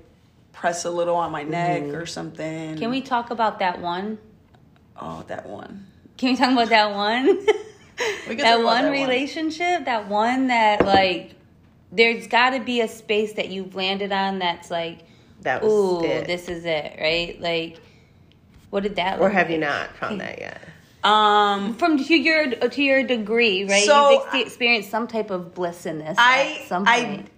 press 0.54 0.86
a 0.86 0.90
little 0.92 1.16
on 1.16 1.32
my 1.32 1.44
neck 1.44 1.84
Mm-hmm. 1.84 1.96
or 1.96 2.06
something. 2.06 2.78
can 2.78 2.90
we 2.90 3.02
talk 3.02 3.30
about 3.32 3.60
that 3.60 3.80
one? 3.82 4.18
Oh, 5.00 5.24
that 5.28 5.48
one. 5.48 5.88
Can 6.18 6.32
we 6.32 6.36
talk 6.38 6.52
about 6.52 6.70
that 6.70 6.94
one? 6.96 7.46
That 8.28 8.64
one 8.64 8.86
that 8.86 8.90
relationship, 8.92 9.86
that 9.86 10.08
one 10.08 10.48
that 10.48 10.84
like 10.84 11.36
there's 11.92 12.26
got 12.26 12.52
to 12.52 12.60
be 12.60 12.82
a 12.82 12.88
space 12.88 13.34
that 13.34 13.50
you've 13.50 13.76
landed 13.76 14.12
on 14.12 14.40
that's 14.40 14.72
like, 14.72 15.00
that 15.42 15.62
was 15.62 15.72
ooh, 15.72 16.04
it. 16.04 16.26
this 16.26 16.48
is 16.50 16.66
it, 16.66 16.98
right? 17.00 17.40
Like, 17.40 17.80
what 18.72 18.82
did 18.82 18.96
that? 18.96 19.20
or 19.20 19.26
look 19.26 19.34
have 19.34 19.52
you 19.52 19.60
not 19.60 19.96
found 19.98 20.20
that 20.22 20.40
yet? 20.40 20.62
Um, 21.04 21.76
From 21.76 22.04
to 22.04 22.16
your 22.16 22.50
to 22.50 22.82
your 22.82 23.04
degree, 23.04 23.66
right? 23.66 23.84
So, 23.84 24.10
You've 24.12 24.24
ex- 24.34 24.48
experienced 24.48 24.90
some 24.90 25.08
type 25.08 25.30
of 25.30 25.54
bliss 25.54 25.86
in 25.86 26.00
this 26.00 26.16
I 26.18 26.60
at 26.64 26.68
some 26.70 26.88
I 26.88 27.04
point. 27.04 27.30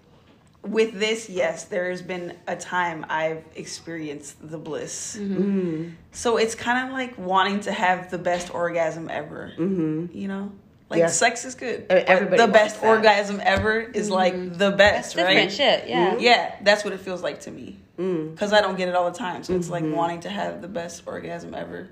With 0.64 0.98
this, 1.00 1.30
yes, 1.30 1.66
there 1.66 1.90
has 1.90 2.02
been 2.02 2.36
a 2.48 2.56
time 2.56 3.06
I've 3.10 3.44
experienced 3.56 4.36
the 4.50 4.58
bliss. 4.58 5.18
Mm-hmm. 5.20 5.90
So 6.12 6.38
it's 6.38 6.56
kind 6.56 6.88
of 6.88 6.94
like 6.94 7.18
wanting 7.18 7.60
to 7.62 7.72
have 7.72 8.10
the 8.10 8.18
best 8.18 8.54
orgasm 8.54 9.10
ever. 9.10 9.52
Mm-hmm. 9.58 10.18
You 10.18 10.28
know, 10.30 10.52
like 10.90 11.00
Yeah. 11.00 11.08
sex 11.08 11.44
is 11.46 11.56
good. 11.56 11.86
I 11.90 11.94
mean, 11.96 12.04
but 12.06 12.10
everybody 12.10 12.42
the 12.42 12.48
best 12.48 12.80
that. 12.82 12.88
orgasm 12.88 13.42
ever 13.44 13.80
is 13.82 14.10
like 14.10 14.34
the 14.58 14.72
best, 14.72 14.80
That's 14.80 15.14
different 15.16 15.38
right? 15.38 15.52
shit, 15.52 15.88
yeah. 15.90 16.18
Yeah, 16.18 16.56
that's 16.62 16.84
what 16.86 16.94
it 16.94 17.02
feels 17.02 17.22
like 17.22 17.42
to 17.42 17.52
me. 17.52 17.78
Mm. 18.00 18.32
Because 18.32 18.54
I 18.54 18.62
don't 18.62 18.76
get 18.78 18.88
it 18.88 18.96
all 18.96 19.12
the 19.12 19.18
time. 19.18 19.44
So 19.44 19.56
it's 19.56 19.70
like 19.70 19.84
Mm-hmm. 19.84 19.96
wanting 19.96 20.20
to 20.22 20.30
have 20.30 20.62
the 20.62 20.68
best 20.70 21.04
orgasm 21.06 21.54
ever. 21.54 21.90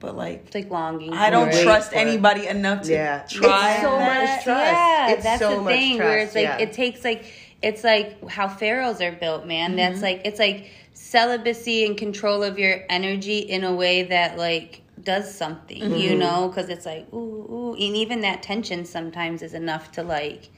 But 0.00 0.16
like, 0.16 0.44
It's 0.46 0.54
like 0.54 0.70
longing. 0.70 1.12
I 1.12 1.30
don't 1.30 1.50
it. 1.50 1.62
trust 1.62 1.90
for 1.92 1.96
it. 1.98 2.06
anybody 2.06 2.46
enough 2.46 2.82
to 2.84 2.92
Yeah. 2.92 3.24
try 3.28 3.72
It's 3.74 3.82
so 3.82 3.90
that. 3.98 4.20
much 4.36 4.44
trust. 4.44 4.72
Yeah, 4.72 5.10
It's 5.10 5.22
that's 5.22 5.40
so 5.40 5.56
the 5.56 5.62
much 5.62 5.74
thing 5.74 5.98
where 5.98 6.18
it's 6.18 6.34
like 6.34 6.44
yeah. 6.44 6.58
it 6.58 6.72
takes 6.72 7.04
like 7.04 7.24
it's 7.62 7.84
like 7.84 8.28
how 8.28 8.48
pharaohs 8.48 9.00
are 9.02 9.12
built, 9.12 9.46
man. 9.46 9.70
Mm-hmm. 9.70 9.76
That's 9.76 10.02
like 10.02 10.22
it's 10.24 10.38
like 10.38 10.70
celibacy 10.94 11.84
and 11.86 11.96
control 11.96 12.42
of 12.42 12.58
your 12.58 12.84
energy 12.88 13.38
in 13.40 13.64
a 13.64 13.74
way 13.74 14.02
that 14.04 14.38
like 14.38 14.80
does 15.02 15.32
something, 15.34 15.78
you 15.98 16.10
Mm-hmm. 16.10 16.18
know? 16.18 16.48
Because 16.48 16.68
it's 16.70 16.86
like 16.86 17.06
ooh, 17.12 17.16
ooh, 17.52 17.72
and 17.74 17.94
even 17.96 18.22
that 18.22 18.42
tension 18.42 18.84
sometimes 18.84 19.42
is 19.42 19.54
enough 19.54 19.92
to 19.92 20.02
like 20.02 20.48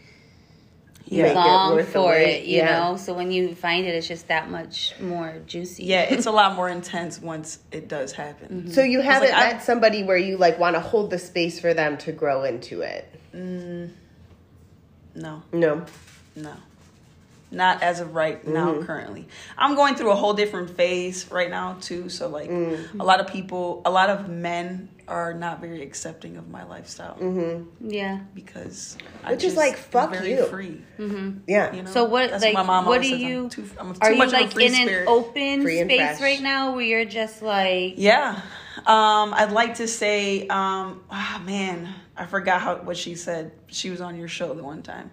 Make 1.21 1.33
it 1.33 1.35
long 1.35 1.75
worth 1.75 1.93
for 1.93 2.15
it, 2.17 2.45
you 2.45 2.59
Yeah. 2.59 2.79
know. 2.91 2.97
So 2.97 3.13
when 3.13 3.31
you 3.31 3.55
find 3.55 3.85
it, 3.87 3.95
it's 3.95 4.09
just 4.09 4.29
that 4.29 4.49
much 4.51 4.95
more 5.01 5.35
juicy. 5.47 5.85
Yeah, 5.85 6.03
it's 6.03 6.25
a 6.27 6.31
lot 6.31 6.57
more 6.57 6.69
intense 6.69 7.21
once 7.21 7.59
it 7.71 7.89
does 7.89 8.13
happen. 8.13 8.49
Mm-hmm. 8.63 8.71
So 8.71 8.83
you 8.83 9.01
haven't 9.01 9.31
like, 9.31 9.39
I- 9.39 9.53
met 9.55 9.63
somebody 9.63 10.03
where 10.05 10.17
you 10.17 10.37
like 10.39 10.59
want 10.59 10.75
to 10.77 10.81
hold 10.81 11.11
the 11.11 11.19
space 11.19 11.61
for 11.61 11.75
them 11.75 11.99
to 11.99 12.13
grow 12.13 12.45
into 12.45 12.81
it. 12.81 13.09
Mm, 13.35 13.91
no, 15.15 15.43
No. 15.53 15.85
no. 16.37 16.55
Not 17.53 17.83
as 17.83 18.01
of 18.01 18.15
right 18.15 18.47
now 18.47 18.83
currently 18.83 19.27
i'm 19.59 19.75
going 19.75 19.95
through 19.95 20.11
a 20.11 20.15
whole 20.15 20.33
different 20.35 20.71
phase 20.71 21.31
right 21.31 21.51
now 21.51 21.77
too 21.81 22.09
so 22.09 22.29
like 22.29 22.51
a 22.51 23.05
lot 23.05 23.21
of 23.21 23.27
people 23.27 23.83
a 23.85 23.91
lot 23.91 24.09
of 24.11 24.29
men 24.29 24.89
are 25.09 25.35
not 25.35 25.61
very 25.61 25.83
accepting 25.83 26.37
of 26.37 26.49
my 26.49 26.65
lifestyle 26.65 27.19
Yeah. 27.81 28.21
because 28.35 28.97
I 29.25 29.33
Which 29.33 29.39
is 29.45 29.55
just 29.55 29.57
like, 29.57 29.77
fuck 29.77 30.13
very 30.13 30.31
you. 30.31 30.45
free 30.47 30.81
Yeah. 31.47 31.75
you 31.75 31.83
know 31.83 31.91
So 31.91 32.05
what, 32.05 32.31
That's 32.31 32.43
like, 32.45 32.55
my 32.55 32.63
mom 32.63 32.87
what 32.87 32.99
always 33.05 33.11
do 33.11 33.17
says, 33.17 33.23
I'm 33.25 33.29
you? 33.31 33.49
too, 33.51 33.65
I'm 33.79 33.93
too 33.95 33.99
Are 34.01 34.13
you 34.13 34.19
much 34.19 34.29
a 34.31 34.33
like 34.33 34.53
free 34.53 34.67
in 34.67 34.73
spirit. 34.75 35.03
an 35.03 35.09
open 35.09 35.63
Free 35.63 35.83
space 35.83 35.99
fresh. 35.99 36.21
right 36.21 36.41
now 36.41 36.75
where 36.75 36.85
you're 36.85 37.05
just 37.05 37.43
like, 37.43 37.95
Yeah. 37.97 38.41
Um, 38.87 39.35
I'd 39.35 39.51
like 39.53 39.75
to 39.75 39.89
say, 39.89 40.47
um, 40.49 41.03
ah 41.11 41.43
man, 41.45 41.93
I 42.17 42.25
forgot 42.27 42.61
how 42.63 42.77
what 42.77 42.97
she 42.97 43.15
said. 43.17 43.53
She 43.67 43.91
was 43.91 44.01
on 44.01 44.17
your 44.17 44.29
show 44.29 44.55
the 44.55 44.63
one 44.63 44.83
time. 44.83 45.11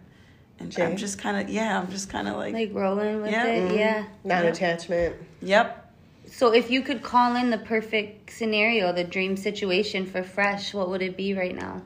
And 0.60 0.72
Jay? 0.72 0.84
I'm 0.84 0.98
just 0.98 1.18
kind 1.20 1.38
of, 1.38 1.50
yeah, 1.54 1.80
I'm 1.80 1.90
just 1.90 2.10
kind 2.10 2.28
of 2.28 2.36
like, 2.36 2.54
like 2.54 2.72
rolling 2.74 3.22
with 3.22 3.32
Yeah. 3.32 3.46
it? 3.46 3.68
Mm-hmm. 3.70 3.78
Yeah. 3.78 4.06
Non-attachment. 4.24 5.16
yep. 5.42 5.86
So 6.32 6.54
if 6.54 6.70
you 6.70 6.82
could 6.84 7.02
call 7.02 7.36
in 7.36 7.50
the 7.50 7.58
perfect 7.58 8.32
scenario, 8.32 8.94
the 8.94 9.04
dream 9.04 9.36
situation 9.36 10.06
for 10.06 10.22
Fresh, 10.22 10.74
what 10.76 10.90
would 10.90 11.02
it 11.02 11.18
be 11.18 11.34
right 11.34 11.56
now? 11.56 11.82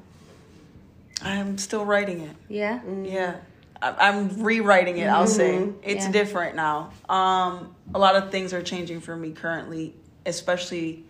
I'm 1.21 1.57
still 1.57 1.85
writing 1.85 2.21
it. 2.21 2.35
Yeah. 2.49 2.79
Mm-hmm. 2.79 3.05
Yeah. 3.05 3.35
I- 3.81 4.09
I'm 4.09 4.43
rewriting 4.43 4.97
it, 4.97 5.07
I'll 5.07 5.27
say. 5.27 5.53
Mm-hmm. 5.53 5.79
It's 5.83 6.05
Yeah. 6.05 6.11
different 6.11 6.55
now. 6.55 6.91
Um, 7.07 7.73
a 7.93 7.99
lot 7.99 8.15
of 8.15 8.31
things 8.31 8.53
are 8.53 8.61
changing 8.61 8.99
for 9.01 9.15
me 9.15 9.31
currently, 9.31 9.93
especially 10.25 11.05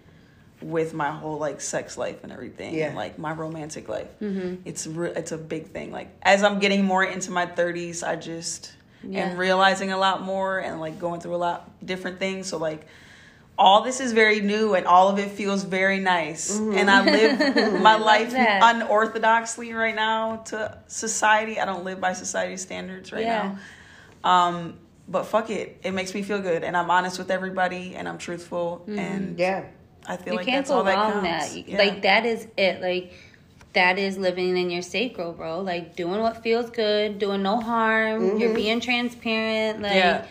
with 0.63 0.93
my 0.93 1.11
whole 1.11 1.37
like 1.37 1.61
sex 1.61 1.97
life 1.97 2.23
and 2.23 2.31
everything 2.31 2.69
and 2.69 2.77
Yeah. 2.77 2.95
like 2.95 3.19
my 3.19 3.31
romantic 3.33 3.87
life. 3.89 4.07
Mm-hmm. 4.21 4.55
It's 4.65 4.87
re- 4.87 5.11
it's 5.15 5.31
a 5.31 5.37
big 5.37 5.67
thing. 5.67 5.91
Like 5.91 6.09
as 6.21 6.43
I'm 6.43 6.59
getting 6.59 6.85
more 6.85 7.03
into 7.03 7.31
my 7.31 7.45
30s, 7.45 8.03
I 8.07 8.15
just 8.15 8.71
Yeah. 9.03 9.25
am 9.29 9.37
realizing 9.37 9.91
a 9.91 9.97
lot 9.97 10.21
more 10.23 10.59
and 10.59 10.79
like 10.79 10.99
going 10.99 11.19
through 11.21 11.35
a 11.35 11.43
lot 11.49 11.69
different 11.85 12.19
things. 12.19 12.47
So 12.47 12.57
like 12.57 12.87
all 13.57 13.83
this 13.83 13.99
is 13.99 14.13
very 14.13 14.39
new 14.41 14.73
and 14.73 14.87
all 14.87 15.09
of 15.09 15.19
it 15.19 15.29
feels 15.29 15.63
very 15.63 15.99
nice. 15.99 16.57
Mm-hmm. 16.57 16.77
And 16.77 16.89
I 16.89 17.03
live 17.05 17.81
my 17.81 17.97
life 17.97 18.31
that. 18.31 18.61
unorthodoxly 18.63 19.75
right 19.75 19.93
now 19.95 20.37
to 20.45 20.77
society. 20.87 21.59
I 21.59 21.65
don't 21.65 21.83
live 21.83 21.99
by 22.01 22.13
society 22.13 22.57
standards 22.57 23.11
right 23.11 23.23
Yeah. 23.23 23.55
now. 24.23 24.29
Um, 24.47 24.79
but 25.07 25.25
fuck 25.25 25.49
it, 25.49 25.81
it 25.83 25.91
makes 25.91 26.13
me 26.15 26.23
feel 26.23 26.39
good, 26.41 26.63
and 26.63 26.77
I'm 26.77 26.89
honest 26.89 27.19
with 27.19 27.29
everybody, 27.29 27.93
and 27.93 28.07
I'm 28.07 28.17
truthful, 28.17 28.83
mm-hmm. 28.87 28.97
and 28.97 29.37
Yeah. 29.37 29.65
I 30.07 30.17
feel 30.17 30.33
You 30.33 30.37
like 30.37 30.45
can't 30.45 30.57
that's 30.65 30.69
go 30.69 30.77
all 30.77 30.83
that 30.83 30.95
wrong 30.95 31.23
counts. 31.25 31.53
that. 31.53 31.67
Yeah. 31.67 31.77
Like 31.77 32.01
that 32.03 32.25
is 32.25 32.47
it. 32.57 32.81
Like 32.81 33.13
that 33.73 33.97
is 33.97 34.17
living 34.17 34.55
in 34.57 34.69
your 34.69 34.81
sacral, 34.81 35.33
bro. 35.33 35.61
Like 35.61 35.95
doing 35.95 36.19
what 36.21 36.43
feels 36.43 36.69
good, 36.69 37.19
doing 37.19 37.41
no 37.43 37.59
harm. 37.59 38.37
You're 38.39 38.53
being 38.53 38.79
transparent. 38.79 39.81
Like 39.81 39.93
yeah. 39.95 40.25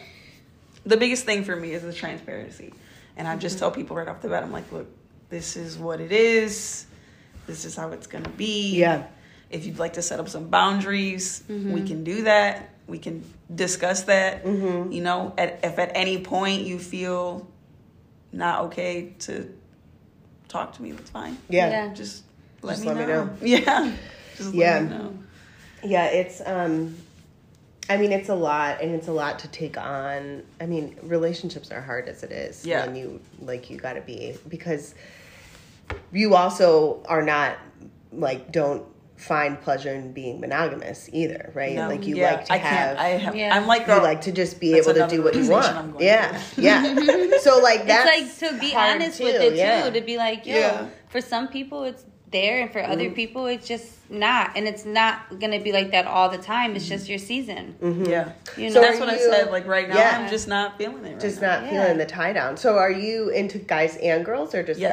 The 0.85 0.97
biggest 0.97 1.25
thing 1.25 1.45
for 1.45 1.55
me 1.57 1.73
is 1.73 1.83
the 1.83 1.93
transparency, 1.93 2.75
and 3.17 3.29
I 3.29 3.37
just 3.37 3.59
tell 3.59 3.71
people 3.71 3.97
right 3.97 4.09
off 4.09 4.21
the 4.21 4.29
bat, 4.29 4.43
I'm 4.43 4.51
like, 4.53 4.71
look, 4.73 4.89
this 5.29 5.57
is 5.57 5.79
what 5.79 6.01
it 6.01 6.11
is. 6.11 6.87
This 7.47 7.65
is 7.65 7.77
how 7.77 7.91
it's 7.91 8.07
gonna 8.09 8.29
be. 8.31 8.77
Yeah. 8.77 9.07
If 9.49 9.65
you'd 9.67 9.79
like 9.79 9.93
to 9.95 10.03
set 10.03 10.19
up 10.19 10.29
some 10.29 10.49
boundaries, 10.49 11.45
Mm-hmm. 11.49 11.73
we 11.73 11.83
can 11.83 12.05
do 12.05 12.23
that. 12.23 12.71
We 12.89 12.99
can 12.99 13.23
discuss 13.55 14.03
that. 14.05 14.45
Mm-hmm. 14.45 14.91
You 14.93 15.03
know, 15.03 15.35
at, 15.39 15.61
if 15.63 15.79
at 15.79 15.93
any 15.95 16.19
point 16.23 16.63
you 16.63 16.79
feel 16.81 17.47
not 18.33 18.65
okay 18.65 19.15
to 19.21 19.55
talk 20.53 20.75
to 20.75 20.83
me, 20.83 20.93
that's 20.93 21.11
fine. 21.11 21.37
Yeah. 21.49 21.71
Yeah. 21.71 21.95
Just 21.95 22.25
let, 22.63 22.75
Just 22.75 22.83
me, 22.83 22.89
let 22.89 22.97
me 22.99 23.07
know. 23.07 23.25
know. 23.25 23.37
Yeah. 23.43 23.93
Just 24.37 24.55
Yeah. 24.55 24.73
let 24.75 24.83
me 24.85 24.89
know. 24.91 25.19
Yeah, 25.85 26.05
it's 26.07 26.41
um 26.47 26.97
I 27.91 27.97
mean 27.97 28.13
it's 28.13 28.29
a 28.29 28.35
lot 28.35 28.81
and 28.81 28.95
it's 28.95 29.09
a 29.09 29.13
lot 29.13 29.41
to 29.41 29.49
take 29.49 29.77
on. 29.77 30.45
I 30.61 30.67
mean, 30.67 30.97
relationships 31.03 31.73
are 31.73 31.81
hard 31.81 32.09
as 32.09 32.23
it 32.23 32.31
is 32.31 32.65
Yeah. 32.65 32.87
when 32.87 32.95
you 32.95 33.21
like 33.41 33.71
you 33.71 33.79
got 33.79 33.95
to 33.95 34.01
be 34.03 34.37
because 34.49 34.95
you 36.13 36.35
also 36.37 37.03
are 37.09 37.23
not 37.23 37.57
like 38.13 38.53
don't 38.53 38.85
find 39.23 39.61
pleasure 39.61 39.93
in 39.95 40.13
being 40.13 40.41
monogamous 40.41 41.09
either, 41.13 41.51
right? 41.55 41.75
No. 41.77 41.89
Like 41.89 42.07
you 42.07 42.17
Yeah, 42.17 42.33
like 42.33 42.45
to 42.47 42.53
I 42.53 42.57
have. 42.57 42.99
I 42.99 43.09
have. 43.11 43.37
Yeah. 43.37 43.55
I'm 43.57 43.67
like 43.67 43.87
you 43.87 43.95
a- 43.95 44.03
like 44.03 44.21
to 44.23 44.33
just 44.33 44.61
be 44.61 44.75
able 44.75 44.95
to 44.95 45.07
do 45.09 45.23
what 45.23 45.35
you 45.35 45.49
want. 45.49 46.01
Yeah. 46.01 46.41
Yeah. 46.57 46.83
so 47.41 47.59
like 47.61 47.87
that's 47.87 48.11
it's 48.13 48.43
like 48.43 48.51
to 48.53 48.59
be 48.61 48.75
honest 48.75 49.19
too, 49.19 49.25
with 49.25 49.37
it 49.41 49.55
yeah. 49.55 49.85
too. 49.85 49.93
To 49.99 50.01
be 50.05 50.17
like, 50.17 50.45
yo, 50.47 50.55
Yeah. 50.57 50.89
for 51.09 51.21
some 51.21 51.49
people 51.49 51.85
it's 51.85 52.05
there, 52.31 52.63
and 52.63 52.73
for 52.73 52.83
other 52.83 53.05
Mm-hmm. 53.05 53.15
people 53.15 53.47
it's 53.47 53.69
just 53.69 54.11
not, 54.11 54.57
and 54.57 54.67
it's 54.67 54.85
not 54.85 55.39
gonna 55.39 55.61
be 55.61 55.71
like 55.71 55.93
that 55.93 56.07
all 56.07 56.29
the 56.31 56.39
time. 56.39 56.75
It's 56.75 56.89
just 56.89 57.09
your 57.09 57.19
season. 57.19 57.77
Yeah. 58.09 58.33
You 58.57 58.69
know, 58.69 58.75
So 58.75 58.81
That's 58.81 58.97
are 58.97 59.01
what 59.01 59.09
I 59.11 59.19
said. 59.19 59.51
Like 59.53 59.67
right 59.67 59.89
now, 59.89 59.97
Yeah. 59.99 60.19
I'm 60.19 60.29
just 60.31 60.49
not 60.49 60.79
feeling 60.79 61.05
it. 61.05 61.13
Right 61.13 61.21
just 61.21 61.41
now. 61.41 61.61
not 61.61 61.65
Yeah. 61.73 61.83
feeling 61.85 61.99
the 61.99 62.07
tie 62.07 62.33
down. 62.33 62.57
So 62.57 62.77
are 62.79 62.91
you 62.91 63.29
into 63.29 63.59
guys 63.59 63.97
and 63.99 64.25
girls 64.25 64.55
or 64.55 64.63
just 64.65 64.81
Yes. 64.81 64.93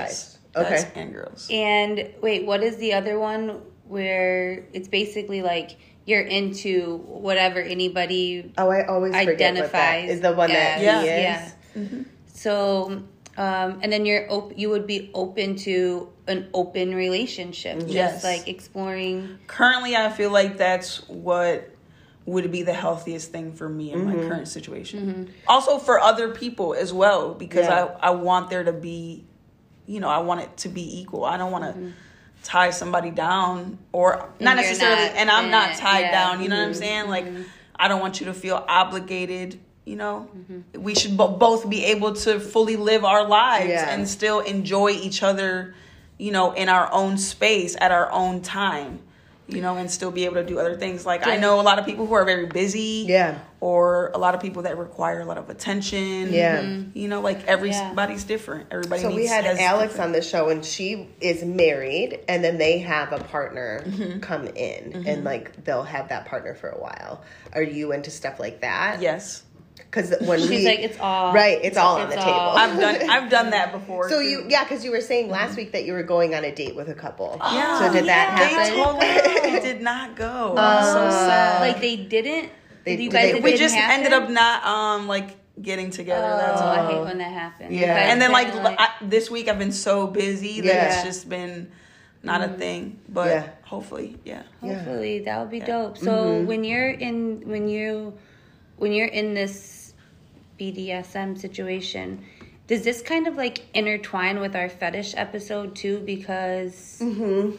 guys? 0.55 0.65
Okay. 0.65 0.69
Guys 0.75 0.85
Okay. 0.85 1.01
and 1.01 1.13
girls. 1.13 1.47
And 1.51 2.09
wait, 2.21 2.45
what 2.45 2.61
is 2.63 2.77
the 2.77 2.93
other 2.93 3.17
one 3.19 3.61
where 3.89 4.65
it's 4.71 4.87
basically 4.87 5.41
like 5.41 5.77
you're 6.05 6.21
into 6.21 6.97
whatever 6.97 7.59
anybody 7.59 8.51
Oh, 8.57 8.69
I 8.69 8.85
always 8.85 9.13
forget 9.13 9.27
what 9.27 9.37
that 9.37 9.45
identifies 9.53 10.09
is 10.09 10.21
the 10.21 10.33
one 10.33 10.49
that 10.49 10.75
as, 10.75 10.79
he 10.79 10.85
Yeah. 10.85 11.01
is. 11.01 11.07
yeah. 11.09 11.51
Mm-hmm. 11.75 12.01
So, 12.27 13.03
um, 13.37 13.79
and 13.81 13.91
then 13.91 14.05
you're 14.05 14.31
op- 14.31 14.57
you 14.57 14.69
would 14.69 14.85
be 14.87 15.09
open 15.13 15.55
to 15.57 16.09
an 16.27 16.49
open 16.53 16.93
relationship, 16.93 17.79
just 17.79 17.89
Yes. 17.89 18.23
like 18.23 18.47
exploring. 18.47 19.39
Currently, 19.47 19.95
I 19.95 20.09
feel 20.09 20.31
like 20.31 20.57
that's 20.57 21.07
what 21.09 21.69
would 22.25 22.51
be 22.51 22.61
the 22.61 22.73
healthiest 22.73 23.31
thing 23.31 23.53
for 23.53 23.67
me 23.67 23.91
in 23.91 24.05
my 24.05 24.13
mm-hmm. 24.13 24.27
current 24.29 24.47
situation. 24.47 24.99
Mm-hmm. 24.99 25.23
Also 25.47 25.79
for 25.79 25.99
other 25.99 26.29
people 26.29 26.75
as 26.75 26.93
well, 26.93 27.33
because 27.33 27.65
Yeah. 27.65 27.85
I 28.01 28.07
I 28.07 28.09
want 28.11 28.51
there 28.51 28.63
to 28.63 28.73
be, 28.73 29.25
you 29.87 29.99
know, 29.99 30.09
I 30.09 30.19
want 30.19 30.41
it 30.41 30.57
to 30.57 30.69
be 30.69 30.99
equal. 31.01 31.25
I 31.25 31.37
don't 31.37 31.51
want 31.51 31.63
to. 31.75 31.93
Tie 32.43 32.69
somebody 32.69 33.11
down 33.11 33.77
or 33.91 34.29
not 34.39 34.55
you're 34.55 34.65
necessarily 34.65 35.07
not 35.07 35.15
and 35.15 35.29
i'm 35.29 35.51
not 35.51 35.75
tied 35.75 36.01
yeah. 36.01 36.11
down 36.11 36.41
you 36.41 36.49
know 36.49 36.55
what 36.55 36.63
i'm 36.63 36.71
mm-hmm. 36.71 36.79
saying? 36.79 37.09
Like 37.09 37.27
i 37.75 37.87
don't 37.87 37.99
want 37.99 38.19
you 38.19 38.27
to 38.27 38.33
feel 38.33 38.63
obligated 38.67 39.59
you 39.85 39.95
know? 39.95 40.29
Mm-hmm. 40.37 40.83
We 40.83 40.93
should 40.93 41.17
bo- 41.17 41.29
both 41.29 41.67
be 41.67 41.85
able 41.85 42.13
to 42.13 42.39
fully 42.39 42.75
live 42.75 43.03
our 43.03 43.27
lives 43.27 43.69
Yeah. 43.69 43.89
and 43.89 44.07
still 44.07 44.39
enjoy 44.39 44.91
each 44.91 45.23
other 45.23 45.73
you 46.17 46.31
know 46.31 46.51
in 46.51 46.69
our 46.69 46.91
own 46.91 47.17
space 47.17 47.75
at 47.79 47.91
our 47.91 48.11
own 48.11 48.41
time 48.41 48.99
you 49.49 49.61
know 49.61 49.75
and 49.77 49.89
still 49.89 50.11
be 50.11 50.25
able 50.25 50.35
to 50.35 50.45
do 50.45 50.59
other 50.59 50.75
things 50.75 51.05
like 51.05 51.25
i 51.27 51.35
know 51.37 51.59
a 51.59 51.63
lot 51.63 51.79
of 51.79 51.85
people 51.85 52.05
who 52.05 52.13
are 52.13 52.25
very 52.25 52.45
busy 52.45 53.05
Yeah. 53.07 53.39
or 53.59 54.11
a 54.13 54.17
lot 54.17 54.35
of 54.35 54.41
people 54.41 54.63
that 54.63 54.77
require 54.77 55.21
a 55.21 55.25
lot 55.25 55.37
of 55.37 55.49
attention 55.49 56.31
Yeah. 56.33 56.61
you 56.93 57.07
know 57.07 57.21
like 57.21 57.45
everybody's 57.47 58.23
different 58.23 58.67
everybody 58.71 59.01
So 59.01 59.13
we 59.15 59.25
had 59.25 59.45
Alex 59.45 59.93
different- 59.93 59.99
on 60.07 60.11
the 60.13 60.21
show, 60.21 60.49
and 60.49 60.63
she 60.63 61.07
is 61.21 61.43
married, 61.43 62.19
and 62.27 62.43
then 62.43 62.57
they 62.57 62.79
have 62.79 63.11
a 63.13 63.19
partner 63.23 63.83
Mm-hmm. 63.85 64.19
come 64.19 64.47
in, 64.47 65.03
and 65.07 65.23
like 65.23 65.63
they'll 65.65 65.83
have 65.83 66.09
that 66.09 66.25
partner 66.25 66.53
for 66.53 66.69
a 66.69 66.79
while. 66.79 67.21
Are 67.53 67.63
you 67.63 67.91
into 67.91 68.11
stuff 68.11 68.39
like 68.39 68.61
that? 68.61 69.01
yes 69.01 69.43
Because 69.89 70.13
when 70.21 70.39
She's 70.39 70.49
we 70.49 70.65
like, 70.65 70.79
it's 70.79 70.99
all 70.99 71.33
right, 71.33 71.59
it's 71.63 71.75
all 71.77 71.95
on 71.97 72.07
it's 72.07 72.15
the 72.15 72.21
all- 72.21 72.53
table. 72.53 72.57
i've 72.59 72.79
done 72.79 73.09
i've 73.09 73.29
done 73.31 73.49
that 73.49 73.71
before 73.77 74.07
so 74.07 74.19
too. 74.21 74.27
you, 74.27 74.45
yeah, 74.47 74.63
because 74.63 74.85
you 74.85 74.91
were 74.91 75.01
saying 75.01 75.29
last 75.31 75.57
week 75.57 75.71
that 75.71 75.83
you 75.85 75.93
were 75.93 76.03
going 76.03 76.35
on 76.35 76.43
a 76.43 76.53
date 76.53 76.75
with 76.75 76.89
a 76.89 76.93
couple. 76.93 77.37
Yeah. 77.41 77.79
So 77.79 77.91
did 77.93 78.05
that 78.05 78.37
yeah. 78.39 78.47
happen? 78.59 78.75
They 78.75 78.83
totally 78.83 79.57
it 79.57 79.63
did 79.69 79.81
not 79.81 80.15
go. 80.15 80.53
I'm 80.57 80.83
so 80.83 81.09
sad. 81.09 81.61
like 81.61 81.81
they 81.81 81.95
didn't. 81.95 82.51
They- 82.83 82.91
you 82.91 83.09
did 83.09 83.11
guys, 83.11 83.33
they- 83.33 83.39
we 83.41 83.57
just 83.57 83.73
happen? 83.75 84.05
ended 84.05 84.13
up 84.13 84.29
not 84.29 84.63
um 84.63 85.07
like 85.07 85.37
getting 85.59 85.89
together. 85.89 86.37
That's 86.37 86.61
Oh, 86.61 86.65
all. 86.65 86.71
I 86.87 86.91
hate 86.91 87.01
when 87.03 87.17
that 87.17 87.33
happens. 87.33 87.71
Yeah. 87.73 87.79
You 88.05 88.11
And 88.11 88.21
then 88.21 88.31
like, 88.31 88.53
been, 88.53 88.75
I, 88.77 88.89
this 89.01 89.29
week 89.31 89.47
I've 89.49 89.59
been 89.59 89.73
so 89.73 90.05
busy 90.07 90.61
that 90.61 90.67
Yeah. 90.73 90.93
it's 90.93 91.03
just 91.03 91.27
been 91.27 91.71
not 92.23 92.41
a 92.41 92.47
thing. 92.49 92.99
But 93.09 93.27
Yeah. 93.29 93.47
hopefully, 93.63 94.17
yeah. 94.23 94.43
Yeah. 94.61 94.75
Hopefully 94.75 95.19
that 95.25 95.39
would 95.39 95.49
be 95.49 95.57
Yeah. 95.57 95.65
dope. 95.65 95.97
So 95.97 96.41
when 96.43 96.63
you're 96.63 96.91
in 96.91 97.41
when 97.49 97.67
you 97.67 98.13
when 98.77 98.93
you're 98.93 99.07
in 99.07 99.33
this 99.33 99.77
BDSM 100.59 101.39
situation, 101.39 102.23
does 102.67 102.83
this 102.83 103.01
kind 103.01 103.27
of 103.27 103.35
like 103.35 103.65
intertwine 103.73 104.39
with 104.39 104.55
our 104.55 104.69
fetish 104.69 105.15
episode 105.17 105.75
too? 105.75 105.99
Because 105.99 106.99
mm-hmm. 107.01 107.55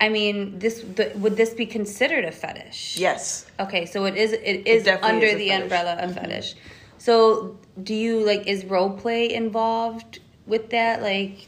I 0.00 0.08
mean, 0.08 0.58
this 0.58 0.80
the, 0.80 1.12
would 1.16 1.36
this 1.36 1.54
be 1.54 1.66
considered 1.66 2.24
a 2.24 2.32
fetish? 2.32 2.96
Yes. 2.98 3.46
Okay, 3.58 3.86
so 3.86 4.04
it 4.04 4.16
is. 4.16 4.32
It 4.32 4.66
is 4.66 4.84
definitely 4.84 5.08
under 5.10 5.26
is 5.26 5.36
the 5.36 5.48
fetish. 5.48 5.62
umbrella 5.62 5.92
of 5.94 6.10
mm-hmm. 6.10 6.20
fetish. 6.20 6.54
So 6.98 7.56
do 7.82 7.94
you 7.94 8.20
like? 8.20 8.46
Is 8.46 8.64
role 8.64 8.90
play 8.90 9.32
involved 9.32 10.20
with 10.46 10.70
that? 10.70 11.02
Like, 11.02 11.46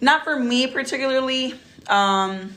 Not 0.00 0.24
for 0.24 0.38
me 0.38 0.66
particularly. 0.66 1.54
Um 1.88 2.54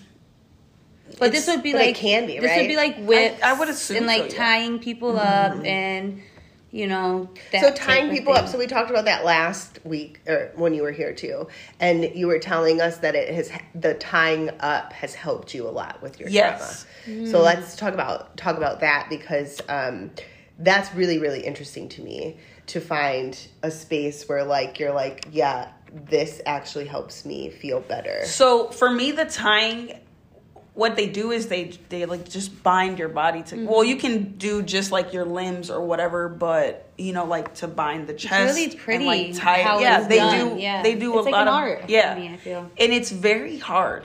but 1.19 1.31
this 1.31 1.47
would 1.47 1.61
be 1.61 1.73
but 1.73 1.81
it 1.81 1.85
like 1.87 1.95
can 1.95 2.25
be, 2.25 2.39
This 2.39 2.57
would 2.57 2.67
be 2.67 2.75
like 2.75 2.97
whips. 2.97 3.41
I 3.43 3.53
would 3.53 3.69
assume 3.69 3.97
and 3.97 4.07
like 4.07 4.31
so, 4.31 4.37
yeah. 4.37 4.37
tying 4.37 4.79
people 4.79 5.13
mm-hmm. 5.13 5.59
up 5.59 5.65
and 5.65 6.21
you 6.73 6.87
know. 6.87 7.29
That 7.51 7.61
so 7.61 7.71
tying 7.71 8.07
of 8.07 8.11
people 8.11 8.33
up. 8.33 8.47
So 8.49 8.57
we 8.57 8.65
talked 8.67 8.89
about 8.89 9.05
that 9.05 9.23
last 9.23 9.79
week, 9.85 10.19
or 10.27 10.51
when 10.55 10.73
you 10.73 10.81
were 10.81 10.91
here 10.91 11.13
too, 11.13 11.47
and 11.79 12.03
you 12.15 12.27
were 12.27 12.39
telling 12.39 12.81
us 12.81 12.97
that 12.97 13.15
it 13.15 13.33
has 13.33 13.51
the 13.75 13.93
tying 13.93 14.49
up 14.59 14.91
has 14.91 15.13
helped 15.13 15.53
you 15.53 15.67
a 15.67 15.71
lot 15.71 16.01
with 16.01 16.19
your 16.19 16.27
Yes. 16.29 16.85
trauma. 17.05 17.27
So 17.27 17.41
let's 17.41 17.75
talk 17.75 17.93
about 17.93 18.35
talk 18.35 18.57
about 18.57 18.79
that 18.81 19.07
because 19.09 19.61
um, 19.69 20.11
that's 20.57 20.93
really 20.95 21.19
really 21.19 21.41
interesting 21.45 21.87
to 21.89 22.01
me 22.01 22.37
to 22.67 22.81
find 22.81 23.37
a 23.61 23.69
space 23.69 24.27
where 24.27 24.43
like 24.43 24.79
you're 24.79 24.93
like 24.93 25.27
yeah 25.31 25.69
this 26.09 26.41
actually 26.45 26.85
helps 26.85 27.23
me 27.25 27.49
feel 27.49 27.79
better 27.81 28.25
So 28.25 28.69
for 28.69 28.89
me, 28.89 29.11
the 29.11 29.25
tying, 29.25 29.93
what 30.75 30.95
they 30.95 31.07
do 31.07 31.31
is 31.31 31.47
they 31.47 31.65
they 31.89 32.05
like 32.05 32.27
just 32.27 32.63
bind 32.63 32.97
your 32.97 33.09
body 33.09 33.43
to. 33.43 33.65
Well, 33.67 33.83
you 33.83 33.95
can 33.95 34.37
do 34.37 34.61
just 34.63 34.91
like 34.91 35.13
your 35.13 35.25
limbs 35.25 35.69
or 35.69 35.81
whatever, 35.85 36.27
but 36.29 36.89
you 36.97 37.13
know, 37.13 37.25
like 37.25 37.53
to 37.55 37.67
bind 37.67 38.07
the 38.07 38.13
chest. 38.13 38.55
really 38.55 38.71
and, 38.71 38.77
pretty 38.79 39.05
like 39.05 39.35
tie. 39.35 39.61
how 39.61 39.79
yeah, 39.79 40.07
they 40.07 40.17
done, 40.17 40.55
do. 40.55 40.61
yeah. 40.61 40.81
They 40.81 40.95
do 40.95 41.11
It's 41.17 41.27
a 41.27 41.29
like 41.29 41.31
lot 41.33 41.41
an 41.43 41.47
of 41.49 41.53
art 41.53 41.89
yeah. 41.89 42.15
me, 42.15 42.29
I 42.29 42.37
feel. 42.37 42.71
and 42.79 42.91
it's 42.93 43.11
very 43.11 43.57
hard. 43.59 44.03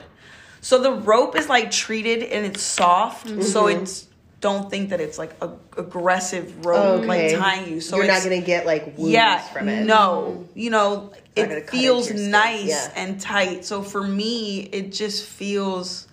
So 0.61 0.81
the 0.81 0.91
rope 0.91 1.35
is 1.37 1.47
like 1.49 1.71
treated 1.71 2.21
and 2.23 2.45
it's 2.45 2.61
soft, 2.61 3.27
Mm-hmm. 3.27 3.41
so 3.41 3.67
it's. 3.67 4.07
Don't 4.41 4.69
think 4.69 4.91
that 4.91 5.01
it's 5.01 5.17
like 5.17 5.33
a 5.41 5.49
aggressive 5.75 6.65
rope 6.65 7.01
okay 7.03 7.35
like 7.35 7.37
tying 7.43 7.73
you. 7.73 7.81
So 7.81 7.97
you're 7.97 8.07
not 8.07 8.23
gonna 8.23 8.39
get 8.39 8.65
like 8.65 8.97
wounds 8.97 9.11
yeah, 9.11 9.39
from 9.39 9.67
it 9.67 9.85
no, 9.85 10.47
you 10.55 10.69
know, 10.69 11.11
it 11.35 11.69
feels 11.69 12.09
into 12.09 12.21
your 12.21 12.23
skin, 12.23 12.31
nice 12.31 12.69
yeah. 12.69 12.91
and 12.95 13.19
tight. 13.19 13.65
So 13.65 13.81
for 13.81 14.01
me, 14.01 14.61
it 14.61 14.93
just 14.93 15.25
feels 15.25 16.07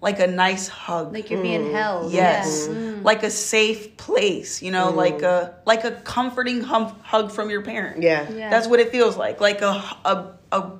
like 0.00 0.20
a 0.20 0.26
nice 0.26 0.68
hug. 0.68 1.12
Like 1.12 1.30
you're 1.30 1.42
being 1.42 1.72
held. 1.72 2.12
yes, 2.12 2.66
Yeah. 2.68 2.74
Mm. 2.74 3.04
like 3.04 3.22
a 3.24 3.30
safe 3.30 3.96
place. 3.96 4.62
You 4.62 4.70
know, 4.70 4.90
like 4.90 5.22
a 5.22 5.54
like 5.66 5.84
a 5.84 5.90
comforting 5.90 6.60
hum- 6.62 6.96
hug 7.02 7.32
from 7.32 7.50
your 7.50 7.62
parent. 7.62 8.02
yeah 8.02 8.30
Yeah. 8.30 8.50
that's 8.50 8.66
what 8.68 8.78
it 8.80 8.90
feels 8.92 9.16
like. 9.16 9.40
Like 9.40 9.60
a 9.62 9.82
a, 10.04 10.32
a 10.52 10.70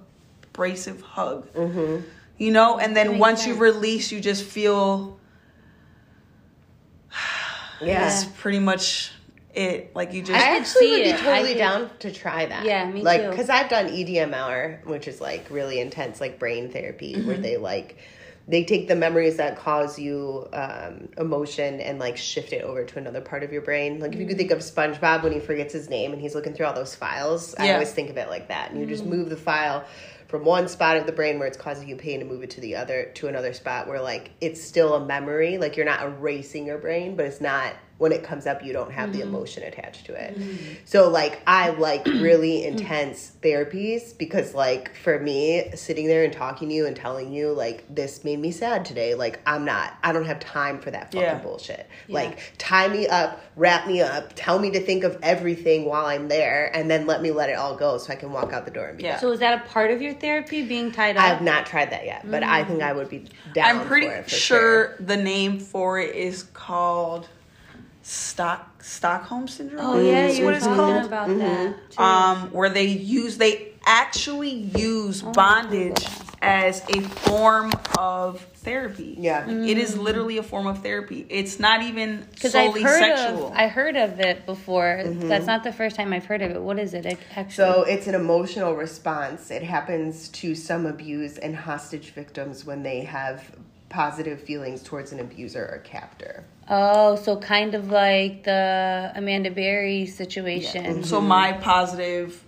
abrasive 0.52 1.00
hug. 1.02 1.52
Mm-hmm. 1.54 2.04
You 2.38 2.52
know, 2.52 2.78
and 2.78 2.96
then 2.96 3.08
makes 3.08 3.20
once 3.20 3.46
you 3.46 3.54
release, 3.54 4.12
you 4.12 4.20
just 4.20 4.44
feel. 4.44 5.18
yeah 7.80 8.00
That's 8.08 8.24
pretty 8.24 8.58
much 8.60 9.12
it. 9.54 9.94
Like 9.94 10.12
you 10.12 10.22
just. 10.22 10.38
I 10.40 10.54
I 10.54 10.56
actually 10.58 10.80
see 10.80 10.90
would 10.92 11.02
be 11.04 11.08
it. 11.10 11.18
Totally 11.18 11.52
could- 11.52 11.58
down 11.58 11.90
to 12.00 12.12
try 12.12 12.46
that. 12.46 12.64
Yeah, 12.64 12.88
me 12.90 13.00
too. 13.00 13.04
like. 13.04 13.30
Because 13.30 13.48
I've 13.50 13.68
done 13.68 13.88
E 13.88 14.04
EDMR, 14.04 14.84
which 14.86 15.08
is 15.08 15.20
like 15.20 15.46
really 15.50 15.80
intense, 15.80 16.20
like 16.20 16.38
brain 16.38 16.70
therapy, 16.70 17.14
Mm-hmm. 17.14 17.26
where 17.28 17.36
they 17.38 17.56
like 17.56 17.96
they 18.48 18.64
take 18.64 18.88
the 18.88 18.96
memories 18.96 19.36
that 19.36 19.58
cause 19.58 19.98
you 19.98 20.48
um, 20.54 21.10
emotion 21.18 21.80
and 21.80 21.98
like 21.98 22.16
shift 22.16 22.54
it 22.54 22.62
over 22.62 22.82
to 22.82 22.98
another 22.98 23.20
part 23.20 23.42
of 23.42 23.52
your 23.52 23.60
brain. 23.60 24.00
Like 24.00 24.14
if 24.14 24.18
you 24.18 24.24
Mm. 24.24 24.28
could 24.30 24.38
think 24.38 24.50
of 24.50 24.60
SpongeBob 24.60 25.22
when 25.22 25.32
he 25.32 25.38
forgets 25.38 25.72
his 25.74 25.90
name 25.90 26.12
and 26.12 26.20
he's 26.20 26.34
looking 26.34 26.54
through 26.54 26.64
all 26.66 26.72
those 26.74 26.94
files, 26.94 27.54
I 27.58 27.72
always 27.74 27.92
think 27.92 28.08
of 28.08 28.16
it 28.16 28.28
like 28.30 28.48
that. 28.48 28.70
And 28.70 28.80
you 28.80 28.86
Mm. 28.86 28.88
just 28.88 29.04
move 29.04 29.28
the 29.28 29.36
file 29.36 29.84
from 30.28 30.44
one 30.44 30.66
spot 30.68 30.96
of 30.96 31.04
the 31.06 31.12
brain 31.12 31.38
where 31.38 31.46
it's 31.46 31.58
causing 31.58 31.88
you 31.88 31.96
pain 31.96 32.20
to 32.20 32.26
move 32.26 32.42
it 32.42 32.50
to 32.50 32.60
the 32.62 32.76
other 32.76 33.10
to 33.14 33.28
another 33.28 33.52
spot 33.52 33.86
where 33.86 34.00
like 34.00 34.30
it's 34.40 34.62
still 34.62 34.94
a 34.94 35.04
memory 35.04 35.56
like 35.58 35.76
you're 35.76 35.86
not 35.86 36.02
erasing 36.02 36.66
your 36.66 36.76
brain 36.78 37.16
but 37.16 37.24
it's 37.26 37.40
not 37.40 37.72
when 37.98 38.12
it 38.12 38.22
comes 38.22 38.46
up 38.46 38.64
you 38.64 38.72
don't 38.72 38.90
have 38.92 39.12
the 39.12 39.20
mm-hmm. 39.20 39.28
emotion 39.28 39.62
attached 39.62 40.06
to 40.06 40.14
it 40.14 40.38
mm-hmm. 40.38 40.74
so 40.84 41.08
like 41.08 41.40
i 41.46 41.70
like 41.70 42.04
really 42.06 42.64
intense 42.64 43.32
therapies 43.42 44.16
because 44.16 44.54
like 44.54 44.94
for 44.96 45.18
me 45.18 45.70
sitting 45.74 46.06
there 46.06 46.24
and 46.24 46.32
talking 46.32 46.68
to 46.68 46.74
you 46.74 46.86
and 46.86 46.96
telling 46.96 47.32
you 47.32 47.52
like 47.52 47.84
this 47.94 48.24
made 48.24 48.38
me 48.38 48.50
sad 48.50 48.84
today 48.84 49.14
like 49.14 49.40
i'm 49.46 49.64
not 49.64 49.94
i 50.02 50.12
don't 50.12 50.26
have 50.26 50.40
time 50.40 50.80
for 50.80 50.90
that 50.90 51.06
fucking 51.06 51.20
Yeah. 51.20 51.38
bullshit 51.38 51.88
like 52.08 52.38
tie 52.58 52.88
me 52.88 53.06
up 53.06 53.40
wrap 53.56 53.86
me 53.86 54.00
up 54.00 54.32
tell 54.34 54.58
me 54.58 54.70
to 54.70 54.80
think 54.80 55.04
of 55.04 55.18
everything 55.22 55.84
while 55.84 56.06
i'm 56.06 56.28
there 56.28 56.74
and 56.74 56.90
then 56.90 57.06
let 57.06 57.22
me 57.22 57.30
let 57.30 57.50
it 57.50 57.54
all 57.54 57.76
go 57.76 57.98
so 57.98 58.12
i 58.12 58.16
can 58.16 58.32
walk 58.32 58.52
out 58.52 58.64
the 58.64 58.70
door 58.70 58.86
and 58.86 58.96
be 58.96 59.04
Yeah. 59.04 59.12
done. 59.12 59.20
So 59.20 59.32
is 59.32 59.40
that 59.40 59.62
a 59.62 59.68
part 59.68 59.90
of 59.90 60.00
your 60.02 60.14
therapy, 60.14 60.62
being 60.62 60.92
tied 60.92 61.16
up? 61.16 61.22
I 61.22 61.26
have 61.28 61.42
not 61.42 61.66
tried 61.66 61.90
that 61.90 62.04
yet, 62.04 62.30
but 62.30 62.42
I 62.42 62.64
think 62.64 62.80
mm. 62.80 62.86
I 62.86 62.92
would 62.92 63.08
be 63.08 63.26
down. 63.54 63.80
I'm 63.80 63.86
pretty 63.86 64.06
for 64.06 64.14
it 64.14 64.24
for 64.24 64.30
sure, 64.30 64.96
the 65.00 65.16
name 65.16 65.58
for 65.58 65.98
it 65.98 66.14
is 66.14 66.44
called 66.54 67.28
Stock 68.08 68.82
Stockholm 68.82 69.46
syndrome. 69.48 69.84
Oh 69.84 70.00
yeah, 70.00 70.26
is 70.28 70.38
you 70.38 70.44
what 70.46 70.52
were 70.52 70.56
it's 70.56 70.66
talking 70.66 70.76
called. 70.82 71.04
about 71.04 71.28
Mm-hmm. 71.28 71.72
that. 71.96 72.00
Um, 72.02 72.50
where 72.52 72.70
they 72.70 72.86
use 72.86 73.36
they 73.36 73.72
actually 73.84 74.50
use 74.50 75.22
Oh, 75.22 75.32
bondage 75.32 76.06
as 76.40 76.82
a 76.88 77.00
form 77.02 77.70
of 77.98 78.40
therapy. 78.40 79.16
Yeah. 79.18 79.44
Like, 79.46 79.68
it 79.68 79.76
is 79.76 79.98
literally 79.98 80.38
a 80.38 80.42
form 80.42 80.66
of 80.66 80.82
therapy. 80.82 81.26
It's 81.28 81.58
not 81.60 81.82
even 81.82 82.24
Because 82.32 82.54
I've 82.54 82.66
solely 82.68 82.82
heard 82.82 82.98
sexual. 83.16 83.48
of, 83.48 83.52
I 83.54 83.66
heard 83.68 83.96
of 83.96 84.20
it 84.20 84.46
before. 84.46 85.02
That's 85.04 85.46
not 85.46 85.62
the 85.64 85.72
first 85.72 85.96
time 85.96 86.12
I've 86.14 86.24
heard 86.26 86.40
of 86.40 86.52
it. 86.52 86.62
What 86.62 86.78
is 86.78 86.94
it 86.94 87.04
ac- 87.06 87.18
actually? 87.34 87.54
So 87.56 87.82
it's 87.82 88.06
an 88.06 88.14
emotional 88.14 88.74
response. 88.74 89.50
It 89.50 89.62
happens 89.64 90.28
to 90.30 90.54
some 90.54 90.86
abuse 90.86 91.36
and 91.38 91.54
hostage 91.56 92.10
victims 92.10 92.64
when 92.64 92.82
they 92.84 93.00
have 93.00 93.50
positive 93.90 94.40
feelings 94.40 94.82
towards 94.82 95.12
an 95.12 95.20
abuser 95.20 95.62
or 95.64 95.78
captor. 95.78 96.44
Oh, 96.68 97.16
so 97.16 97.36
kind 97.36 97.74
of 97.74 97.90
like 97.90 98.44
the 98.44 99.12
Amanda 99.14 99.50
Berry 99.50 100.06
situation. 100.06 101.02
so 101.04 101.18
mm-hmm. 101.18 101.28
my 101.28 101.52
positive 101.52 102.42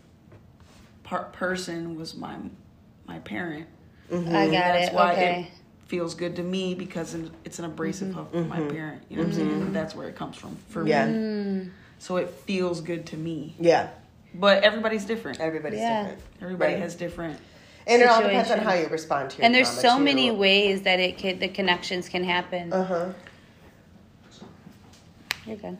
par- 1.04 1.30
person 1.32 1.96
was 1.96 2.14
my 2.14 2.36
my 3.06 3.18
parent. 3.20 3.66
Mm-hmm. 4.10 4.28
I 4.34 4.46
got 4.46 4.52
That's 4.52 4.88
it. 4.88 4.94
why 4.94 5.12
Okay. 5.12 5.40
it 5.40 5.46
feels 5.88 6.14
good 6.14 6.36
to 6.36 6.42
me 6.42 6.74
because 6.74 7.16
it's 7.44 7.58
an 7.58 7.64
abrasive 7.64 8.08
mm-hmm. 8.08 8.18
hug 8.18 8.30
from 8.30 8.48
my 8.48 8.60
parent. 8.60 9.02
You 9.08 9.16
know 9.16 9.22
what 9.22 9.28
I'm 9.30 9.34
saying? 9.34 9.72
That's 9.72 9.94
where 9.94 10.08
it 10.08 10.14
comes 10.16 10.36
from 10.36 10.56
for 10.68 10.86
Yeah. 10.86 11.06
me. 11.06 11.12
Mm. 11.12 11.70
So 11.98 12.16
it 12.16 12.30
feels 12.30 12.80
good 12.80 13.06
to 13.06 13.16
me. 13.16 13.56
Yeah. 13.58 13.88
But 14.32 14.62
everybody's 14.62 15.04
different. 15.04 15.40
Everybody's 15.40 15.80
Yeah. 15.80 16.02
different. 16.02 16.22
Everybody 16.40 16.74
Right. 16.74 16.82
has 16.82 16.94
different. 16.94 17.38
And 17.86 18.00
it 18.00 18.08
all 18.08 18.22
depends 18.22 18.50
on 18.50 18.58
how 18.58 18.74
you 18.74 18.86
respond 18.86 19.30
to 19.30 19.38
your 19.38 19.46
and 19.46 19.54
there's 19.54 19.68
so 19.68 19.98
too. 19.98 20.04
many 20.04 20.30
ways 20.30 20.82
that 20.82 21.00
it 21.00 21.18
could 21.18 21.40
the 21.40 21.48
connections 21.48 22.08
can 22.08 22.22
happen. 22.22 22.72
Uh-huh. 22.72 23.06
You're 25.50 25.58
good. 25.58 25.78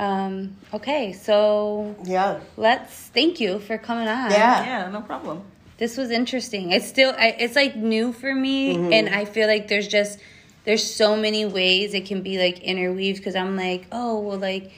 Um, 0.00 0.56
okay, 0.74 1.12
so 1.12 1.94
Yeah. 2.04 2.40
let's 2.56 2.92
thank 2.92 3.38
you 3.40 3.60
for 3.60 3.78
coming 3.78 4.08
on. 4.08 4.32
Yeah. 4.32 4.64
Yeah, 4.64 4.90
no 4.90 5.00
problem. 5.00 5.42
this 5.78 5.96
was 5.96 6.10
interesting. 6.10 6.72
It's 6.72 6.88
still 6.88 7.14
I, 7.16 7.36
it's 7.38 7.54
like 7.54 7.76
new 7.76 8.12
for 8.12 8.34
me, 8.34 8.74
Mm-hmm. 8.74 8.92
and 8.92 9.08
I 9.10 9.24
feel 9.26 9.46
like 9.46 9.68
there's 9.68 9.86
just 9.86 10.18
there's 10.64 10.82
so 10.82 11.16
many 11.16 11.46
ways 11.46 11.94
it 11.94 12.04
can 12.06 12.22
be 12.22 12.36
like 12.38 12.58
interweaved 12.58 13.18
because 13.18 13.36
I'm 13.36 13.54
like, 13.56 13.86
oh 13.92 14.18
well, 14.18 14.38
like 14.38 14.72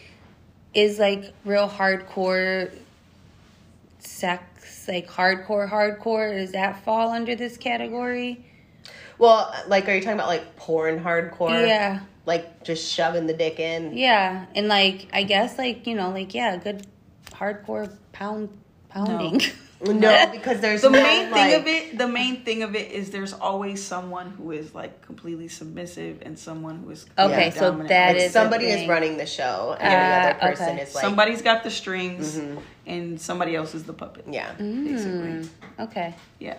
is 0.74 0.98
like 0.98 1.32
real 1.46 1.68
hardcore 1.70 2.70
sex 3.98 4.86
like 4.88 5.08
hardcore 5.08 5.68
hardcore 5.70 6.36
does 6.36 6.52
that 6.52 6.84
fall 6.84 7.10
under 7.12 7.34
this 7.34 7.56
category? 7.56 8.44
Well, 9.18 9.54
like, 9.68 9.88
are 9.88 9.94
you 9.94 10.00
talking 10.00 10.14
about 10.18 10.28
like 10.28 10.56
porn 10.56 11.02
hardcore? 11.02 11.66
Yeah. 11.66 12.00
Like 12.26 12.64
just 12.64 12.92
shoving 12.92 13.26
the 13.26 13.32
dick 13.34 13.58
in? 13.58 13.96
Yeah, 13.96 14.46
and 14.54 14.68
like 14.68 15.08
I 15.12 15.22
guess 15.22 15.56
like 15.58 15.86
you 15.86 15.94
know 15.94 16.10
like 16.10 16.34
yeah, 16.34 16.56
good 16.56 16.86
hardcore 17.32 17.94
pound 18.12 18.50
pounding. 18.88 19.40
No, 19.82 20.26
because 20.32 20.60
there's 20.60 20.82
The 20.82 20.90
no, 20.90 21.02
main 21.02 21.30
like- 21.30 21.50
thing 21.50 21.60
of 21.60 21.66
it, 21.66 21.96
the 21.98 22.06
main 22.06 22.44
thing 22.44 22.62
of 22.62 22.74
it 22.74 22.90
is 22.92 23.10
there's 23.10 23.32
always 23.32 23.82
someone 23.82 24.28
who 24.32 24.50
is 24.50 24.74
like 24.74 25.00
completely 25.00 25.48
submissive 25.48 26.20
and 26.20 26.38
someone 26.38 26.82
who 26.84 26.90
is 26.90 27.06
Okay, 27.18 27.22
completely 27.28 27.50
so 27.52 27.60
dominant. 27.70 27.88
that 27.88 28.12
like, 28.14 28.22
is 28.24 28.32
somebody 28.32 28.66
is 28.66 28.86
running 28.86 29.16
the 29.16 29.24
show 29.24 29.74
and 29.80 29.88
Ah, 29.94 30.38
the 30.38 30.44
other 30.46 30.54
person 30.54 30.68
okay. 30.74 30.82
is 30.82 30.94
like 30.94 31.02
somebody's 31.02 31.40
got 31.40 31.64
the 31.64 31.70
strings 31.70 32.38
and 32.86 33.18
somebody 33.18 33.56
else 33.56 33.74
is 33.74 33.84
the 33.84 33.94
puppet. 33.94 34.26
yeah. 34.30 34.52
basically. 34.58 35.48
okay. 35.78 36.14
Yeah. 36.38 36.58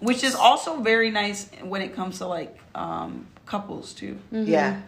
Which 0.00 0.24
is 0.24 0.34
also 0.34 0.80
very 0.82 1.10
nice 1.12 1.48
when 1.62 1.82
it 1.82 1.94
comes 1.94 2.18
to 2.18 2.26
like 2.26 2.58
um, 2.74 3.28
couples 3.52 3.92
too, 3.94 4.18
Yeah. 4.30 4.80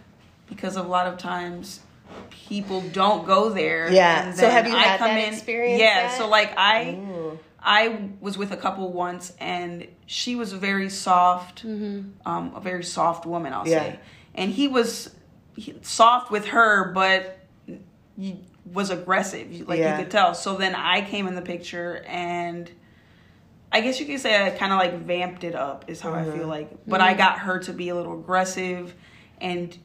because 0.48 0.76
a 0.76 0.82
lot 0.82 1.06
of 1.06 1.16
times 1.18 1.80
people 2.30 2.82
don't 2.92 3.26
go 3.26 3.48
there. 3.50 3.90
Yeah. 3.90 4.26
and 4.28 4.36
So 4.38 4.48
have 4.48 4.68
you 4.68 4.74
I 4.76 4.82
had 4.82 4.98
come 4.98 5.08
that 5.14 5.28
in- 5.28 5.32
experience 5.34 5.80
Yeah. 5.80 6.02
yet? 6.08 6.18
So 6.18 6.28
like 6.28 6.52
I, 6.56 6.98
I 7.62 8.10
was 8.20 8.36
with 8.36 8.52
a 8.52 8.56
couple 8.56 8.92
once, 8.92 9.32
and 9.40 9.86
she 10.06 10.36
was 10.36 10.52
very 10.52 10.90
soft, 10.90 11.64
um, 11.64 12.12
a 12.26 12.60
very 12.60 12.84
soft 12.84 13.26
woman, 13.26 13.52
I'll 13.52 13.66
Yeah. 13.66 13.78
say, 13.80 14.00
and 14.34 14.50
he 14.52 14.68
was 14.68 15.10
he, 15.56 15.74
soft 15.82 16.30
with 16.30 16.46
her, 16.48 16.92
but 16.92 17.38
he 18.18 18.40
was 18.72 18.90
aggressive, 18.90 19.68
like 19.68 19.78
Yeah. 19.78 19.96
you 19.96 20.02
could 20.04 20.10
tell. 20.12 20.34
So 20.34 20.56
then 20.56 20.74
I 20.74 21.00
came 21.02 21.26
in 21.26 21.34
the 21.34 21.42
picture 21.42 22.04
and. 22.06 22.70
I 23.72 23.80
guess 23.80 24.00
you 24.00 24.06
could 24.06 24.20
say 24.20 24.44
I 24.46 24.50
kind 24.50 24.72
of 24.72 24.78
like 24.78 25.00
vamped 25.06 25.44
it 25.44 25.54
up, 25.54 25.84
is 25.88 26.00
how 26.00 26.12
I 26.12 26.22
Mm-hmm. 26.22 26.38
feel 26.38 26.46
like. 26.48 26.70
But 26.86 27.00
I 27.00 27.14
got 27.14 27.38
her 27.40 27.58
to 27.60 27.72
be 27.72 27.88
a 27.90 27.94
little 27.94 28.14
aggressive, 28.18 28.94
and 29.40 29.76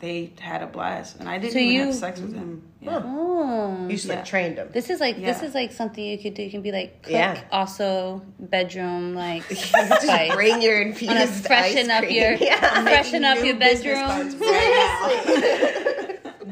they 0.00 0.32
had 0.40 0.62
a 0.62 0.66
blast. 0.66 1.18
And 1.20 1.28
I 1.28 1.38
didn't 1.38 1.52
So 1.54 1.58
even 1.58 1.74
you- 1.74 1.84
have 1.86 1.94
sex 1.94 2.20
with 2.20 2.34
him. 2.34 2.62
Yeah. 2.80 3.02
Oh. 3.04 3.82
You 3.88 3.90
just 3.96 4.06
Yeah. 4.06 4.14
like 4.16 4.24
trained 4.24 4.56
him. 4.56 4.68
This 4.72 4.88
is 4.88 5.00
like 5.00 5.16
this 5.20 5.42
is 5.42 5.54
like 5.54 5.70
something 5.72 6.02
you 6.02 6.16
could 6.18 6.32
do. 6.34 6.42
You 6.42 6.50
can 6.50 6.62
be 6.62 6.72
like 6.72 7.02
cook, 7.02 7.12
Yeah. 7.12 7.38
also 7.52 8.22
bedroom, 8.38 9.14
like 9.14 9.46
just 9.50 9.66
spice. 10.02 10.32
bring 10.34 10.62
your 10.62 10.76
Wanna 10.78 10.88
infused 10.90 11.46
freshen 11.46 11.90
ice 11.90 11.98
up 11.98 12.04
cream. 12.04 12.14
your 12.22 12.32
yeah. 12.40 12.82
freshen 12.82 13.24
up 13.24 13.44
your 13.44 13.56
bedroom. 13.56 14.06
cards 14.06 14.34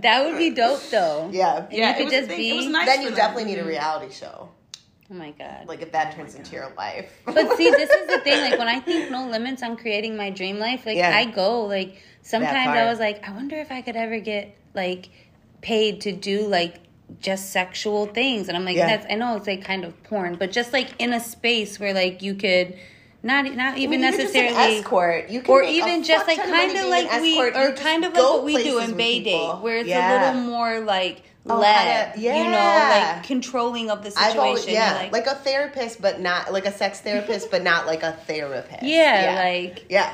That 0.01 0.25
would 0.27 0.39
be 0.39 0.51
dope 0.51 0.83
though. 0.91 1.31
Yeah. 1.33 1.65
And 1.65 1.73
Yeah, 1.73 1.89
you 1.91 1.95
it 1.95 2.05
could 2.05 2.13
just 2.13 2.29
thing. 2.29 2.37
be. 2.39 2.51
It 2.51 2.57
was 2.57 2.67
nice. 2.67 2.87
Then 2.87 2.97
for 2.99 3.03
you 3.05 3.09
them. 3.09 3.17
definitely 3.17 3.45
need 3.47 3.59
a 3.59 3.65
reality 3.65 4.13
show. 4.13 4.49
Oh 5.11 5.15
my 5.15 5.31
god. 5.33 5.67
Like 5.67 5.81
if 5.83 5.93
that 5.93 6.13
oh 6.13 6.17
turns 6.17 6.35
into 6.35 6.53
your 6.53 6.71
life. 6.77 7.11
But 7.25 7.57
see, 7.57 7.71
this 7.71 7.89
is 7.91 8.07
the 8.09 8.19
thing. 8.27 8.41
Like 8.51 8.59
when 8.59 8.69
I 8.69 8.81
think 8.81 9.11
no 9.11 9.27
limits 9.29 9.63
on 9.63 9.77
creating 9.77 10.17
my 10.17 10.31
dream 10.31 10.59
life, 10.59 10.85
like 10.85 10.97
Yeah. 10.97 11.17
I 11.17 11.25
go 11.25 11.65
like 11.65 12.03
sometimes. 12.23 12.69
I 12.69 12.85
was 12.91 12.99
like, 12.99 13.27
I 13.29 13.33
wonder 13.33 13.57
if 13.57 13.73
I 13.73 13.81
could 13.81 13.97
ever 13.97 14.19
get 14.21 14.55
like 14.75 15.09
paid 15.63 16.03
to 16.03 16.13
do 16.13 16.47
like 16.47 16.81
just 17.21 17.51
sexual 17.53 18.05
things 18.05 18.49
and 18.49 18.57
i'm 18.57 18.67
like 18.67 18.77
Yeah. 18.77 18.87
that's 18.99 19.07
i 19.11 19.15
know 19.17 19.35
it's 19.37 19.47
like 19.47 19.65
kind 19.65 19.83
of 19.85 20.01
porn 20.05 20.37
but 20.37 20.53
just 20.53 20.75
like 20.75 20.91
in 20.99 21.15
a 21.15 21.21
space 21.21 21.81
where 21.81 21.95
like 21.95 22.21
you 22.21 22.35
could 22.35 22.77
not 23.23 23.47
not 23.57 23.79
even 23.79 24.03
mean, 24.03 24.13
you're 24.13 24.21
just 24.21 24.35
an 24.37 24.45
necessarily 24.45 24.77
escort. 24.79 25.29
You 25.31 25.41
can 25.41 25.51
or 25.51 25.63
even 25.63 26.05
just 26.05 26.29
like 26.29 26.37
kind 26.37 26.77
of 26.77 26.87
like 26.87 27.21
we 27.21 27.41
or 27.41 27.73
kind 27.73 28.05
of 28.05 28.13
like 28.13 28.23
what 28.23 28.45
we 28.45 28.63
do 28.63 28.79
in 28.79 28.89
with 28.89 28.97
Bay 28.97 29.23
people. 29.25 29.55
Date, 29.55 29.63
where 29.63 29.79
it's 29.79 29.89
Yeah. 29.89 30.33
a 30.33 30.37
little 30.37 30.43
more 30.49 30.81
like 30.81 31.23
Oh, 31.51 31.59
led, 31.59 32.13
kinda- 32.15 32.21
you 32.39 32.45
know, 32.45 32.89
like 33.15 33.23
controlling 33.25 33.91
of 33.91 34.03
the 34.05 34.11
situation. 34.11 34.39
always, 34.39 34.67
yeah, 34.67 35.03
You're 35.05 35.13
like, 35.13 35.27
a 35.27 35.35
therapist, 35.35 36.01
but 36.01 36.21
not 36.21 36.53
like 36.53 36.67
a 36.67 36.73
sex 36.73 37.01
therapist, 37.01 37.51
but 37.51 37.63
not 37.63 37.87
like 37.87 38.03
a 38.03 38.13
therapist. 38.27 38.83
yeah, 38.83 39.41
like 39.45 39.85
yeah, 39.89 40.13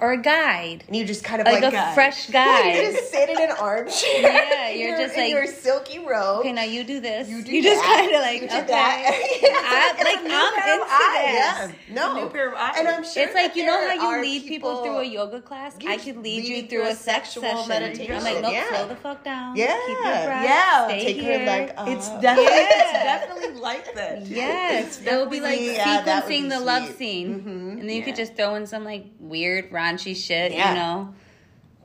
or 0.00 0.12
a 0.12 0.16
guide, 0.16 0.84
and 0.86 0.96
you 0.96 1.04
just 1.04 1.22
kind 1.24 1.40
of 1.40 1.46
like, 1.46 1.62
like, 1.62 1.72
a 1.72 1.76
guide. 1.76 1.94
fresh 1.94 2.28
Yeah, 2.28 2.62
guide. 2.62 2.76
you 2.86 2.92
just 2.92 3.10
sit 3.12 3.28
in 3.28 3.38
an 3.40 3.50
armchair. 3.50 4.20
Yeah, 4.22 4.68
in 4.68 4.80
you're 4.80 4.96
just 4.98 5.14
in 5.14 5.20
like- 5.20 5.30
your 5.30 5.46
silky 5.46 5.98
robe. 5.98 6.40
okay, 6.40 6.52
now 6.52 6.62
you 6.64 6.84
do 6.84 7.00
this. 7.00 7.28
You 7.28 7.42
do 7.42 7.52
you 7.54 7.62
just 7.62 7.84
kind 7.84 8.10
of 8.14 8.20
like 8.22 8.42
You 8.42 8.48
do 8.48 8.54
okay. 8.56 8.66
that. 8.66 9.94
I, 9.98 10.02
like 10.02 10.18
I'm 10.18 10.24
into 10.26 10.36
of 10.36 10.88
eyes. 10.88 10.88
that. 10.90 11.70
Yeah, 11.88 11.94
no, 11.94 12.24
New 12.24 12.30
pair 12.30 12.48
of 12.48 12.54
eyes. 12.54 12.74
and 12.78 12.88
I'm 12.88 13.04
sure 13.04 13.22
It's 13.24 13.34
like 13.34 13.56
you 13.56 13.66
know 13.66 13.88
how 13.88 14.16
you 14.16 14.22
lead 14.22 14.46
people, 14.46 14.82
through 14.84 14.98
a 14.98 15.04
yoga 15.04 15.40
class. 15.40 15.76
I 15.86 15.96
could 15.96 16.16
lead 16.16 16.22
lead 16.22 16.44
you 16.44 16.56
you 16.56 16.60
through 16.62 16.68
through 16.68 16.82
a 16.88 16.90
a 16.90 16.94
sex 16.94 17.30
sexual 17.30 17.42
session. 17.42 17.68
meditation. 17.68 18.14
I'm 18.16 18.24
like, 18.24 18.40
nope, 18.42 18.52
Yeah. 18.52 18.68
slow 18.68 18.88
the 18.88 18.96
fuck 18.96 19.22
down. 19.24 19.56
Yeah. 19.56 19.78
keep 19.86 19.88
your 19.96 20.02
breath. 20.02 20.44
Yeah. 20.44 20.86
stay 20.88 21.04
Take 21.04 21.16
here. 21.18 21.38
her 21.40 21.46
like, 21.46 21.74
uh, 21.78 21.84
it's 21.88 22.08
definitely 22.08 22.44
it's 22.54 22.92
definitely 22.92 23.60
like 23.60 23.94
that. 23.94 24.26
Yes, 24.26 25.00
it 25.04 25.16
would 25.16 25.30
be 25.30 25.40
like 25.40 25.58
definitely- 25.58 25.76
yeah, 25.76 26.02
that 26.02 26.24
would 26.24 26.32
sequencing 26.32 26.48
the 26.48 26.60
love 26.60 26.94
scene, 26.96 27.40
Mhm. 27.40 27.80
and 27.80 27.88
then 27.88 27.96
you 27.96 28.02
could 28.02 28.16
just 28.16 28.34
throw 28.36 28.54
in 28.54 28.66
some 28.66 28.84
like 28.84 29.04
weird 29.18 29.70
raunchy 29.96 30.16
shit, 30.16 30.52
Yeah. 30.52 30.70
you 30.70 30.74
know? 30.76 31.14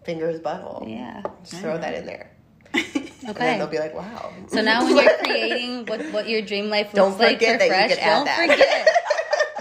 fingers 0.03 0.39
butthole. 0.39 0.87
Yeah. 0.89 1.23
just 1.43 1.61
throw 1.61 1.77
that 1.77 1.95
in 1.95 2.05
there, 2.05 2.29
and 2.73 2.83
then 2.93 3.29
Okay. 3.29 3.57
they'll 3.57 3.67
be 3.67 3.79
like, 3.79 3.95
wow. 3.95 4.31
So 4.47 4.61
now 4.61 4.83
when 4.85 4.97
you're 4.97 5.17
creating 5.23 5.85
what 5.87 6.01
what 6.13 6.29
your 6.29 6.41
dream 6.43 6.69
life 6.69 6.91
Don't 6.93 7.09
looks 7.09 7.21
like 7.21 7.37
forget 7.37 7.53
for 7.53 7.57
that 7.59 7.65
you 7.65 7.71
fresh, 7.71 7.89
could 7.89 7.99
add 7.99 8.15
don't 8.15 8.25
that. 8.25 8.39
forget 8.49 8.87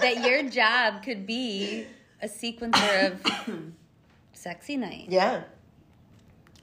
that 0.22 0.28
your 0.30 0.50
job 0.50 1.02
could 1.02 1.26
be 1.26 1.86
a 2.22 2.28
sequencer 2.28 3.12
of 3.12 3.62
sexy 4.34 4.76
night. 4.76 5.06
yeah. 5.08 5.44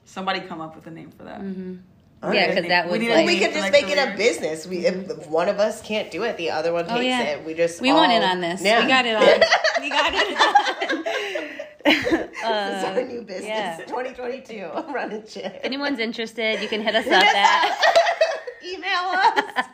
Somebody 0.06 0.42
come 0.42 0.60
up 0.62 0.76
with 0.76 0.86
a 0.88 0.92
name 0.92 1.10
for 1.12 1.24
that. 1.24 1.40
Mm-hmm. 1.42 1.76
All 2.22 2.34
Yeah, 2.34 2.42
right. 2.48 2.56
because 2.56 2.68
that 2.70 2.86
We 2.92 3.00
was 3.00 3.08
Well, 3.08 3.16
like, 3.18 3.26
we 3.26 3.34
name 3.36 3.44
could 3.44 3.54
just 3.54 3.64
like, 3.64 3.72
make 3.72 3.88
it 3.90 3.98
a 3.98 4.18
business. 4.18 4.68
We 4.68 4.86
if, 4.86 5.10
if 5.10 5.28
one 5.28 5.48
of 5.50 5.58
us 5.58 5.82
can't 5.82 6.12
do 6.12 6.22
it, 6.24 6.36
the 6.38 6.52
other 6.52 6.74
one 6.74 6.86
oh, 6.90 6.96
takes 6.96 7.06
yeah. 7.06 7.22
it. 7.24 7.46
We 7.46 7.54
just 7.56 7.80
we 7.82 7.90
all, 7.92 7.98
want 7.98 8.12
in 8.12 8.22
on 8.22 8.42
this. 8.42 8.62
Yeah. 8.62 8.82
We 8.84 8.88
got 8.88 9.06
it 9.08 9.16
on. 9.16 9.82
we 9.82 9.90
got 9.90 10.12
it 10.14 11.58
on. 11.60 11.68
It's 11.86 12.44
Uh, 12.44 12.94
our 12.96 13.04
new 13.04 13.22
business. 13.22 13.46
yeah. 13.48 13.78
2022. 13.88 14.66
I'm 14.74 14.94
running 14.94 15.24
shit. 15.28 15.46
if 15.46 15.64
anyone's 15.64 16.00
interested, 16.00 16.62
you 16.62 16.68
can 16.68 16.82
hit 16.82 16.96
us 16.96 17.06
up 17.08 17.24
at. 17.24 17.78
Email 18.64 18.86
us. 19.14 19.66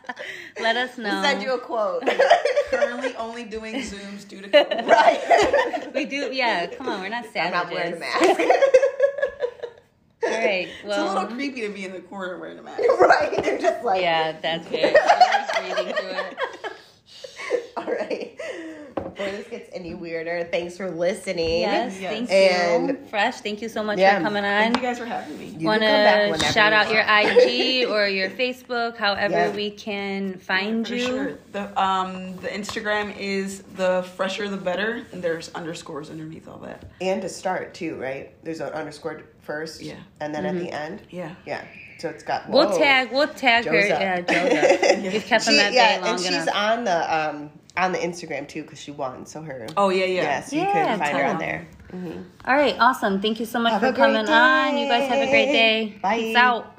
Let 0.61 0.77
us 0.77 0.97
know. 0.97 1.09
We'll 1.09 1.23
send 1.23 1.43
you 1.43 1.53
a 1.53 1.59
quote. 1.59 2.03
Currently 2.69 3.15
only 3.17 3.43
doing 3.43 3.75
Zooms 3.75 4.25
due 4.27 4.41
to 4.41 4.47
COVID. 4.49 4.87
right. 4.87 5.93
we 5.93 6.05
do, 6.05 6.29
yeah. 6.33 6.67
Come 6.67 6.87
on, 6.87 7.01
we're 7.01 7.09
not 7.09 7.25
sad. 7.33 7.47
I'm 7.53 7.65
not 7.67 7.73
wearing 7.73 7.93
a 7.93 7.99
mask. 7.99 8.39
All 10.23 10.29
right. 10.31 10.67
Well, 10.85 11.03
It's 11.03 11.11
a 11.11 11.13
little 11.21 11.35
creepy 11.35 11.61
to 11.61 11.69
be 11.69 11.85
in 11.85 11.91
the 11.93 11.99
corner 12.01 12.37
wearing 12.39 12.59
a 12.59 12.61
mask. 12.63 12.81
right. 12.99 13.43
They're 13.43 13.57
just 13.59 13.83
like, 13.83 14.01
yeah, 14.01 14.33
that's 14.41 14.67
fair. 14.67 14.93
We're 14.93 15.73
breathing 15.75 15.93
through 15.95 16.09
it. 16.09 16.37
All 19.19 19.25
right. 19.25 19.31
Before 19.37 19.43
this 19.43 19.47
gets 19.49 19.69
any 19.75 19.93
weirder, 19.93 20.47
thanks 20.51 20.77
for 20.77 20.89
listening. 20.91 21.61
Yes, 21.61 21.99
Yes. 21.99 22.11
thank 22.11 22.31
And- 22.31 22.89
you. 22.89 22.97
Fresh, 23.09 23.41
thank 23.41 23.61
you 23.61 23.69
so 23.69 23.83
much 23.83 23.99
Yeah. 23.99 24.17
for 24.17 24.23
coming 24.25 24.43
on. 24.43 24.61
Thank 24.63 24.77
you 24.77 24.81
guys 24.83 24.99
for 24.99 25.05
having 25.05 25.37
me. 25.37 25.55
You 25.57 25.65
Want 25.65 25.81
to 25.81 26.37
shout 26.51 26.71
you 26.71 26.77
out 26.77 26.91
your. 26.91 27.03
IG 27.07 27.85
or 27.89 28.07
your 28.07 28.29
Facebook, 28.29 28.97
however 28.97 29.33
Yeah. 29.33 29.51
we 29.51 29.71
can 29.71 30.37
find 30.37 30.87
For 30.87 30.95
you. 30.95 31.05
sure. 31.05 31.31
The 31.51 31.81
um 31.81 32.35
the 32.41 32.49
Instagram 32.49 33.17
is 33.17 33.61
the 33.75 34.03
fresher 34.15 34.47
the 34.49 34.57
better, 34.57 35.05
and 35.11 35.21
there's 35.23 35.49
underscores 35.55 36.09
underneath 36.09 36.47
all 36.47 36.59
that. 36.59 36.83
And 37.01 37.21
to 37.21 37.29
start 37.29 37.73
too, 37.73 37.95
right? 37.95 38.31
There's 38.43 38.59
an 38.61 38.69
underscore 38.73 39.23
first. 39.41 39.81
Yeah. 39.81 39.95
And 40.19 40.33
then 40.35 40.45
at 40.45 40.55
the 40.59 40.71
end. 40.71 41.01
Yeah. 41.09 41.31
Yeah. 41.45 41.61
So 41.99 42.09
it's 42.09 42.21
got. 42.23 42.47
We'll 42.49 42.77
tag. 42.77 43.11
We'll 43.11 43.27
tag 43.27 43.65
her. 43.65 43.71
Joe's 43.81 43.91
up. 43.91 43.99
Yeah, 44.01 44.21
Joe's 44.21 44.81
up. 44.91 45.03
You've 45.13 45.25
kept 45.25 45.45
them 45.45 45.53
She- 45.55 45.59
that 45.59 45.73
yeah, 45.73 45.95
day 45.97 46.01
long 46.03 46.09
and 46.11 46.19
she's 46.23 46.47
on 46.49 46.83
the 46.83 47.15
um 47.29 47.49
on 47.77 47.91
the 47.91 47.99
Instagram 47.99 48.47
too 48.47 48.63
because 48.63 48.79
she 48.79 48.91
won. 48.91 49.25
So 49.25 49.41
her. 49.41 49.67
Oh 49.77 49.89
yeah, 49.89 50.05
yeah. 50.05 50.21
Yeah, 50.21 50.41
so 50.43 50.55
you 50.55 50.61
Yeah, 50.63 50.71
can 50.73 50.99
find 50.99 51.11
her 51.15 51.21
tell 51.23 51.31
on 51.31 51.37
them. 51.37 51.49
there. 51.49 51.67
Mm-hmm. 51.93 52.21
All 52.45 52.55
right, 52.55 52.75
awesome. 52.79 53.21
Thank 53.21 53.39
you 53.39 53.45
so 53.45 53.59
much 53.59 53.71
Have 53.73 53.81
for 53.81 53.87
a 53.87 53.91
great 53.91 54.13
coming 54.13 54.27
on. 54.29 54.77
You 54.77 54.87
guys 54.87 55.07
have 55.09 55.19
a 55.19 55.29
great 55.31 55.45
day. 55.47 55.85
day. 55.89 55.97
Bye. 56.01 56.17
Peace 56.17 56.35
out. 56.35 56.76